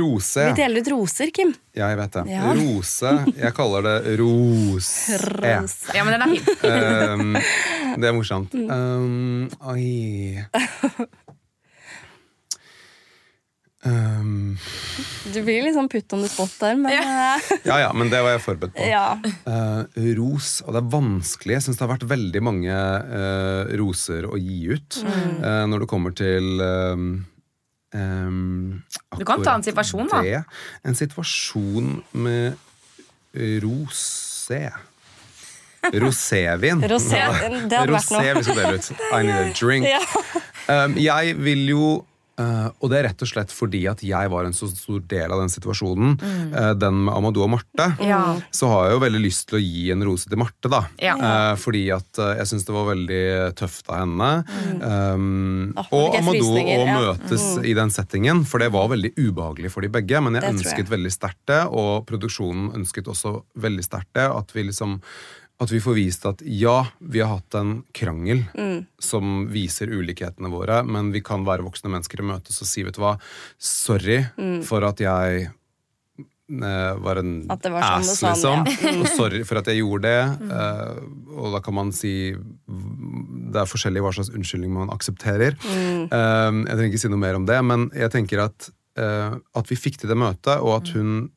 Rose. 0.00 0.44
Vi 0.50 0.56
deler 0.58 0.84
ut 0.84 0.90
roser, 0.92 1.30
Kim. 1.34 1.54
Ja, 1.76 1.88
jeg 1.92 1.98
vet 2.00 2.18
det. 2.18 2.24
Ja. 2.34 2.52
Rose. 2.58 3.12
Jeg 3.38 3.54
kaller 3.56 3.86
det 3.86 4.16
rose. 4.20 5.18
Rose. 5.38 5.94
Ja, 5.96 6.04
men 6.04 6.16
den 6.16 6.26
er 6.26 6.34
fin. 6.34 6.44
Um, 6.68 7.38
det 8.02 8.10
er 8.10 8.16
morsomt. 8.16 8.54
Um, 8.54 9.48
oi 9.72 10.44
um, 13.86 14.56
Du 15.32 15.40
blir 15.44 15.62
litt 15.64 15.76
sånn 15.76 15.88
putt 15.90 16.12
on 16.16 16.24
the 16.24 16.30
spot 16.30 16.54
der, 16.60 16.76
men 16.80 16.92
eh, 16.94 17.48
Ja 17.70 17.78
ja, 17.86 17.88
men 17.96 18.10
det 18.12 18.20
var 18.24 18.36
jeg 18.36 18.44
forberedt 18.44 18.76
på. 18.76 18.86
ja. 18.88 19.06
Uh, 19.48 19.84
ros, 20.18 20.58
og 20.66 20.74
det 20.74 20.82
er 20.82 20.92
vanskelig. 20.94 21.56
Jeg 21.58 21.66
syns 21.66 21.80
det 21.80 21.86
har 21.86 21.94
vært 21.94 22.08
veldig 22.10 22.44
mange 22.44 22.74
uh, 22.74 23.74
roser 23.80 24.28
å 24.28 24.38
gi 24.40 24.60
ut 24.74 25.00
eh, 25.04 25.64
når 25.68 25.84
det 25.84 25.90
kommer 25.90 26.14
til 26.16 26.62
um, 27.94 28.82
Du 29.18 29.24
kan 29.24 29.42
ta 29.44 29.56
en 29.58 29.64
situasjon, 29.66 30.08
da. 30.12 30.22
Det. 30.22 30.42
En 30.84 30.94
situasjon 30.98 32.02
med 32.12 32.58
rosé. 33.62 34.66
Rosévin. 35.94 36.82
Rosé, 36.92 37.20
det 37.70 37.78
hadde 37.78 37.94
vært 37.94 38.10
Rosé 38.10 38.18
noe. 38.18 38.34
vi 38.38 38.44
skal 38.44 38.58
dele 38.58 38.78
ut. 38.78 38.88
I 39.12 39.22
need 39.22 39.40
a 39.40 39.52
drink. 39.54 39.88
Ja. 40.68 40.84
Um, 40.84 40.98
jeg 41.00 41.32
vil 41.40 41.62
jo 41.70 41.84
uh, 42.38 42.68
og 42.80 42.90
det 42.90 42.98
er 43.00 43.06
rett 43.08 43.22
og 43.24 43.28
slett 43.30 43.50
fordi 43.54 43.82
at 43.90 44.00
jeg 44.06 44.30
var 44.32 44.44
en 44.48 44.54
så 44.56 44.68
stor 44.70 45.00
del 45.10 45.32
av 45.34 45.40
den 45.42 45.50
situasjonen, 45.52 46.16
uh, 46.54 46.72
den 46.78 47.04
med 47.04 47.14
Amadou 47.14 47.42
og 47.44 47.50
Marte, 47.56 47.88
Mm. 47.98 48.06
Ja. 48.08 48.40
så 48.54 48.68
har 48.70 48.88
jeg 48.88 48.96
jo 48.96 49.02
veldig 49.04 49.20
lyst 49.22 49.48
til 49.48 49.58
å 49.58 49.62
gi 49.62 49.90
en 49.92 50.02
rose 50.06 50.28
til 50.28 50.38
Marte. 50.38 50.68
da 50.70 50.82
Ja. 51.02 51.14
Uh, 51.18 51.56
Fordi 51.56 51.84
at 51.94 52.20
jeg 52.38 52.46
syns 52.50 52.64
det 52.66 52.74
var 52.74 52.86
veldig 52.94 53.54
tøft 53.58 53.88
av 53.90 54.00
henne. 54.02 54.30
Um, 54.82 55.72
oh, 55.76 55.88
og 55.98 56.16
Amadou 56.18 56.52
å 56.54 56.62
å 56.62 56.86
ja. 56.86 56.96
møtes 57.00 57.46
i 57.64 57.74
den 57.76 57.90
settingen, 57.94 58.44
for 58.48 58.62
det 58.62 58.70
var 58.74 58.88
veldig 58.92 59.12
ubehagelig 59.18 59.70
for 59.74 59.82
de 59.84 59.88
begge. 59.92 60.20
Men 60.22 60.34
jeg 60.38 60.42
Det 60.46 60.52
ønsket 60.54 60.84
jeg. 60.84 60.90
veldig 60.92 61.12
sterkt 61.14 61.44
det, 61.50 61.62
og 61.68 62.06
produksjonen 62.08 62.72
ønsket 62.78 63.08
også 63.10 63.42
veldig 63.58 63.84
sterkt 63.86 64.12
det. 64.14 64.26
At 64.28 64.52
vi 64.54 64.62
liksom 64.70 64.98
at 65.60 65.70
vi 65.74 65.80
får 65.82 65.94
vist 65.98 66.26
at 66.28 66.42
ja, 66.46 66.86
vi 67.00 67.18
har 67.20 67.32
hatt 67.36 67.54
en 67.58 67.82
krangel 67.92 68.44
Mm. 68.54 68.86
som 69.02 69.46
viser 69.50 69.90
ulikhetene 69.90 70.50
våre, 70.52 70.84
men 70.86 71.10
vi 71.12 71.20
kan 71.20 71.44
være 71.44 71.64
voksne 71.66 71.90
mennesker 71.90 72.20
og 72.22 72.28
møtes 72.36 72.60
og 72.62 72.68
si, 72.70 72.84
vet 72.86 72.94
du 72.94 73.00
hva, 73.02 73.16
sorry 73.58 74.20
Mm. 74.38 74.62
for 74.62 74.84
at 74.86 74.98
jeg 75.02 75.48
eh, 76.48 76.94
var 77.02 77.18
en 77.20 77.32
var 77.48 77.58
sånn 77.58 77.74
ass, 77.82 78.12
sånn, 78.40 78.64
liksom. 78.64 79.00
Og 79.02 79.08
sorry 79.18 79.42
for 79.44 79.58
at 79.60 79.66
jeg 79.68 79.82
gjorde 79.82 80.02
det. 80.08 80.48
eh, 80.48 81.02
og 81.36 81.52
da 81.52 81.60
kan 81.60 81.74
man 81.74 81.92
si 81.92 82.32
Det 82.32 83.56
er 83.62 83.68
forskjellig 83.68 84.00
hva 84.04 84.12
slags 84.12 84.30
unnskyldning 84.34 84.70
man 84.72 84.90
aksepterer. 84.92 85.54
Mm. 85.64 86.08
Eh, 86.12 86.50
jeg 86.68 86.76
trenger 86.76 86.92
ikke 86.92 87.00
si 87.00 87.08
noe 87.12 87.18
mer 87.22 87.34
om 87.36 87.46
det, 87.48 87.58
men 87.64 87.90
jeg 87.96 88.10
tenker 88.12 88.42
at, 88.44 88.70
uh, 88.98 89.36
at 89.56 89.66
vi 89.70 89.76
fikk 89.76 89.96
til 90.02 90.08
det 90.10 90.16
møtet, 90.20 90.60
og 90.60 90.82
at 90.82 90.88
hun 90.92 91.30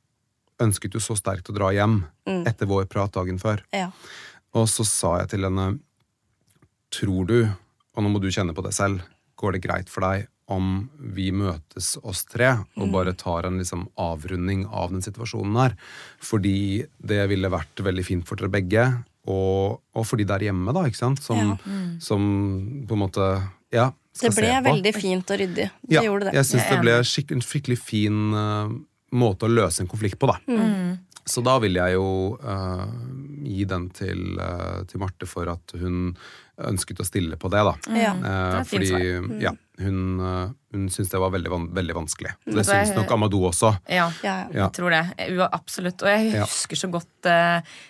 ønsket 0.61 0.93
jo 0.97 1.01
så 1.03 1.17
sterkt 1.19 1.49
å 1.51 1.55
dra 1.57 1.71
hjem 1.75 2.03
Mm. 2.27 2.43
etter 2.47 2.67
vår 2.69 2.85
prat 2.87 3.11
dagen 3.11 3.39
før. 3.41 3.63
Ja. 3.73 3.89
Og 4.53 4.67
så 4.69 4.85
sa 4.85 5.17
jeg 5.19 5.29
til 5.33 5.47
henne 5.47 5.79
Tror 6.91 7.25
du, 7.29 7.37
og 7.95 8.03
nå 8.03 8.09
må 8.11 8.19
du 8.21 8.27
kjenne 8.33 8.53
på 8.55 8.63
det 8.65 8.73
selv, 8.75 8.99
går 9.39 9.53
det 9.55 9.61
greit 9.63 9.89
for 9.91 10.03
deg 10.03 10.27
om 10.51 10.89
vi 10.99 11.29
møtes 11.31 11.93
oss 12.03 12.25
tre 12.27 12.49
og 12.75 12.89
bare 12.91 13.13
tar 13.15 13.45
en 13.47 13.55
liksom 13.61 13.85
avrunding 13.97 14.65
av 14.67 14.91
den 14.91 14.99
situasjonen 15.05 15.55
her? 15.55 15.77
Fordi 16.19 16.83
det 16.99 17.21
ville 17.31 17.47
vært 17.53 17.79
veldig 17.79 18.03
fint 18.03 18.27
for 18.27 18.35
dere 18.35 18.51
begge, 18.51 18.83
og, 19.31 19.79
og 19.95 20.03
for 20.09 20.19
de 20.19 20.25
der 20.27 20.43
hjemme, 20.49 20.73
da, 20.75 20.83
ikke 20.89 20.99
sant? 20.99 21.23
Som, 21.23 21.37
Ja. 21.55 21.79
som 22.03 22.85
på 22.87 22.97
en 22.97 23.03
måte 23.07 23.29
Ja, 23.71 23.93
Det 24.19 24.33
ble 24.35 24.51
veldig 24.65 24.91
fint 24.99 25.31
og 25.31 25.39
ryddig. 25.39 25.69
Det 25.87 25.95
Ja, 25.95 26.01
gjorde 26.03 26.25
det. 26.27 26.33
jeg 26.33 26.43
syns 26.49 26.67
det 26.69 26.81
ble 26.81 26.91
en 26.97 27.41
skikkelig 27.41 27.77
fin 27.79 28.33
eh, 28.35 28.67
måte 29.11 29.47
å 29.47 29.51
løse 29.51 29.83
en 29.83 29.89
konflikt 29.91 30.19
på, 30.19 30.29
da. 30.31 30.37
Mm. 30.47 30.99
Så 31.27 31.43
da 31.45 31.57
vil 31.61 31.75
jeg 31.77 31.93
jo 31.93 32.05
uh, 32.41 32.85
gi 33.45 33.65
den 33.69 33.89
til, 33.93 34.39
uh, 34.41 34.81
til 34.89 35.01
Marte 35.03 35.27
for 35.29 35.51
at 35.51 35.75
hun 35.77 36.15
ønsket 36.61 36.99
å 37.01 37.05
stille 37.05 37.37
på 37.41 37.49
det, 37.53 37.61
da. 37.65 37.73
Ja. 37.97 38.13
Mm. 38.13 38.25
Eh, 38.25 38.31
er 38.31 38.57
et 38.59 38.69
fint 38.69 38.83
fordi 38.89 39.41
ja, 39.41 39.51
hun, 39.81 39.99
uh, 40.21 40.49
hun 40.73 40.83
syntes 40.93 41.09
det 41.13 41.21
var 41.21 41.31
veldig, 41.33 41.51
veldig 41.77 41.95
vanskelig. 41.97 42.33
Det 42.45 42.65
Så 42.65 42.73
jeg- 42.75 42.89
syns 42.89 42.97
nok 42.99 43.13
Amadou 43.15 43.47
også. 43.49 43.71
Ja. 43.89 44.11
Ja, 44.21 44.35
ja. 44.35 44.47
Ja. 44.51 44.65
Jeg 44.67 44.73
tror 44.77 44.93
det. 44.93 45.03
Absolutt. 45.51 46.01
Og 46.05 46.09
jeg 46.09 46.33
Ja. 46.35 46.45
husker 46.45 46.77
så 46.77 46.91
godt 46.91 47.29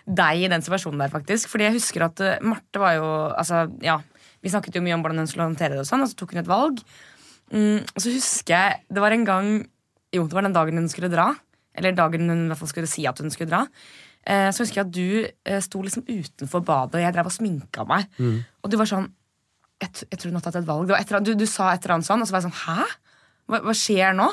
deg 0.07 0.43
i 0.43 0.47
den 0.47 0.61
situasjonen 0.61 0.99
der, 1.03 1.09
faktisk. 1.11 1.49
Fordi 1.51 1.67
jeg 1.67 1.74
husker 1.80 2.05
at 2.05 2.43
Marte 2.43 2.80
var 2.80 2.95
jo 2.95 3.09
Altså, 3.36 3.67
ja. 3.84 3.99
Vi 4.41 4.49
snakket 4.49 4.74
jo 4.76 4.82
mye 4.82 4.95
om 4.95 5.03
hvordan 5.03 5.17
hun 5.17 5.28
skulle 5.28 5.45
håndtere 5.49 5.76
det, 5.76 5.80
og 5.84 5.86
sånn, 5.86 6.01
og 6.01 6.09
så 6.09 6.15
tok 6.15 6.32
hun 6.34 6.39
et 6.41 6.47
valg. 6.47 6.80
Mm, 7.51 7.84
og 7.84 7.99
så 7.99 8.11
husker 8.15 8.55
jeg 8.55 8.80
Det 8.88 9.01
var 9.03 9.11
en 9.11 9.26
gang 9.26 9.67
Jo, 10.12 10.26
det 10.28 10.36
var 10.38 10.47
den 10.47 10.55
dagen 10.55 10.80
hun 10.82 10.89
skulle 10.91 11.12
dra. 11.12 11.32
Eller 11.78 11.95
dagen 11.95 12.28
hun 12.28 12.45
i 12.45 12.51
hvert 12.51 12.59
fall 12.59 12.72
skulle 12.72 12.91
si 12.91 13.05
at 13.07 13.20
hun 13.24 13.32
skulle 13.34 13.51
dra. 13.51 13.66
Eh, 14.28 14.49
så 14.53 14.66
husker 14.66 14.82
jeg 14.82 14.88
at 14.89 14.95
du 14.95 15.51
eh, 15.51 15.62
sto 15.64 15.82
liksom 15.82 16.05
utenfor 16.09 16.64
badet, 16.66 16.99
og 16.99 17.05
jeg 17.05 17.16
drev 17.16 17.30
og 17.32 17.36
sminka 17.36 17.88
meg. 17.89 18.09
Og 18.62 18.72
du 18.72 18.78
var 18.82 18.89
sånn 18.89 19.09
jeg, 19.82 20.05
jeg 20.12 20.20
tror 20.20 20.30
hun 20.30 20.38
har 20.38 20.45
tatt 20.45 20.59
et 20.59 20.68
valg. 20.68 20.88
Det 20.88 20.93
var 20.93 21.01
et, 21.01 21.14
du, 21.26 21.32
du 21.38 21.47
sa 21.49 21.72
et 21.72 21.86
eller 21.86 21.97
annet 21.97 22.09
sånn, 22.09 22.22
og 22.22 22.30
så 22.30 22.36
var 22.36 22.43
jeg 22.43 22.51
sånn 22.51 22.59
Hæ? 22.66 22.89
Hva, 23.49 23.62
hva 23.66 23.74
skjer 23.76 24.14
nå? 24.18 24.28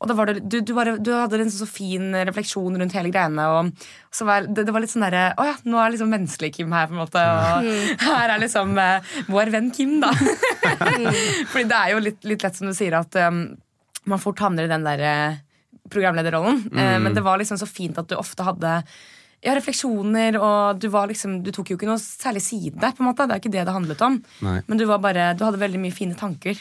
Og 0.00 0.08
da 0.08 0.14
var 0.16 0.30
det, 0.30 0.40
du, 0.48 0.56
du, 0.64 0.72
bare, 0.72 0.94
du 0.96 1.10
hadde 1.12 1.42
en 1.44 1.52
så 1.52 1.66
fin 1.68 2.14
refleksjon 2.24 2.78
rundt 2.80 2.94
hele 2.96 3.12
greiene. 3.12 3.44
Og 3.52 4.14
så 4.16 4.24
var, 4.24 4.46
det, 4.48 4.64
det 4.64 4.72
var 4.72 4.80
litt 4.80 4.92
sånn 4.92 5.04
derre 5.04 5.26
Å 5.36 5.44
ja, 5.44 5.56
nå 5.68 5.76
er 5.76 5.92
liksom 5.92 6.12
menneskelig 6.14 6.54
Kim 6.56 6.72
her, 6.72 6.88
på 6.88 6.96
en 6.96 7.02
måte. 7.02 7.20
Og 7.20 7.68
her 8.08 8.32
er 8.32 8.40
liksom 8.40 8.72
eh, 8.80 9.10
vår 9.28 9.52
venn 9.52 9.68
Kim, 9.76 9.98
da. 10.02 10.14
Fordi 11.52 11.66
det 11.68 11.80
er 11.82 11.92
jo 11.92 12.00
litt, 12.06 12.22
litt 12.32 12.46
lett 12.46 12.56
som 12.56 12.70
du 12.70 12.76
sier, 12.76 12.96
at 12.96 13.20
um, 13.28 13.44
man 14.12 14.22
fort 14.22 14.42
havner 14.42 14.66
i 14.66 14.70
den 14.70 14.84
der 14.86 15.04
eh, 15.06 15.38
programlederrollen. 15.90 16.64
Eh, 16.74 16.98
men 17.02 17.16
det 17.16 17.24
var 17.26 17.40
liksom 17.40 17.58
så 17.60 17.68
fint 17.68 17.98
at 18.00 18.10
du 18.10 18.18
ofte 18.18 18.46
hadde 18.46 18.80
ja, 19.40 19.54
refleksjoner, 19.56 20.36
og 20.36 20.80
du, 20.80 20.90
var 20.92 21.08
liksom, 21.08 21.38
du 21.44 21.50
tok 21.54 21.72
jo 21.72 21.78
ikke 21.78 21.88
noe 21.88 22.00
særlig 22.02 22.42
side. 22.44 22.76
på 22.80 23.02
en 23.02 23.08
måte, 23.08 23.26
Det 23.26 23.36
er 23.36 23.42
ikke 23.42 23.54
det 23.54 23.64
det 23.64 23.76
handlet 23.76 24.02
om. 24.04 24.18
Nei. 24.44 24.58
Men 24.66 24.80
du, 24.80 24.84
var 24.90 25.00
bare, 25.00 25.32
du 25.34 25.46
hadde 25.46 25.62
veldig 25.62 25.80
mye 25.80 25.96
fine 25.96 26.18
tanker. 26.18 26.60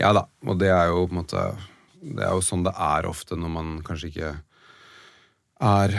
Ja 0.00 0.14
da, 0.16 0.24
og 0.48 0.58
det 0.58 0.70
er 0.72 0.88
jo 0.88 1.02
på 1.04 1.12
en 1.12 1.18
måte 1.20 1.40
Det 2.00 2.22
er 2.24 2.30
jo 2.32 2.40
sånn 2.40 2.62
det 2.64 2.72
er 2.72 3.04
ofte 3.04 3.36
når 3.36 3.50
man 3.52 3.72
kanskje 3.84 4.08
ikke 4.08 4.30
er 5.68 5.96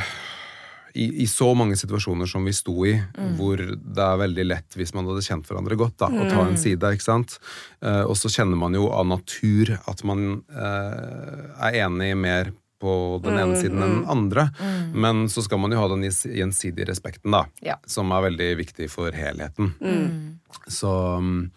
i, 0.93 1.23
i 1.23 1.27
så 1.29 1.51
mange 1.57 1.77
situasjoner 1.79 2.29
som 2.29 2.45
vi 2.47 2.53
sto 2.55 2.75
i, 2.87 2.95
hvor 3.37 3.61
det 3.61 4.05
er 4.05 4.21
veldig 4.23 4.45
lett, 4.47 4.77
hvis 4.77 4.93
man 4.97 5.09
hadde 5.09 5.25
kjent 5.25 5.49
hverandre 5.49 5.77
godt, 5.79 5.97
da, 6.01 6.09
å 6.09 6.29
ta 6.29 6.45
en 6.45 6.57
side. 6.59 6.93
ikke 6.95 7.05
sant? 7.05 7.37
Eh, 7.83 8.03
og 8.05 8.15
så 8.19 8.31
kjenner 8.33 8.59
man 8.59 8.77
jo 8.77 8.89
av 8.93 9.07
natur 9.09 9.75
at 9.89 10.03
man 10.07 10.41
eh, 10.49 11.45
er 11.69 11.79
enig 11.85 12.15
mer 12.17 12.53
på 12.79 12.93
den 13.23 13.35
ene 13.35 13.57
siden 13.59 13.81
enn 13.83 13.95
den 13.97 14.05
andre. 14.07 14.47
Men 14.95 15.25
så 15.31 15.43
skal 15.43 15.59
man 15.59 15.73
jo 15.75 15.81
ha 15.81 15.89
den 15.91 16.05
gjensidige 16.07 16.87
respekten, 16.87 17.33
da. 17.35 17.43
Ja. 17.65 17.75
Som 17.89 18.13
er 18.15 18.29
veldig 18.29 18.49
viktig 18.61 18.87
for 18.93 19.15
helheten. 19.15 19.73
Så 20.71 20.93
um, 21.19 21.49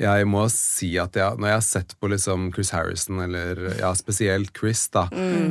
jeg 0.00 0.26
må 0.26 0.44
si 0.50 0.88
at 0.98 1.14
jeg, 1.14 1.36
når 1.38 1.48
jeg 1.52 1.54
har 1.60 1.64
sett 1.66 1.92
på 2.02 2.08
liksom 2.10 2.48
Chris 2.54 2.70
Harrison, 2.74 3.20
eller 3.22 3.60
ja, 3.78 3.92
spesielt 3.94 4.50
Chris, 4.58 4.88
da, 4.90 5.04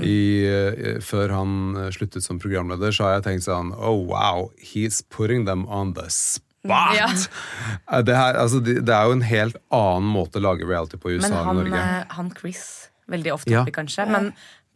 i, 0.03 0.17
eh, 0.49 0.97
før 1.05 1.31
han 1.31 1.53
eh, 1.79 1.89
sluttet 1.95 2.25
som 2.25 2.39
programleder, 2.43 2.91
så 2.91 3.05
har 3.07 3.13
jeg 3.19 3.23
tenkt 3.29 3.45
sånn 3.47 3.71
Oh 3.77 4.01
wow, 4.09 4.49
he's 4.59 5.01
putting 5.01 5.45
them 5.47 5.63
on 5.71 5.93
the 5.95 6.09
spot! 6.11 6.49
Ja. 6.97 7.07
Eh, 7.91 8.01
Det, 8.03 8.15
her, 8.15 8.35
altså, 8.39 8.59
det, 8.63 8.81
det 8.87 8.93
er 8.95 9.07
jo 9.07 9.15
en 9.17 9.25
helt 9.27 9.57
annen 9.71 10.11
måte 10.11 10.39
å 10.39 10.45
lage 10.49 10.67
reality 10.67 10.99
på 10.99 11.11
i 11.11 11.17
USA 11.19 11.31
Men 11.31 11.39
enn 11.47 11.57
Norge. 11.63 11.71
Men 11.79 12.11
han 12.19 12.33
Chris, 12.39 12.89
veldig 13.11 13.33
ofte 13.35 13.51
Ja. 13.51 13.63
kanskje. 13.71 14.05
Men 14.11 14.33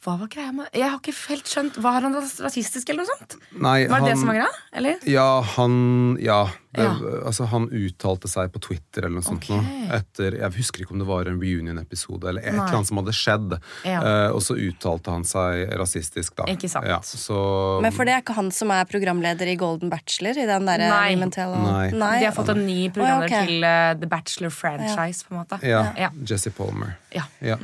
hva 0.07 0.15
var 0.21 0.29
greia 0.31 0.53
med 0.55 0.71
Jeg 0.71 0.87
har 0.87 1.01
ikke 1.01 1.13
helt 1.27 1.49
skjønt 1.51 1.79
Var 1.83 1.99
han 2.05 2.15
rasistisk 2.15 2.93
eller 2.93 3.03
noe 3.03 3.17
sånt? 3.17 3.35
Nei, 3.59 3.81
Var 3.91 4.05
det 4.05 4.13
det 4.13 4.15
som 4.21 4.31
var 4.31 4.39
greia? 4.39 4.53
Eller? 4.79 5.03
Ja, 5.09 5.27
han 5.57 5.75
Ja. 6.23 6.45
Det, 6.77 6.83
Ja. 6.83 6.93
Altså, 7.25 7.47
han 7.49 7.65
uttalte 7.73 8.29
seg 8.29 8.51
på 8.53 8.59
Twitter 8.61 9.07
eller 9.07 9.17
noe 9.17 9.25
sånt 9.25 9.47
okay. 9.47 9.57
noe, 9.57 9.87
etter 9.97 10.35
Jeg 10.37 10.53
husker 10.59 10.83
ikke 10.83 10.93
om 10.93 11.01
det 11.01 11.07
var 11.09 11.25
en 11.25 11.39
reunion-episode 11.41 12.29
eller 12.29 12.43
et 12.43 12.53
Nei. 12.53 12.59
eller 12.67 12.77
annet 12.77 12.89
som 12.91 12.99
hadde 13.01 13.15
skjedd. 13.17 13.55
Ja. 13.87 14.01
Uh, 14.03 14.35
og 14.35 14.43
så 14.45 14.57
uttalte 14.61 15.15
han 15.15 15.25
seg 15.25 15.73
rasistisk, 15.79 16.35
da. 16.37 16.45
Ikke 16.53 16.69
sant. 16.69 16.85
Ja, 16.85 16.99
så 17.01 17.39
Men 17.81 17.95
for 17.95 18.05
det 18.05 18.13
er 18.13 18.21
ikke 18.21 18.37
han 18.37 18.51
som 18.53 18.69
er 18.75 18.85
programleder 18.89 19.49
i 19.49 19.57
Golden 19.57 19.89
Bachelor? 19.89 20.37
I 20.37 20.45
den 20.45 20.69
der 20.69 20.85
Nei. 20.85 21.01
Limentel 21.15 21.57
Nei. 21.57 21.89
De 21.97 22.29
har 22.29 22.37
fått 22.37 22.53
en 22.53 22.61
ny 22.67 22.91
programleder 22.93 23.25
oh, 23.25 23.41
okay. 23.41 23.49
til 23.49 23.65
uh, 23.65 23.97
The 23.97 24.11
Bachelor 24.13 24.53
franchise, 24.53 25.25
på 25.25 25.33
en 25.33 25.41
måte. 25.41 25.61
Ja, 25.65 25.83
Ja. 25.97 26.13
Jesse 26.29 26.53
Palmer. 26.53 26.99
Ja. 27.15 27.25
Ja. 27.41 27.57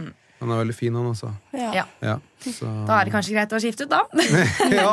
Han 0.43 0.51
er 0.51 0.59
veldig 0.65 0.75
fin, 0.75 0.93
han 0.99 1.05
også. 1.13 1.29
Ja. 1.55 1.71
Ja. 1.79 1.83
Ja. 2.03 2.19
Da 2.43 2.97
er 2.99 3.07
det 3.07 3.13
kanskje 3.13 3.31
greit 3.37 3.53
å 3.55 3.59
skifte 3.63 3.85
ut, 3.85 3.91
da. 3.93 4.01
ja, 4.75 4.87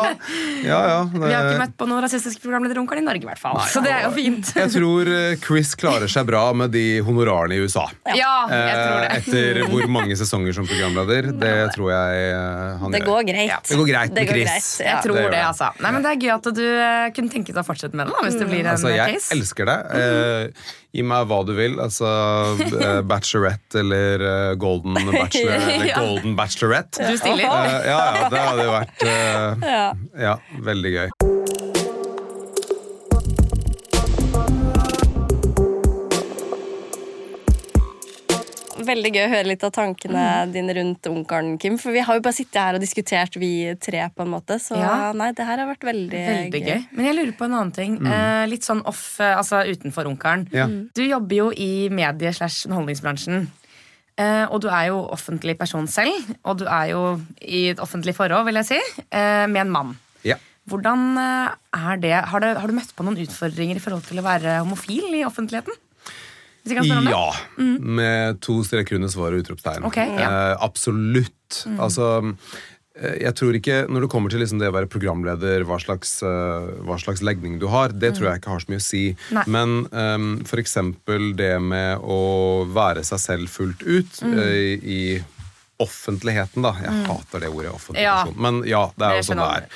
ja, 0.63 0.77
ja. 0.87 0.99
Vi 1.11 1.33
har 1.33 1.49
ikke 1.49 1.57
møtt 1.65 1.73
på 1.81 1.89
noen 1.91 2.05
rasistiske 2.05 2.39
programlederonkeren 2.45 3.03
i 3.03 3.07
Norge, 3.09 3.25
i 3.25 3.27
hvert 3.27 3.41
fall. 3.43 3.59
Så 3.73 3.83
det 3.83 3.91
er 3.91 4.05
jo 4.05 4.13
fint. 4.15 4.53
Jeg 4.55 4.71
tror 4.77 5.11
eh, 5.11 5.33
Chris 5.43 5.73
klarer 5.81 6.07
seg 6.13 6.29
bra 6.29 6.45
med 6.55 6.71
de 6.77 6.85
honorarene 7.03 7.59
i 7.59 7.65
USA. 7.65 7.89
Ja, 8.15 8.31
jeg 8.47 8.77
tror 8.79 9.01
Eh, 9.01 9.03
det. 9.03 9.19
Etter 9.19 9.61
hvor 9.73 9.89
mange 9.91 10.15
sesonger 10.21 10.55
som 10.61 10.69
programleder. 10.71 11.33
Det 11.43 11.53
tror 11.75 11.91
jeg 11.91 12.23
eh, 12.31 12.79
han 12.85 12.95
Det 12.95 13.03
gjør. 13.03 13.09
går 13.11 13.27
greit. 13.33 13.51
Ja. 13.51 13.59
Det 13.67 13.81
går 13.83 13.91
greit 13.91 14.15
Det 14.15 14.23
med 14.29 14.31
Chris. 14.37 14.47
greit, 14.53 14.71
ja. 14.87 14.93
Jeg 14.95 15.03
tror 15.09 15.19
det 15.19 15.27
det, 15.35 15.43
altså. 15.51 15.73
Nei, 15.83 15.91
men 15.97 16.07
Det 16.07 16.13
er 16.15 16.23
gøy 16.23 16.35
at 16.37 16.51
du 16.61 16.63
eh, 16.71 17.09
kunne 17.19 17.35
tenke 17.35 17.51
deg 17.57 17.65
å 17.65 17.67
fortsette 17.67 17.99
med 17.99 18.07
det, 18.07 18.15
da, 18.15 18.23
hvis 18.29 18.39
det 18.39 18.47
blir 18.53 18.63
en 18.63 18.71
Altså, 18.77 18.95
jeg 18.95 19.19
case. 19.19 19.35
elsker 19.35 19.67
det. 19.75 19.79
Gi 20.91 21.05
meg 21.07 21.29
hva 21.31 21.41
du 21.47 21.53
vil. 21.55 21.77
Altså 21.83 22.09
eh, 22.67 23.01
Bachelorette 23.11 23.79
eller 23.85 24.25
eh, 24.27 24.55
Golden 24.61 24.97
Bachelor 25.15 25.55
eller 25.55 25.93
Golden 25.95 26.37
Bachelorette. 26.39 27.07
Du 27.07 27.19
stiller. 27.21 27.47
Eh, 27.47 27.91
ja, 27.93 28.01
ja, 28.17 28.29
det 28.33 28.45
hadde 28.49 28.69
vært 28.75 29.07
Ja. 29.07 29.85
ja, 30.27 30.37
veldig 30.67 30.95
gøy. 30.97 31.09
Veldig 38.91 39.11
gøy 39.15 39.23
å 39.23 39.31
høre 39.31 39.47
litt 39.47 39.63
av 39.67 39.71
tankene 39.77 40.23
dine 40.51 40.75
rundt 40.75 41.07
onkelen, 41.11 41.53
Kim. 41.63 41.77
For 41.79 41.95
vi 41.95 42.03
har 42.07 42.19
jo 42.19 42.25
bare 42.25 42.35
sittet 42.37 42.59
her 42.59 42.79
og 42.79 42.83
diskutert, 42.83 43.37
vi 43.39 43.51
tre, 43.79 44.03
på 44.17 44.25
en 44.25 44.33
måte. 44.33 44.59
Så 44.59 44.77
Ja. 44.79 45.13
nei, 45.15 45.31
det 45.33 45.47
her 45.47 45.63
har 45.63 45.69
vært 45.71 45.87
veldig, 45.87 46.25
Veldig 46.27 46.63
gøy. 46.67 46.87
Men 46.93 47.07
jeg 47.07 47.15
lurer 47.19 47.37
på 47.39 47.45
en 47.47 47.55
annen 47.55 47.73
ting. 47.73 47.97
Eh, 48.07 48.47
litt 48.51 48.67
sånn 48.67 48.83
off, 48.85 49.21
eh, 49.21 49.37
altså 49.37 49.63
utenfor 49.65 50.11
onkelen. 50.11 50.49
Ja. 50.53 50.67
Du 50.67 51.03
jobber 51.07 51.37
jo 51.37 51.51
i 51.53 51.89
medie- 51.89 52.35
slash 52.35 52.67
underholdningsbransjen. 52.67 53.49
Eh, 54.19 54.47
og 54.51 54.61
du 54.61 54.69
er 54.69 54.89
jo 54.91 55.07
offentlig 55.09 55.57
person 55.59 55.87
selv, 55.87 56.13
og 56.45 56.59
du 56.59 56.67
er 56.67 56.91
jo 56.91 57.21
i 57.41 57.71
et 57.71 57.79
offentlig 57.79 58.15
forhold, 58.15 58.45
vil 58.45 58.55
jeg 58.61 58.67
si, 58.67 58.81
eh, 59.13 59.47
med 59.47 59.63
en 59.67 59.71
mann. 59.71 59.97
Ja. 60.25 60.37
Hvordan 60.69 61.17
eh, 61.17 61.55
er 61.73 61.97
det? 61.97 62.13
Har, 62.29 62.41
det? 62.41 62.57
har 62.59 62.67
du 62.67 62.75
møtt 62.77 62.93
på 62.97 63.05
noen 63.07 63.17
utfordringer 63.17 63.77
i 63.77 63.83
forhold 63.83 64.05
til 64.05 64.19
å 64.19 64.27
være 64.27 64.59
homofil 64.61 65.15
i 65.15 65.25
offentligheten? 65.25 65.73
Hvis 66.71 66.77
jeg 66.77 66.81
kan 66.81 66.91
spørre 66.91 67.03
om 67.03 67.09
det? 67.09 67.15
Ja. 67.17 67.77
Med 68.01 68.43
to 68.45 68.61
streker 68.67 69.01
under 69.01 69.11
svaret 69.13 69.39
og 69.39 69.47
utropstegn. 69.47 69.87
Okay, 69.89 70.13
ja. 70.15 70.29
eh, 70.29 70.53
absolutt. 70.63 71.65
Altså 71.83 72.11
eh, 72.23 73.17
jeg 73.25 73.35
tror 73.41 73.57
ikke, 73.59 73.81
Når 73.91 74.05
det 74.05 74.11
kommer 74.13 74.31
til 74.31 74.43
liksom 74.45 74.61
det 74.63 74.71
å 74.71 74.77
være 74.77 74.91
programleder, 74.93 75.65
hva 75.67 75.81
slags, 75.83 76.21
eh, 76.23 76.71
hva 76.87 77.01
slags 77.03 77.25
legning 77.27 77.59
du 77.59 77.67
har, 77.73 77.91
det 77.91 78.15
tror 78.15 78.31
jeg 78.31 78.43
ikke 78.43 78.55
har 78.55 78.63
så 78.63 78.71
mye 78.71 78.83
å 78.83 78.87
si. 78.87 79.05
Nei. 79.35 79.45
Men 79.51 79.77
um, 79.91 80.31
f.eks. 80.47 80.79
det 81.41 81.53
med 81.65 82.07
å 82.07 82.23
være 82.71 83.05
seg 83.07 83.25
selv 83.27 83.53
fullt 83.53 83.83
ut 83.89 84.23
eh, 84.31 84.79
i 84.79 85.03
offentligheten, 85.81 86.65
da. 86.65 86.75
Jeg 86.83 87.05
hater 87.09 87.45
det 87.45 87.51
ordet 87.51 87.73
offentlig 87.73 88.05
Ja. 88.05 88.23
Men 88.37 88.63
ja, 88.69 88.87
det 88.97 89.07
er 89.07 89.19
jo 89.21 89.27
sånn 89.31 89.41
det 89.41 89.49
er. 89.59 89.69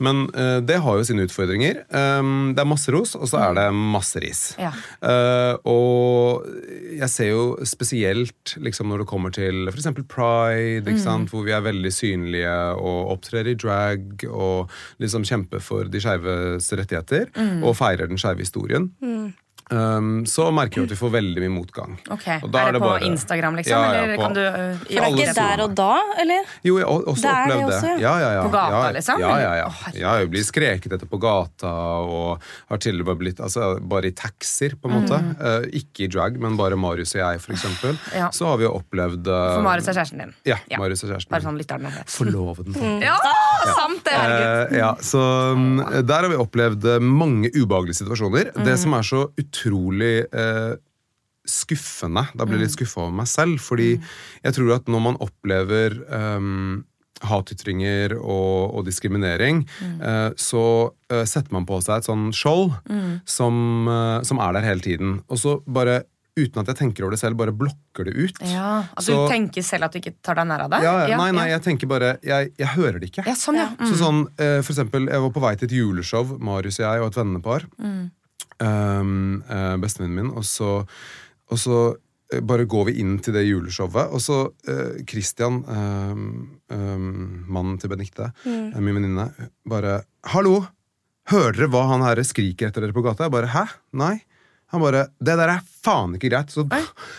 Men 0.00 0.22
uh, 0.32 0.58
det 0.64 0.78
har 0.80 0.96
jo 0.96 1.04
sine 1.04 1.26
utfordringer. 1.28 1.82
Um, 1.92 2.52
det 2.56 2.62
er 2.62 2.68
masse 2.68 2.92
ros, 2.94 3.12
og 3.18 3.28
så 3.28 3.42
er 3.44 3.58
det 3.58 3.66
masse 3.76 4.22
ris. 4.22 4.42
Ja. 4.60 4.72
Uh, 5.04 5.54
og 5.68 6.48
jeg 6.96 7.10
ser 7.12 7.30
jo 7.32 7.44
spesielt 7.68 8.54
liksom, 8.56 8.88
når 8.90 9.04
det 9.04 9.10
kommer 9.10 9.34
til 9.34 9.68
f.eks. 9.72 9.90
pride, 10.08 10.86
ikke 10.86 11.02
sant? 11.02 11.30
hvor 11.30 11.44
vi 11.46 11.54
er 11.56 11.64
veldig 11.64 11.92
synlige 11.92 12.56
og 12.80 13.12
opptrer 13.16 13.52
i 13.52 13.56
drag 13.60 14.24
og 14.30 14.72
liksom 15.02 15.26
kjemper 15.28 15.62
for 15.64 15.90
de 15.90 16.00
skeives 16.02 16.72
rettigheter 16.72 17.28
og 17.60 17.76
feirer 17.78 18.08
den 18.10 18.20
skeive 18.20 18.44
historien. 18.44 18.88
Um, 19.70 20.24
så 20.26 20.48
merker 20.54 20.80
vi 20.82 20.88
at 20.88 20.92
vi 20.94 20.98
får 20.98 21.10
veldig 21.14 21.42
mye 21.44 21.52
motgang. 21.54 21.92
Ok, 22.10 22.26
Og 22.42 22.50
da 22.50 22.66
Er 22.68 22.72
det 22.74 22.80
på 22.82 22.88
bare- 22.88 23.06
Instagram, 23.06 23.56
liksom? 23.60 23.70
Ja, 23.76 23.92
ja, 23.94 24.00
eller 24.02 24.16
på- 24.16 24.22
kan 24.22 24.34
du 24.34 24.40
uh, 24.40 24.54
For 24.80 24.88
det 24.90 24.98
er 24.98 25.14
ikke 25.14 25.34
der 25.36 25.62
og 25.64 25.74
da, 25.78 25.90
eller? 26.18 26.44
Jo, 26.66 26.78
jeg 26.80 26.86
har 26.88 27.06
også 27.12 27.22
Det 27.22 27.30
er 27.30 27.40
opplevd 27.40 27.60
det. 27.60 27.76
også, 27.76 27.86
ja. 27.86 27.98
Ja, 28.00 28.14
ja, 28.20 28.30
ja. 28.34 28.42
På 28.42 28.50
gata, 28.54 28.80
ja, 28.82 28.90
liksom? 28.98 29.20
Ja, 29.20 29.30
ja, 29.38 29.52
ja. 29.60 29.66
Å, 29.68 29.74
herregud. 29.84 30.00
ja 30.00 30.14
jeg 30.20 30.30
blir 30.30 30.44
skreket 30.48 30.92
etter 30.96 31.06
på 31.06 31.20
gata, 31.22 31.70
og 31.70 32.42
har 32.72 32.78
til 32.82 33.00
og 33.00 33.06
med 33.12 33.18
blitt 33.22 33.40
altså, 33.40 33.68
Bare 33.90 34.10
i 34.10 34.14
taxier, 34.16 34.74
på 34.80 34.90
en 34.90 34.96
måte. 34.98 35.20
Eh, 35.40 35.68
ikke 35.80 36.04
i 36.04 36.08
drag, 36.10 36.40
men 36.40 36.56
bare 36.58 36.74
Marius 36.76 37.14
og 37.14 37.20
jeg, 37.22 37.40
for 37.40 37.52
eksempel. 37.54 37.94
Mm. 37.94 38.16
Ja. 38.18 38.30
Så 38.34 38.46
har 38.50 38.56
vi 38.58 38.64
jo 38.66 38.74
opplevd 38.80 39.26
uh... 39.30 39.54
For 39.54 39.62
Marius 39.62 39.88
er 39.88 39.94
kjæresten 40.00 40.18
din. 40.24 40.34
Ja, 40.50 40.56
Marius 40.78 41.04
er 41.04 41.14
kjæresten. 41.14 41.30
Bare 41.30 41.46
sånn 41.46 41.58
lytterne 41.60 41.92
vet. 41.94 42.10
Forloveden. 42.10 42.74
Mm. 42.74 43.00
Ja, 43.06 43.16
sant 43.78 44.02
det! 44.04 44.16
Herregud. 44.18 44.72
Eh, 44.74 44.78
ja, 44.82 44.90
så 45.00 45.22
um, 45.54 45.78
Der 45.78 46.24
har 46.26 46.28
vi 46.32 46.36
opplevd 46.42 46.84
eh, 46.96 46.98
mange 47.00 47.50
ubehagelige 47.54 48.00
situasjoner. 48.02 48.50
Mm. 48.56 48.64
Det 48.66 48.76
som 48.82 48.94
er 48.98 49.02
så 49.06 49.22
utrolig 49.38 49.59
eh, 50.32 50.76
skuffende 51.46 52.26
Da 52.36 52.44
blir 52.44 52.58
jeg 52.58 52.60
Mm. 52.60 52.66
litt 52.68 52.76
skuffa 52.78 53.00
over 53.02 53.12
meg 53.12 53.26
selv. 53.26 53.58
Fordi 53.60 54.00
jeg 54.44 54.52
tror 54.54 54.74
at 54.76 54.84
når 54.86 55.00
man 55.02 55.16
opplever 55.20 55.96
um, 56.12 56.84
hatytringer 57.22 58.14
og, 58.16 58.74
og 58.76 58.84
diskriminering, 58.86 59.66
Mm. 59.82 60.00
eh, 60.02 60.30
så 60.36 60.92
eh, 61.10 61.24
setter 61.24 61.52
man 61.52 61.66
på 61.66 61.80
seg 61.82 61.98
et 61.98 62.04
sånn 62.08 62.30
skjold 62.32 62.72
Mm. 62.88 63.20
som, 63.26 63.88
eh, 63.88 64.22
som 64.22 64.38
er 64.38 64.52
der 64.52 64.62
hele 64.62 64.80
tiden. 64.80 65.22
Og 65.28 65.36
så 65.38 65.62
bare, 65.66 66.04
uten 66.36 66.60
at 66.60 66.66
jeg 66.68 66.76
tenker 66.76 67.02
over 67.04 67.10
det 67.10 67.18
selv, 67.20 67.36
bare 67.36 67.52
blokker 67.52 68.04
det 68.04 68.14
ut. 68.16 68.36
Ja, 68.42 68.84
At 68.96 69.04
du 69.04 69.12
tenker 69.28 69.62
selv 69.62 69.84
at 69.84 69.92
du 69.92 69.98
ikke 69.98 70.14
tar 70.22 70.34
deg 70.36 70.46
nær 70.46 70.60
av 70.64 70.70
det? 70.70 70.82
Ja, 70.82 71.06
ja, 71.08 71.16
nei, 71.18 71.30
nei, 71.32 71.48
jeg 71.48 71.62
tenker 71.62 71.88
bare 71.88 72.18
Jeg, 72.22 72.52
jeg 72.56 72.68
hører 72.68 73.00
det 73.00 73.10
ikke. 73.12 73.26
Ja, 73.26 73.34
sånn, 73.34 73.56
ja. 73.56 73.68
Så 73.84 73.96
sånn, 73.98 74.26
for 74.36 74.72
eksempel, 74.72 75.08
jeg 75.10 75.20
var 75.20 75.30
på 75.30 75.40
vei 75.42 75.54
til 75.56 75.66
et 75.68 75.72
juleshow, 75.76 76.38
Marius 76.38 76.78
og 76.80 76.86
jeg 76.86 77.00
og 77.02 77.06
et 77.08 77.16
vennepar. 77.24 77.66
Um, 78.60 79.42
uh, 79.48 79.76
Bestevennen 79.80 80.16
min. 80.16 80.32
Og 80.36 80.46
så, 80.48 80.80
og 81.50 81.60
så 81.60 81.78
eh, 82.32 82.42
bare 82.44 82.68
går 82.70 82.90
vi 82.90 82.98
inn 83.02 83.18
til 83.24 83.36
det 83.36 83.46
juleshowet, 83.46 84.12
og 84.12 84.22
så 84.24 84.42
uh, 84.50 84.98
Christian, 85.08 85.62
um, 85.64 86.26
um, 86.72 87.14
mannen 87.48 87.78
til 87.80 87.92
Benikte, 87.92 88.30
mm. 88.44 88.76
min 88.80 89.00
venninne, 89.00 89.30
bare 89.68 90.02
'Hallo! 90.28 90.60
Hører 91.30 91.54
dere 91.54 91.70
hva 91.70 91.84
han 91.92 92.02
her 92.02 92.18
skriker 92.26 92.70
etter 92.70 92.84
dere 92.84 92.96
på 92.96 93.04
gata?' 93.06 93.28
Jeg 93.28 93.36
bare 93.36 93.52
'Hæ? 93.54 93.64
Nei?' 93.92 94.20
Han 94.70 94.84
bare 94.84 95.08
'Det 95.18 95.36
der 95.36 95.50
er 95.56 95.62
faen 95.82 96.14
ikke 96.14 96.30
greit'. 96.30 96.50
Så, 96.54 96.66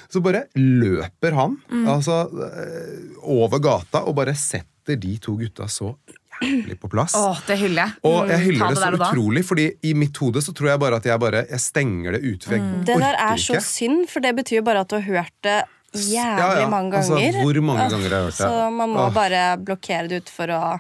så 0.10 0.22
bare 0.24 0.46
løper 0.56 1.36
han 1.36 1.58
altså, 1.88 2.24
eh, 2.48 3.12
over 3.22 3.60
gata 3.60 4.06
og 4.08 4.16
bare 4.16 4.36
setter 4.36 4.96
de 4.96 5.18
to 5.22 5.36
gutta 5.40 5.68
så 5.68 5.96
jævlig 6.42 6.78
på 6.82 6.89
plass. 6.89 7.14
Åh, 7.16 7.39
det 7.48 7.58
hyller 7.60 7.84
jeg. 7.86 7.94
Og 8.04 8.28
jeg 8.28 8.39
Mm, 8.39 8.46
hyller 8.46 8.66
mm, 8.66 8.70
det 8.70 8.78
så 8.78 8.92
der 8.92 8.98
da. 8.98 9.10
utrolig, 9.12 9.44
fordi 9.46 9.66
i 9.84 9.94
mitt 9.94 10.18
hode 10.18 10.42
så 10.42 10.54
tror 10.54 10.70
jeg 10.72 10.80
bare 10.80 10.96
at 10.96 11.04
jeg 11.06 11.20
bare 11.20 11.46
Jeg 11.50 11.60
stenger 11.60 12.12
det 12.18 12.22
ute. 12.24 12.48
Mm. 12.60 12.86
Det 12.86 12.98
der 13.00 13.16
er 13.20 13.36
så 13.38 13.54
ikke. 13.56 13.62
synd, 13.64 14.10
for 14.10 14.20
det 14.20 14.36
betyr 14.36 14.56
jo 14.58 14.64
bare 14.64 14.80
at 14.82 14.88
du 14.89 14.96
har 14.96 15.02
hørt 15.08 15.32
det 15.44 15.64
jævlig 15.94 16.16
Ja, 16.16 16.60
ja. 16.62 16.68
mange 16.70 16.94
Altså, 16.98 17.16
ganger. 17.20 17.42
hvor 17.44 17.62
mange 17.62 17.89
ganger 17.89 18.10
jeg 18.10 18.12
har 18.12 18.18
jeg 18.18 18.24
hørt 18.24 18.38
det? 18.38 18.48
Så 18.48 18.72
man 18.72 18.89
må 18.89 19.08
Åh. 19.08 19.14
bare 19.14 19.58
blokkere 19.60 20.08
det 20.10 20.22
ut 20.24 20.30
for 20.30 20.48
å 20.48 20.80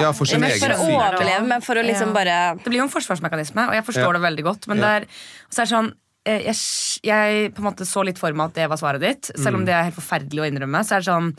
Ja, 0.00 0.10
for 0.10 0.24
sin 0.26 0.42
egen 0.42 0.58
for 0.58 0.74
å 0.74 0.90
overleve, 0.90 1.46
men 1.46 1.60
for 1.62 1.74
å 1.76 1.82
liksom 1.86 2.08
Ja. 2.08 2.12
bare 2.12 2.54
Det 2.58 2.64
blir 2.64 2.78
jo 2.78 2.82
en 2.82 2.90
forsvarsmekanisme, 2.90 3.68
og 3.68 3.74
jeg 3.74 3.84
forstår 3.86 4.10
Ja. 4.10 4.18
det 4.18 4.22
veldig 4.22 4.42
godt. 4.42 4.66
Men 4.66 4.78
Ja. 4.78 4.98
det 4.98 5.02
er, 5.02 5.06
så 5.50 5.62
er 5.62 5.64
det 5.66 5.72
sånn 5.74 5.92
eh, 6.26 6.40
jeg, 6.42 6.56
jeg 7.04 7.54
på 7.54 7.58
en 7.58 7.64
måte 7.72 7.84
så 7.86 8.02
litt 8.04 8.18
for 8.18 8.32
meg 8.32 8.46
at 8.46 8.54
det 8.54 8.68
var 8.70 8.76
svaret 8.78 9.00
ditt, 9.00 9.30
selv 9.36 9.54
Mm. 9.54 9.54
om 9.60 9.64
det 9.66 9.74
er 9.74 9.82
helt 9.84 9.94
forferdelig 9.94 10.40
å 10.40 10.50
innrømme. 10.50 10.80
Så 10.82 10.96
er 10.96 11.00
det 11.00 11.06
sånn 11.06 11.36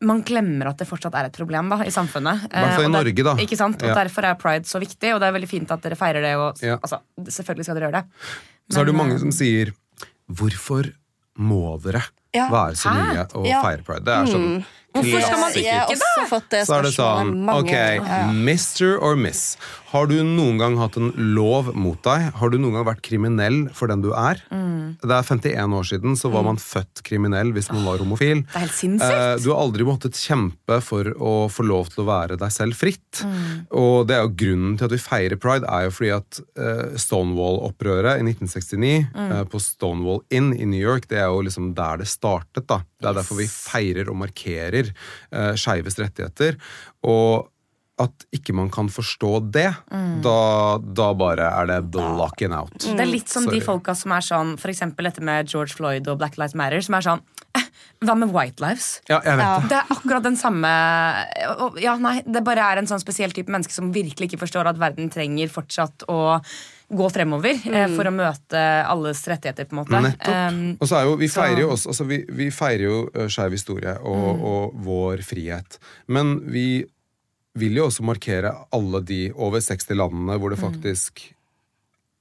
man 0.00 0.22
glemmer 0.22 0.68
at 0.70 0.78
det 0.78 0.86
fortsatt 0.86 1.14
er 1.18 1.26
et 1.26 1.34
problem 1.36 1.68
da, 1.72 1.80
i 1.82 1.90
samfunnet. 1.90 2.44
I 2.46 2.52
hvert 2.54 2.74
fall 2.76 2.84
i 2.84 2.86
Eh, 2.86 2.92
Norge, 2.94 3.24
da. 3.26 3.34
Ikke 3.42 3.56
sant? 3.58 3.82
Og 3.82 3.88
Ja. 3.88 3.94
Derfor 3.94 4.24
er 4.28 4.34
pride 4.38 4.64
så 4.64 4.78
viktig, 4.78 5.14
og 5.14 5.20
det 5.20 5.26
er 5.28 5.32
veldig 5.34 5.48
fint 5.50 5.70
at 5.74 5.80
dere 5.82 5.96
feirer 5.98 6.22
det. 6.22 6.36
Og, 6.36 6.54
Ja. 6.62 6.76
altså, 6.78 7.00
selvfølgelig 7.18 7.64
skal 7.64 7.74
dere 7.74 7.90
gjøre 7.90 8.02
det. 8.02 8.04
Så 8.70 8.80
er 8.80 8.84
det 8.84 8.92
jo 8.94 8.98
mange 8.98 9.14
eh, 9.14 9.18
som 9.18 9.30
sier 9.32 9.72
Hvorfor 10.30 10.92
må 11.38 11.80
dere 11.82 12.02
Ja. 12.34 12.48
være 12.50 12.76
så 12.76 12.90
mye 12.92 13.26
og 13.34 13.46
feire 13.46 13.82
pride? 13.82 14.04
Det 14.04 14.14
er 14.14 14.26
sånn 14.26 14.64
Hvorfor 14.94 15.20
skal 15.20 15.38
man 15.38 15.52
ikke 15.52 15.74
det? 15.88 15.96
også 15.98 16.22
fått 16.30 16.46
det 16.50 16.60
Så 16.66 16.74
er 16.78 16.82
det 16.82 16.92
sånn 16.96 17.34
Ok. 17.52 17.74
Mr. 18.32 18.96
or 19.04 19.16
Miss. 19.20 19.56
Har 19.88 20.06
du 20.08 20.16
noen 20.24 20.58
gang 20.60 20.74
hatt 20.76 20.96
en 21.00 21.12
lov 21.36 21.70
mot 21.76 21.96
deg? 22.04 22.26
Har 22.36 22.50
du 22.52 22.58
noen 22.60 22.74
gang 22.76 22.84
vært 22.84 23.00
kriminell 23.06 23.68
for 23.72 23.88
den 23.88 24.02
du 24.04 24.10
er? 24.12 24.40
Mm. 24.52 24.98
Det 25.00 25.14
er 25.14 25.22
51 25.24 25.76
år 25.78 25.86
siden 25.88 26.16
så 26.18 26.28
var 26.32 26.42
man 26.44 26.58
født 26.60 27.00
kriminell 27.06 27.52
hvis 27.56 27.70
man 27.72 27.84
var 27.86 28.02
homofil. 28.02 28.42
Det 28.48 28.56
er 28.58 28.64
helt 28.66 28.76
sinnssykt. 28.76 29.14
Eh, 29.16 29.36
Du 29.44 29.48
har 29.52 29.62
aldri 29.62 29.86
måttet 29.88 30.18
kjempe 30.18 30.80
for 30.84 31.04
å 31.16 31.32
få 31.52 31.64
lov 31.68 31.88
til 31.94 32.04
å 32.04 32.08
være 32.08 32.36
deg 32.40 32.52
selv 32.52 32.76
fritt. 32.76 33.22
Mm. 33.24 33.66
Og 33.80 34.06
det 34.08 34.16
er 34.18 34.26
jo 34.26 34.34
grunnen 34.42 34.76
til 34.80 34.88
at 34.90 34.96
vi 34.96 35.00
feirer 35.04 35.40
pride, 35.40 35.64
er 35.68 35.88
jo 35.88 35.94
fordi 35.96 36.12
at 36.16 36.40
eh, 36.58 36.96
Stonewall-opprøret 37.00 38.20
i 38.20 38.26
1969 38.28 39.06
Mm. 39.14 39.30
eh, 39.32 39.44
på 39.44 39.60
Stonewall 39.60 40.20
Inn 40.30 40.52
i 40.54 40.64
New 40.68 40.80
York, 40.80 41.08
det 41.08 41.18
er 41.18 41.28
jo 41.32 41.40
liksom 41.46 41.72
der 41.74 41.98
det 41.98 42.08
startet. 42.08 42.66
da. 42.66 42.82
Det 43.00 43.08
er 43.08 43.14
derfor 43.14 43.36
vi 43.38 43.46
feirer 43.46 44.08
og 44.10 44.16
markerer 44.16 44.77
uh, 44.86 45.54
skeives 45.58 45.98
rettigheter. 46.00 46.58
Og 47.06 47.48
at 47.98 48.26
ikke 48.30 48.54
man 48.54 48.68
kan 48.70 48.86
forstå 48.94 49.50
det, 49.50 49.72
Mm. 49.90 50.20
da, 50.22 50.78
da 50.78 51.08
bare 51.18 51.48
er 51.50 51.66
det 51.66 51.78
blocking 51.90 52.52
out. 52.54 52.70
Det 52.78 53.00
er 53.00 53.10
litt 53.10 53.28
som 53.28 53.48
de 53.50 53.58
folka 53.64 53.94
som 53.98 54.12
er 54.14 54.22
sånn 54.22 54.52
eksempel 54.70 55.08
dette 55.08 55.24
med 55.24 55.48
George 55.50 55.74
Floyd 55.74 56.06
og 56.06 56.18
Black 56.20 56.38
Lives 56.38 56.54
Matter, 56.54 56.80
som 56.84 56.94
er 56.94 57.02
sånn 57.08 57.22
eh, 57.58 57.66
Hva 58.04 58.14
med 58.14 58.30
White 58.30 58.62
Lives? 58.62 59.00
Ja, 59.08 59.18
jeg 59.26 59.40
vet 59.40 59.62
det. 59.64 59.68
Det 59.72 59.78
er 59.80 59.90
akkurat 59.96 60.22
den 60.22 60.36
samme 60.38 60.70
Ja, 61.82 61.96
nei, 61.98 62.22
Det 62.22 62.44
bare 62.46 62.62
er 62.70 62.78
en 62.78 62.86
sånn 62.86 63.02
spesiell 63.02 63.34
type 63.34 63.50
menneske 63.50 63.74
som 63.74 63.90
virkelig 63.92 64.30
ikke 64.30 64.42
forstår 64.46 64.70
at 64.70 64.78
verden 64.78 65.10
trenger 65.10 65.50
fortsatt 65.50 66.06
å 66.06 66.38
gå 66.90 67.08
fremover 67.12 67.50
eh, 67.52 67.86
Mm. 67.86 67.96
for 67.96 68.04
å 68.08 68.12
møte 68.14 68.60
alles 68.88 69.20
rettigheter, 69.28 69.64
på 69.68 69.76
en 69.76 69.80
måte. 69.82 70.00
Nettopp. 70.00 70.82
Og 70.82 70.88
så 70.88 70.96
er 71.00 71.04
jo, 71.04 71.16
vi 71.20 71.28
feirer 71.28 71.60
jo 71.60 71.70
også 71.74 71.88
altså 71.92 72.06
vi, 72.08 72.18
vi 72.30 72.50
feirer 72.50 72.84
jo 72.86 73.00
uh, 73.14 73.26
skeiv 73.28 73.52
historie 73.52 73.92
og, 74.00 74.28
Mm. 74.38 74.44
og 74.52 74.78
vår 74.86 75.22
frihet. 75.22 75.78
Men 76.08 76.38
vi 76.48 76.84
vil 77.58 77.74
jo 77.76 77.86
også 77.88 78.04
markere 78.06 78.52
alle 78.72 79.00
de 79.02 79.32
over 79.34 79.60
60 79.60 79.94
landene 79.98 80.38
hvor 80.38 80.50
det 80.54 80.58
faktisk 80.60 81.34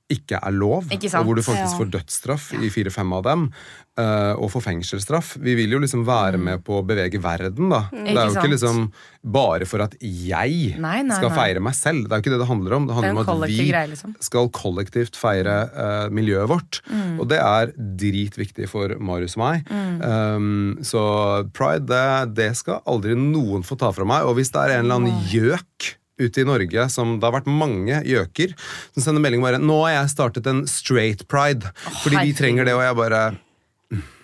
ikke 0.10 0.39
er 0.39 0.53
lov, 0.55 0.86
Mm. 0.88 0.93
Ikke 0.95 1.20
og 1.20 1.26
hvor 1.26 1.36
du 1.36 1.41
faktisk 1.43 1.74
Ja. 1.74 1.78
får 1.80 1.91
dødsstraff 1.91 2.53
i 2.64 2.70
fire-fem 2.72 3.12
av 3.14 3.24
dem, 3.24 3.51
uh, 3.99 4.34
og 4.39 4.49
får 4.53 4.64
fengselsstraff. 4.64 5.36
Vi 5.41 5.55
vil 5.55 5.70
jo 5.72 5.80
liksom 5.80 6.05
være 6.05 6.38
med 6.39 6.64
på 6.64 6.80
å 6.80 6.86
bevege 6.86 7.20
verden, 7.20 7.68
da. 7.70 7.89
Det 7.91 8.14
er 8.14 8.14
jo 8.14 8.34
sant? 8.34 8.38
Ikke 8.38 8.47
ikke 8.47 8.51
liksom 8.55 8.91
bare 9.26 9.66
for 9.68 9.82
at 9.84 9.95
jeg 9.99 10.78
Nei, 10.80 11.01
nei, 11.03 11.16
skal 11.18 11.30
nei. 11.30 11.38
feire 11.38 11.60
meg 11.60 11.74
selv. 11.76 12.08
Det 12.08 12.12
er 12.14 12.22
jo 12.22 12.24
ikke 12.24 12.38
det 12.38 12.39
det 12.39 12.47
handler 12.47 12.74
om. 12.78 12.88
Det 12.88 12.91
er 12.91 12.95
handler 13.01 13.26
det 13.26 13.34
om 13.36 13.43
at 13.43 13.49
vi 13.49 13.70
greie, 13.70 13.88
liksom. 13.91 14.16
skal 14.22 14.49
kollektivt 14.49 15.16
feire 15.20 15.58
uh, 15.76 16.10
miljøet 16.10 16.47
vårt. 16.47 16.82
Mm. 16.88 17.20
Og 17.20 17.28
det 17.28 17.39
er 17.43 17.74
dritviktig 17.76 18.70
for 18.70 18.95
Marius 18.99 19.36
og 19.36 19.43
meg. 19.43 19.68
Mm. 19.68 20.01
Um, 20.08 20.78
så 20.82 21.03
pride, 21.51 21.86
det, 21.88 22.36
det 22.36 22.55
skal 22.55 22.80
aldri 22.88 23.14
noen 23.20 23.64
få 23.68 23.76
ta 23.78 23.91
fra 23.91 24.05
meg. 24.08 24.24
Og 24.24 24.38
hvis 24.39 24.51
det 24.55 24.62
er 24.64 24.78
en 24.80 24.86
eller 24.86 25.01
annen 25.01 25.28
gjøk 25.28 25.97
ute 26.20 26.41
i 26.41 26.47
Norge 26.47 26.88
som 26.93 27.18
Det 27.20 27.28
har 27.28 27.36
vært 27.39 27.49
mange 27.49 28.01
gjøker 28.07 28.53
som 28.93 29.03
sender 29.03 29.24
melding 29.24 29.43
bare 29.45 29.61
'Nå 29.61 29.78
har 29.86 30.01
jeg 30.01 30.13
startet 30.15 30.47
en 30.47 30.65
straight 30.68 31.28
pride, 31.28 31.72
fordi 32.03 32.30
vi 32.30 32.34
trenger 32.34 32.65
det', 32.65 32.76
og 32.76 32.84
jeg 32.84 32.95
bare 32.95 33.38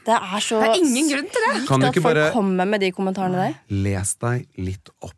Det 0.03 0.15
er 0.19 0.39
så 0.43 0.59
Det 0.59 0.69
er 0.69 0.83
ingen 0.83 1.09
grunn 1.09 1.29
til 1.31 1.41
det! 1.47 1.67
Kan 1.67 1.79
du 1.79 1.87
ikke 1.87 2.03
bare 2.03 2.65
med 2.65 2.79
de 2.81 2.91
kommentarene 2.91 3.37
der. 3.39 3.53
Les 3.69 4.15
deg 4.15 4.47
litt 4.57 4.89
opp. 5.01 5.15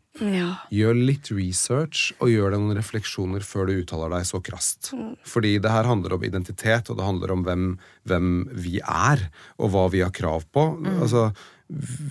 Gjør 0.72 0.94
litt 0.94 1.30
research, 1.34 2.12
og 2.20 2.30
gjør 2.30 2.54
deg 2.54 2.62
noen 2.62 2.78
refleksjoner 2.78 3.44
før 3.44 3.68
du 3.68 3.82
uttaler 3.82 4.14
deg 4.14 4.24
så 4.28 4.40
krast. 4.40 4.92
Fordi 5.26 5.58
det 5.58 5.70
her 5.70 5.84
handler 5.84 6.16
om 6.16 6.24
identitet, 6.24 6.88
og 6.88 6.96
det 6.96 7.04
handler 7.04 7.34
om 7.34 7.44
hvem, 7.44 7.66
hvem 8.08 8.30
vi 8.54 8.78
er, 8.80 9.26
og 9.58 9.74
hva 9.74 9.90
vi 9.92 10.00
har 10.00 10.14
krav 10.14 10.46
på. 10.54 10.68
Altså, 11.02 11.32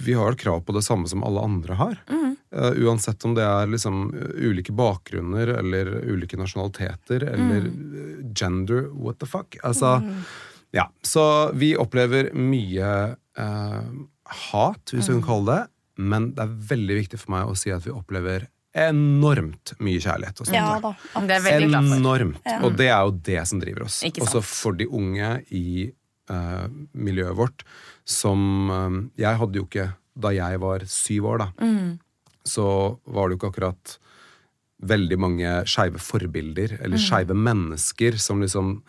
vi 0.06 0.14
har 0.14 0.34
krav 0.34 0.62
på 0.62 0.74
det 0.76 0.82
samme 0.84 1.08
som 1.08 1.24
alle 1.24 1.42
andre 1.42 1.74
har. 1.80 2.00
Eh, 2.56 2.72
uansett 2.86 3.26
om 3.26 3.36
det 3.36 3.44
er 3.44 3.68
liksom 3.68 4.10
eh, 4.16 4.48
ulike 4.50 4.74
bakgrunner, 4.76 5.48
eller 5.48 5.92
ulike 6.12 6.38
nasjonaliteter, 6.38 7.24
eller 7.24 7.70
mm. 7.70 8.34
gender, 8.36 8.90
what 8.92 9.20
the 9.20 9.26
fuck. 9.26 9.58
Altså, 9.64 10.02
ja, 10.72 10.90
Så 11.02 11.52
vi 11.54 11.76
opplever 11.78 12.34
mye 12.36 12.90
uh, 13.40 13.82
hat, 14.52 14.92
hvis 14.92 15.10
vi 15.10 15.16
kan 15.20 15.24
kalle 15.24 15.54
det. 15.54 15.62
Men 15.96 16.34
det 16.36 16.44
er 16.44 16.56
veldig 16.76 16.98
viktig 16.98 17.20
for 17.22 17.32
meg 17.38 17.48
å 17.48 17.56
si 17.56 17.72
at 17.72 17.86
vi 17.86 17.94
opplever 17.96 18.50
enormt 18.76 19.72
mye 19.80 20.02
kjærlighet. 20.04 20.42
Og 20.44 20.50
Ja 20.52 20.80
da. 20.84 20.92
Det 21.24 21.38
er 21.40 21.64
enormt. 21.64 21.88
Ja. 21.88 21.96
enormt. 21.96 22.50
Og 22.68 22.76
det 22.76 22.90
er 22.92 23.06
jo 23.08 23.14
det 23.32 23.46
som 23.48 23.62
driver 23.62 23.86
oss. 23.88 24.02
Ikke 24.04 24.26
Også 24.26 24.42
for 24.44 24.76
de 24.76 24.88
unge 24.92 25.38
i 25.56 25.92
eh, 26.30 26.68
miljøet 26.94 27.36
vårt 27.38 27.64
som 28.06 28.70
eh, 28.72 28.98
Jeg 29.26 29.38
hadde 29.42 29.56
jo 29.60 29.66
ikke 29.68 29.94
Da 30.16 30.30
jeg 30.32 30.60
var 30.64 30.80
syv 30.88 31.26
år, 31.34 31.38
da, 31.40 31.48
Mm. 31.62 32.00
så 32.46 32.98
var 33.06 33.28
det 33.30 33.36
jo 33.36 33.40
ikke 33.42 33.52
akkurat 33.54 33.98
veldig 34.86 35.18
mange 35.20 35.50
skeive 35.66 36.00
forbilder, 36.00 36.78
eller 36.82 36.98
skeive 37.02 37.34
mennesker, 37.36 38.18
som 38.20 38.40
liksom 38.42 38.82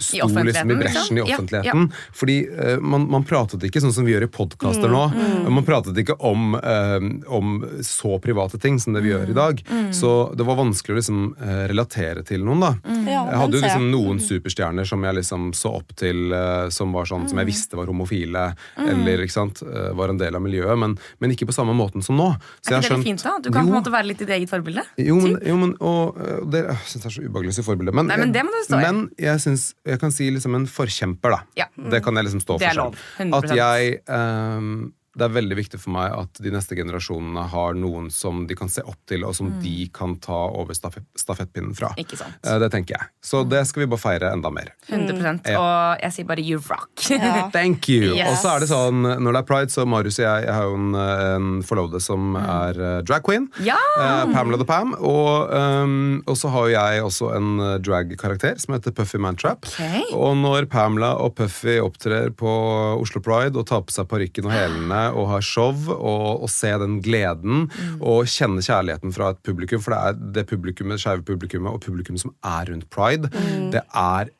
sto 0.00 0.28
liksom 0.42 0.70
i 0.70 0.78
bresjen 0.80 1.18
i 1.18 1.22
offentligheten. 1.22 1.26
Ja, 1.26 1.36
offentligheten. 1.36 1.92
Fordi 2.12 2.36
uh, 2.50 2.78
man, 2.80 3.08
man 3.10 3.26
pratet 3.28 3.64
ikke 3.68 3.82
sånn 3.84 3.94
som 3.94 4.06
vi 4.08 4.14
gjør 4.14 4.26
i 4.26 4.30
podkaster 4.32 4.90
nå. 4.90 5.04
Man 5.52 5.66
pratet 5.66 5.98
ikke 6.02 6.18
om, 6.26 6.56
uh, 6.58 6.98
om 7.32 7.58
så 7.86 8.16
private 8.22 8.58
ting 8.62 8.80
som 8.82 8.96
det 8.96 9.04
vi 9.06 9.12
gjør 9.14 9.30
i 9.30 9.36
dag. 9.36 9.62
Så 9.94 10.12
det 10.36 10.46
var 10.46 10.58
vanskelig 10.58 10.96
å 10.96 11.00
liksom 11.00 11.22
uh, 11.38 11.64
relatere 11.70 12.24
til 12.26 12.44
noen, 12.46 12.64
da. 12.64 12.72
Ja, 13.06 13.22
Jeg 13.30 13.40
hadde 13.40 13.58
jo 13.58 13.62
liksom 13.64 13.86
noen 13.92 14.20
superstjerner 14.22 14.88
som 14.88 15.04
jeg 15.06 15.18
liksom 15.20 15.50
så 15.56 15.76
opp 15.78 15.94
til, 15.98 16.32
eh, 16.32 16.68
som 16.74 16.92
var 16.94 17.08
sånn 17.08 17.28
som 17.30 17.40
jeg 17.40 17.48
visste 17.48 17.78
var 17.78 17.90
homofile, 17.90 18.46
eller 18.82 19.24
ikke 19.24 19.34
sant, 19.34 19.62
eh, 19.62 19.90
var 19.96 20.12
en 20.12 20.20
del 20.20 20.36
av 20.36 20.42
miljøet, 20.44 20.76
men, 20.78 20.96
men 21.22 21.34
ikke 21.34 21.48
på 21.50 21.56
samme 21.56 21.74
måten 21.76 22.04
som 22.04 22.18
nå. 22.18 22.28
Så 22.60 22.74
Er 22.74 22.80
ikke 22.80 22.94
det 22.94 22.98
litt 22.98 23.10
fint, 23.10 23.24
da? 23.26 23.36
Du 23.42 23.50
kan 23.50 23.66
på 23.66 23.72
en 23.72 23.78
måte 23.78 23.92
være 23.94 24.10
litt 24.10 24.22
ditt 24.22 24.32
eget 24.36 24.50
forbilde. 24.50 24.84
jo, 25.00 25.18
men, 25.22 25.38
jo, 25.46 25.56
men 25.62 25.74
og, 25.80 26.20
det, 26.52 26.64
jeg 26.66 26.92
synes 26.92 27.06
det 27.06 27.10
er 27.10 27.16
så 27.16 27.26
ubehagelig 27.26 27.54
å 27.54 27.58
si 27.58 27.66
forbilde. 27.66 27.96
Men, 27.96 28.10
Nei, 28.10 28.20
men 28.24 28.34
det 28.34 28.44
må 28.46 28.54
du 28.54 28.60
stå 28.66 28.80
i. 28.80 28.86
men 28.86 29.02
jeg, 29.20 29.42
synes, 29.44 29.68
jeg 29.86 30.00
kan 30.02 30.12
si 30.14 30.28
liksom 30.32 30.56
en 30.58 30.66
forkjemper, 30.70 31.36
da. 31.36 31.40
Ja. 31.58 31.66
Det 31.92 32.00
kan 32.04 32.16
jeg 32.18 32.26
liksom 32.28 32.42
stå 32.42 32.58
for 32.58 32.78
selv. 32.80 32.96
100%. 33.18 33.36
At 33.38 33.56
jeg 33.58 33.98
ehm, 34.08 34.72
Det 35.16 35.26
er 35.26 35.34
veldig 35.36 35.56
viktig 35.58 35.80
for 35.80 35.94
meg 35.96 36.12
at 36.12 36.40
de 36.42 36.52
neste 36.52 36.76
generasjonene 36.78 37.46
har 37.52 37.76
noen 37.78 38.10
som 38.12 38.44
de 38.48 38.56
kan 38.58 38.70
se 38.72 38.84
opp 38.84 38.98
til, 39.08 39.24
og 39.26 39.34
som 39.38 39.50
de 39.62 39.88
kan 39.96 40.16
ta 40.22 40.46
over 40.52 40.76
stafettpinnen 40.76 41.74
fra. 41.76 41.92
Mm. 41.96 42.02
Ikke 42.04 42.18
sant. 42.20 42.38
Eh, 42.44 42.58
det 42.62 42.70
tenker 42.74 42.98
jeg. 42.98 43.10
Så 43.24 43.42
det 43.48 43.62
skal 43.70 43.84
vi 43.84 43.90
bare 43.94 44.02
feire 44.02 44.32
enda 44.36 44.52
mer. 44.52 44.72
100 44.90 45.40
Ja. 45.46 45.60
Og 45.60 46.02
jeg 46.02 46.12
sier 46.16 46.28
bare 46.28 46.42
you 46.44 46.60
rock. 46.68 46.92
Ja. 47.10 47.48
Thank 47.56 47.88
you! 47.88 48.14
Yes. 48.14 48.30
Og 48.30 48.38
så 48.42 48.54
er 48.54 48.64
det 48.64 48.70
sånn, 48.70 49.02
når 49.02 49.36
det 49.38 49.40
er 49.40 49.48
pride, 49.48 49.72
så 49.72 49.86
Marius 49.88 50.20
og 50.20 50.26
jeg, 50.26 50.46
jeg 50.46 50.54
har 50.54 50.68
jo 50.68 50.76
en, 50.78 50.96
en 50.96 51.50
forlovede 51.66 52.00
som 52.02 52.36
er 52.40 52.80
eh, 52.80 52.98
drag 53.06 53.24
queen. 53.26 53.48
Ja! 53.64 53.78
Eh, 54.00 54.24
Pamela 54.34 54.58
the 54.60 54.66
Pam. 54.68 54.94
Og, 55.00 55.50
um, 55.52 56.22
og 56.26 56.36
så 56.38 56.50
har 56.52 56.68
jo 56.68 56.74
jeg 56.76 57.04
også 57.06 57.30
en 57.36 57.50
eh, 57.62 57.76
drag-karakter 57.86 58.60
som 58.62 58.76
heter 58.76 58.94
Puffy 58.96 59.20
Mantrap. 59.22 59.66
Ok. 59.68 60.12
Og 60.16 60.36
når 60.40 60.68
Pamela 60.72 61.14
og 61.22 61.36
Puffy 61.38 61.78
opptrer 61.82 62.32
på 62.36 62.52
Oslo 63.00 63.22
Pride 63.24 63.56
og 63.58 63.68
tar 63.70 63.84
på 63.86 63.94
seg 63.94 64.08
parykken 64.10 64.48
og 64.48 64.54
hælene 64.58 65.02
og 65.14 65.28
har 65.34 65.44
show, 65.44 65.72
og, 65.96 66.42
og 66.42 66.50
se 66.50 66.72
den 66.82 66.98
gleden 67.04 67.66
og 68.00 68.26
kjenne 68.30 68.64
kjærligheten 68.64 69.12
fra 69.14 69.30
et 69.34 69.42
publikum, 69.46 69.82
for 69.84 69.94
det 69.94 70.00
er 70.00 70.18
det 70.40 70.46
publikummet, 70.50 71.02
skeive 71.02 71.22
publikummet 71.26 71.72
og 71.76 71.80
publikum 71.84 72.18
som 72.20 72.34
er 72.44 72.72
rundt 72.72 72.88
pride, 72.90 73.30
det 73.72 73.84
er 73.94 74.32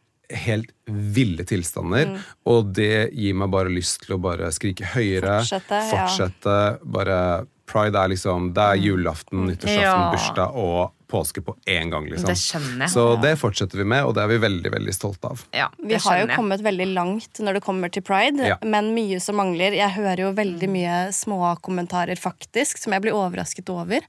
helt 0.47 0.73
ville 0.91 1.45
tilstander, 1.47 2.17
og 2.51 2.73
det 2.75 3.12
gir 3.14 3.37
meg 3.39 3.53
bare 3.53 3.71
lyst 3.71 4.03
til 4.07 4.17
å 4.17 4.23
bare 4.23 4.49
skrike 4.55 4.89
høyere, 4.97 5.39
Fortsette, 5.47 6.57
ja. 6.73 6.79
bare 6.83 7.21
Pride 7.67 7.99
er 7.99 8.12
liksom, 8.12 8.53
det 8.55 8.62
er 8.62 8.79
julaften, 8.79 9.41
nyttårsaften, 9.49 9.83
Ja. 9.83 10.11
bursdag 10.12 10.55
og 10.55 10.93
påske 11.09 11.41
på 11.45 11.55
én 11.67 11.91
gang, 11.91 12.07
liksom. 12.11 12.27
Det 12.27 12.35
skjønner 12.37 12.81
jeg. 12.87 12.91
Så 12.91 13.21
det 13.23 13.39
fortsetter 13.39 13.79
vi 13.79 13.85
med, 13.85 14.05
og 14.05 14.15
det 14.17 14.23
er 14.25 14.29
vi 14.29 14.39
veldig, 14.43 14.71
veldig 14.75 14.95
stolte 14.95 15.31
av. 15.31 15.45
Ja, 15.55 15.69
Vi 15.79 15.95
har 15.95 16.19
jo 16.21 16.27
kommet 16.35 16.61
veldig 16.67 16.87
langt 16.95 17.39
når 17.39 17.55
det 17.55 17.63
kommer 17.63 17.89
til 17.93 18.03
pride, 18.03 18.43
Ja. 18.47 18.57
men 18.65 18.93
mye 18.95 19.21
som 19.21 19.37
mangler. 19.37 19.73
Jeg 19.73 19.91
hører 19.95 20.17
jo 20.25 20.33
veldig 20.33 20.69
mye 20.69 21.13
små 21.15 21.55
kommentarer, 21.63 22.17
faktisk, 22.19 22.79
som 22.79 22.93
jeg 22.93 23.03
blir 23.03 23.13
overrasket 23.15 23.69
over. 23.71 24.01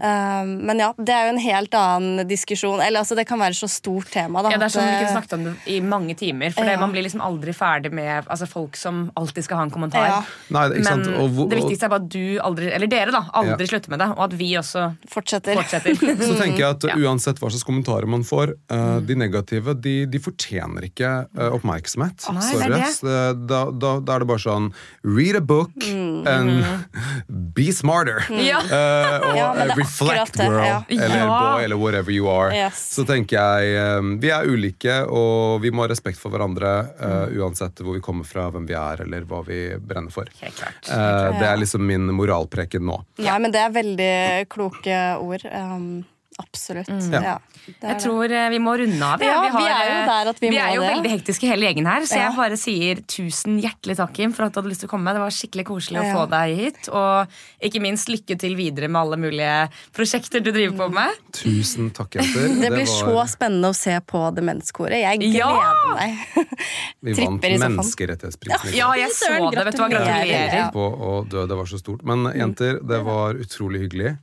Um, 0.00 0.64
men 0.64 0.78
ja, 0.80 0.92
det 0.96 1.12
er 1.12 1.26
jo 1.28 1.34
en 1.34 1.42
helt 1.44 1.74
annen 1.76 2.26
diskusjon. 2.28 2.80
Eller 2.80 3.00
altså, 3.02 3.14
det 3.16 3.26
kan 3.28 3.38
være 3.40 3.54
så 3.58 3.68
stort 3.68 4.10
tema, 4.10 4.42
da. 4.42 4.50
Ja, 4.54 4.58
det 4.58 4.64
er 4.70 4.74
sånn 4.78 4.86
Vi 4.88 4.94
at, 4.94 5.00
kunne 5.04 5.16
snakket 5.18 5.32
om 5.36 5.44
det 5.44 5.54
i 5.66 5.80
mange 5.84 6.14
timer. 6.16 6.50
For 6.56 6.64
det, 6.64 6.72
Ja. 6.72 6.80
man 6.80 6.92
blir 6.92 7.02
liksom 7.04 7.20
aldri 7.20 7.52
ferdig 7.52 7.92
med 7.92 8.24
altså, 8.26 8.48
folk 8.48 8.76
som 8.76 9.10
alltid 9.16 9.44
skal 9.44 9.56
ha 9.58 9.62
en 9.64 9.70
kommentar. 9.70 10.06
Ja. 10.06 10.22
Nei, 10.50 10.68
det- 10.68 10.78
ikke 10.80 10.84
Men 10.96 11.04
sant? 11.04 11.16
Og 11.20 11.30
hvor- 11.36 11.48
det 11.50 11.58
viktigste 11.60 11.84
er 11.84 11.88
bare 11.88 12.02
at 12.02 12.08
du 12.08 12.38
aldri, 12.40 12.72
eller 12.72 12.86
dere 12.86 13.10
da, 13.12 13.22
aldri 13.34 13.60
Ja. 13.60 13.66
slutter 13.66 13.88
med 13.90 13.98
det. 13.98 14.08
Og 14.16 14.20
at 14.24 14.32
vi 14.32 14.52
også 14.56 14.96
fortsetter. 15.06 15.54
fortsetter. 15.56 15.96
Så 16.30 16.38
tenker 16.38 16.58
jeg 16.62 16.70
at 16.76 16.84
Ja. 16.90 16.94
uansett 16.96 17.38
hva 17.42 17.50
slags 17.50 17.64
kommentarer 17.66 18.06
man 18.06 18.22
får, 18.22 18.54
uh, 18.70 18.76
Mm. 19.00 19.06
de 19.06 19.14
negative 19.16 19.74
de, 19.80 20.06
de 20.06 20.18
fortjener 20.18 20.86
ikke 20.86 21.10
uh, 21.36 21.50
oppmerksomhet. 21.56 22.24
Nei, 22.32 22.40
Sorry. 22.40 22.72
er. 22.72 22.86
Eh, 22.86 23.32
Da, 23.50 23.64
da, 23.70 23.98
da 24.00 24.14
er 24.14 24.18
det 24.20 24.28
bare 24.28 24.38
sånn 24.42 24.72
Read 25.04 25.36
a 25.36 25.40
book 25.40 25.70
and 25.82 26.64
be 27.54 27.70
smarter. 27.72 28.22
Ja. 28.30 28.60
Uh, 28.60 29.16
og 29.20 29.30
Mm. 29.30 29.36
Ja, 29.36 29.52
reflect, 29.80 30.36
girl. 30.36 30.64
ja. 30.64 30.82
Eller 30.88 31.16
Ja. 31.16 31.54
boy, 31.54 31.64
eller 31.64 31.76
whatever 31.78 32.10
you 32.12 32.28
are. 32.28 32.52
Yes. 32.54 32.78
Så 32.96 33.04
tenker 33.06 33.36
jeg 33.38 33.74
eh, 33.76 34.00
Vi 34.20 34.28
er 34.30 34.44
ulike, 34.46 35.06
og 35.08 35.60
vi 35.62 35.70
må 35.70 35.82
ha 35.82 35.88
respekt 35.88 36.18
for 36.18 36.30
hverandre 36.30 36.90
Mm. 37.00 37.36
uansett 37.40 37.74
hvor 37.80 37.94
vi 37.94 38.00
kommer 38.00 38.24
fra, 38.26 38.50
hvem 38.50 38.66
vi 38.68 38.74
er, 38.74 39.02
eller 39.02 39.22
hva 39.24 39.42
vi 39.46 39.76
brenner 39.78 40.10
for. 40.12 40.24
Det 40.40 41.46
er 41.46 41.56
liksom 41.56 41.80
min 41.86 42.06
moralpreken 42.14 42.82
nå. 42.84 42.98
Nei, 43.18 43.38
men 43.38 43.50
det 43.52 43.60
er 43.60 43.70
veldig 43.70 44.48
kloke 44.52 44.98
ord. 45.20 45.44
Um, 45.52 46.04
absolutt. 46.40 46.88
Mm. 46.90 47.12
Ja. 47.22 47.36
Jeg 47.84 47.96
tror 48.02 48.32
eh, 48.32 48.48
vi 48.50 48.58
må 48.62 48.72
runde 48.80 49.04
av. 49.04 49.20
Ja, 49.22 49.36
har, 49.44 49.60
vi 49.60 49.66
er 49.68 49.84
jo 49.90 49.98
der 50.08 50.30
at 50.32 50.38
vi 50.42 50.48
må 50.50 50.58
er 50.58 50.74
jo 50.74 50.80
det. 50.82 50.90
veldig 50.94 51.10
hektiske 51.12 51.50
hele 51.50 51.68
gjengen 51.68 51.86
her, 51.90 52.06
så 52.08 52.16
Ja. 52.16 52.22
jeg 52.30 52.36
bare 52.40 52.56
sier 52.58 53.02
tusen 53.06 53.58
hjertelig 53.62 53.96
takk, 54.00 54.14
Kim, 54.16 54.32
for 54.36 54.46
at 54.48 54.54
du 54.56 54.60
hadde 54.62 54.72
lyst 54.72 54.82
til 54.84 54.88
å 54.90 54.92
komme. 54.94 55.12
Det 55.14 55.22
var 55.22 55.34
skikkelig 55.36 55.66
koselig 55.68 56.00
å 56.00 56.06
få 56.16 56.24
deg 56.32 56.56
hit. 56.58 56.88
Og 56.90 57.36
ikke 57.68 57.82
minst 57.84 58.08
lykke 58.10 58.38
til 58.40 58.56
videre 58.58 58.88
med 58.88 59.00
alle 59.02 59.20
mulige 59.20 59.54
prosjekter 59.96 60.42
du 60.42 60.50
driver 60.56 60.76
på 60.80 60.88
med. 60.98 61.20
Tusen 61.36 61.92
takk, 61.94 62.16
jenter. 62.18 62.48
Det 62.64 62.72
blir 62.74 62.88
så 62.90 63.12
var- 63.14 63.28
spennende 63.30 63.70
å 63.70 63.76
se 63.76 63.94
på 64.00 64.24
Demenskoret. 64.34 64.98
Jeg 65.04 65.20
gleder 65.20 65.38
Ja! 65.38 65.94
meg. 65.94 66.18
Vi 67.04 67.14
vant 67.20 67.40
menneskerettighetsprisen. 67.44 68.74
Ja, 68.76 68.90
jeg 68.98 69.10
så 69.14 69.30
det. 69.52 69.64
Vet 69.68 69.76
du 69.76 69.82
hva, 69.82 69.88
gratulerer. 69.92 70.26
gratulerer. 70.26 70.58
Ja. 70.64 70.70
på 70.74 70.84
å 70.84 71.12
dø. 71.28 71.46
Det 71.50 71.56
var 71.60 71.68
så 71.70 71.78
stort. 71.80 72.02
Men 72.06 72.26
jenter, 72.36 72.80
det 72.86 73.00
var 73.06 73.34
utrolig 73.40 73.84
hyggelig. 73.86 74.16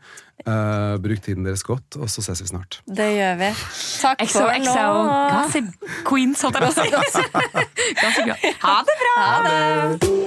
Eh, 0.46 0.98
bruk 1.02 1.24
tiden 1.26 1.46
deres 1.48 1.64
godt, 1.66 1.98
og 1.98 2.10
så 2.14 2.22
ses 2.22 2.42
vi 2.44 2.48
snart. 2.52 2.80
Det 2.86 3.10
gjør 3.16 3.40
vi. 3.42 3.50
Takk 4.04 4.22
XO, 4.22 4.44
for 4.46 4.54
XO, 4.62 4.86
nå. 5.10 5.18
Gossip 5.34 5.66
Queens, 6.08 6.46
holdt 6.46 6.62
jeg 6.62 6.64
på 6.64 6.72
å 6.72 6.76
si. 6.78 7.26
Ha 8.68 8.80
det 8.86 8.98
bra! 9.02 9.18
Ha 9.18 9.36
det. 9.50 10.27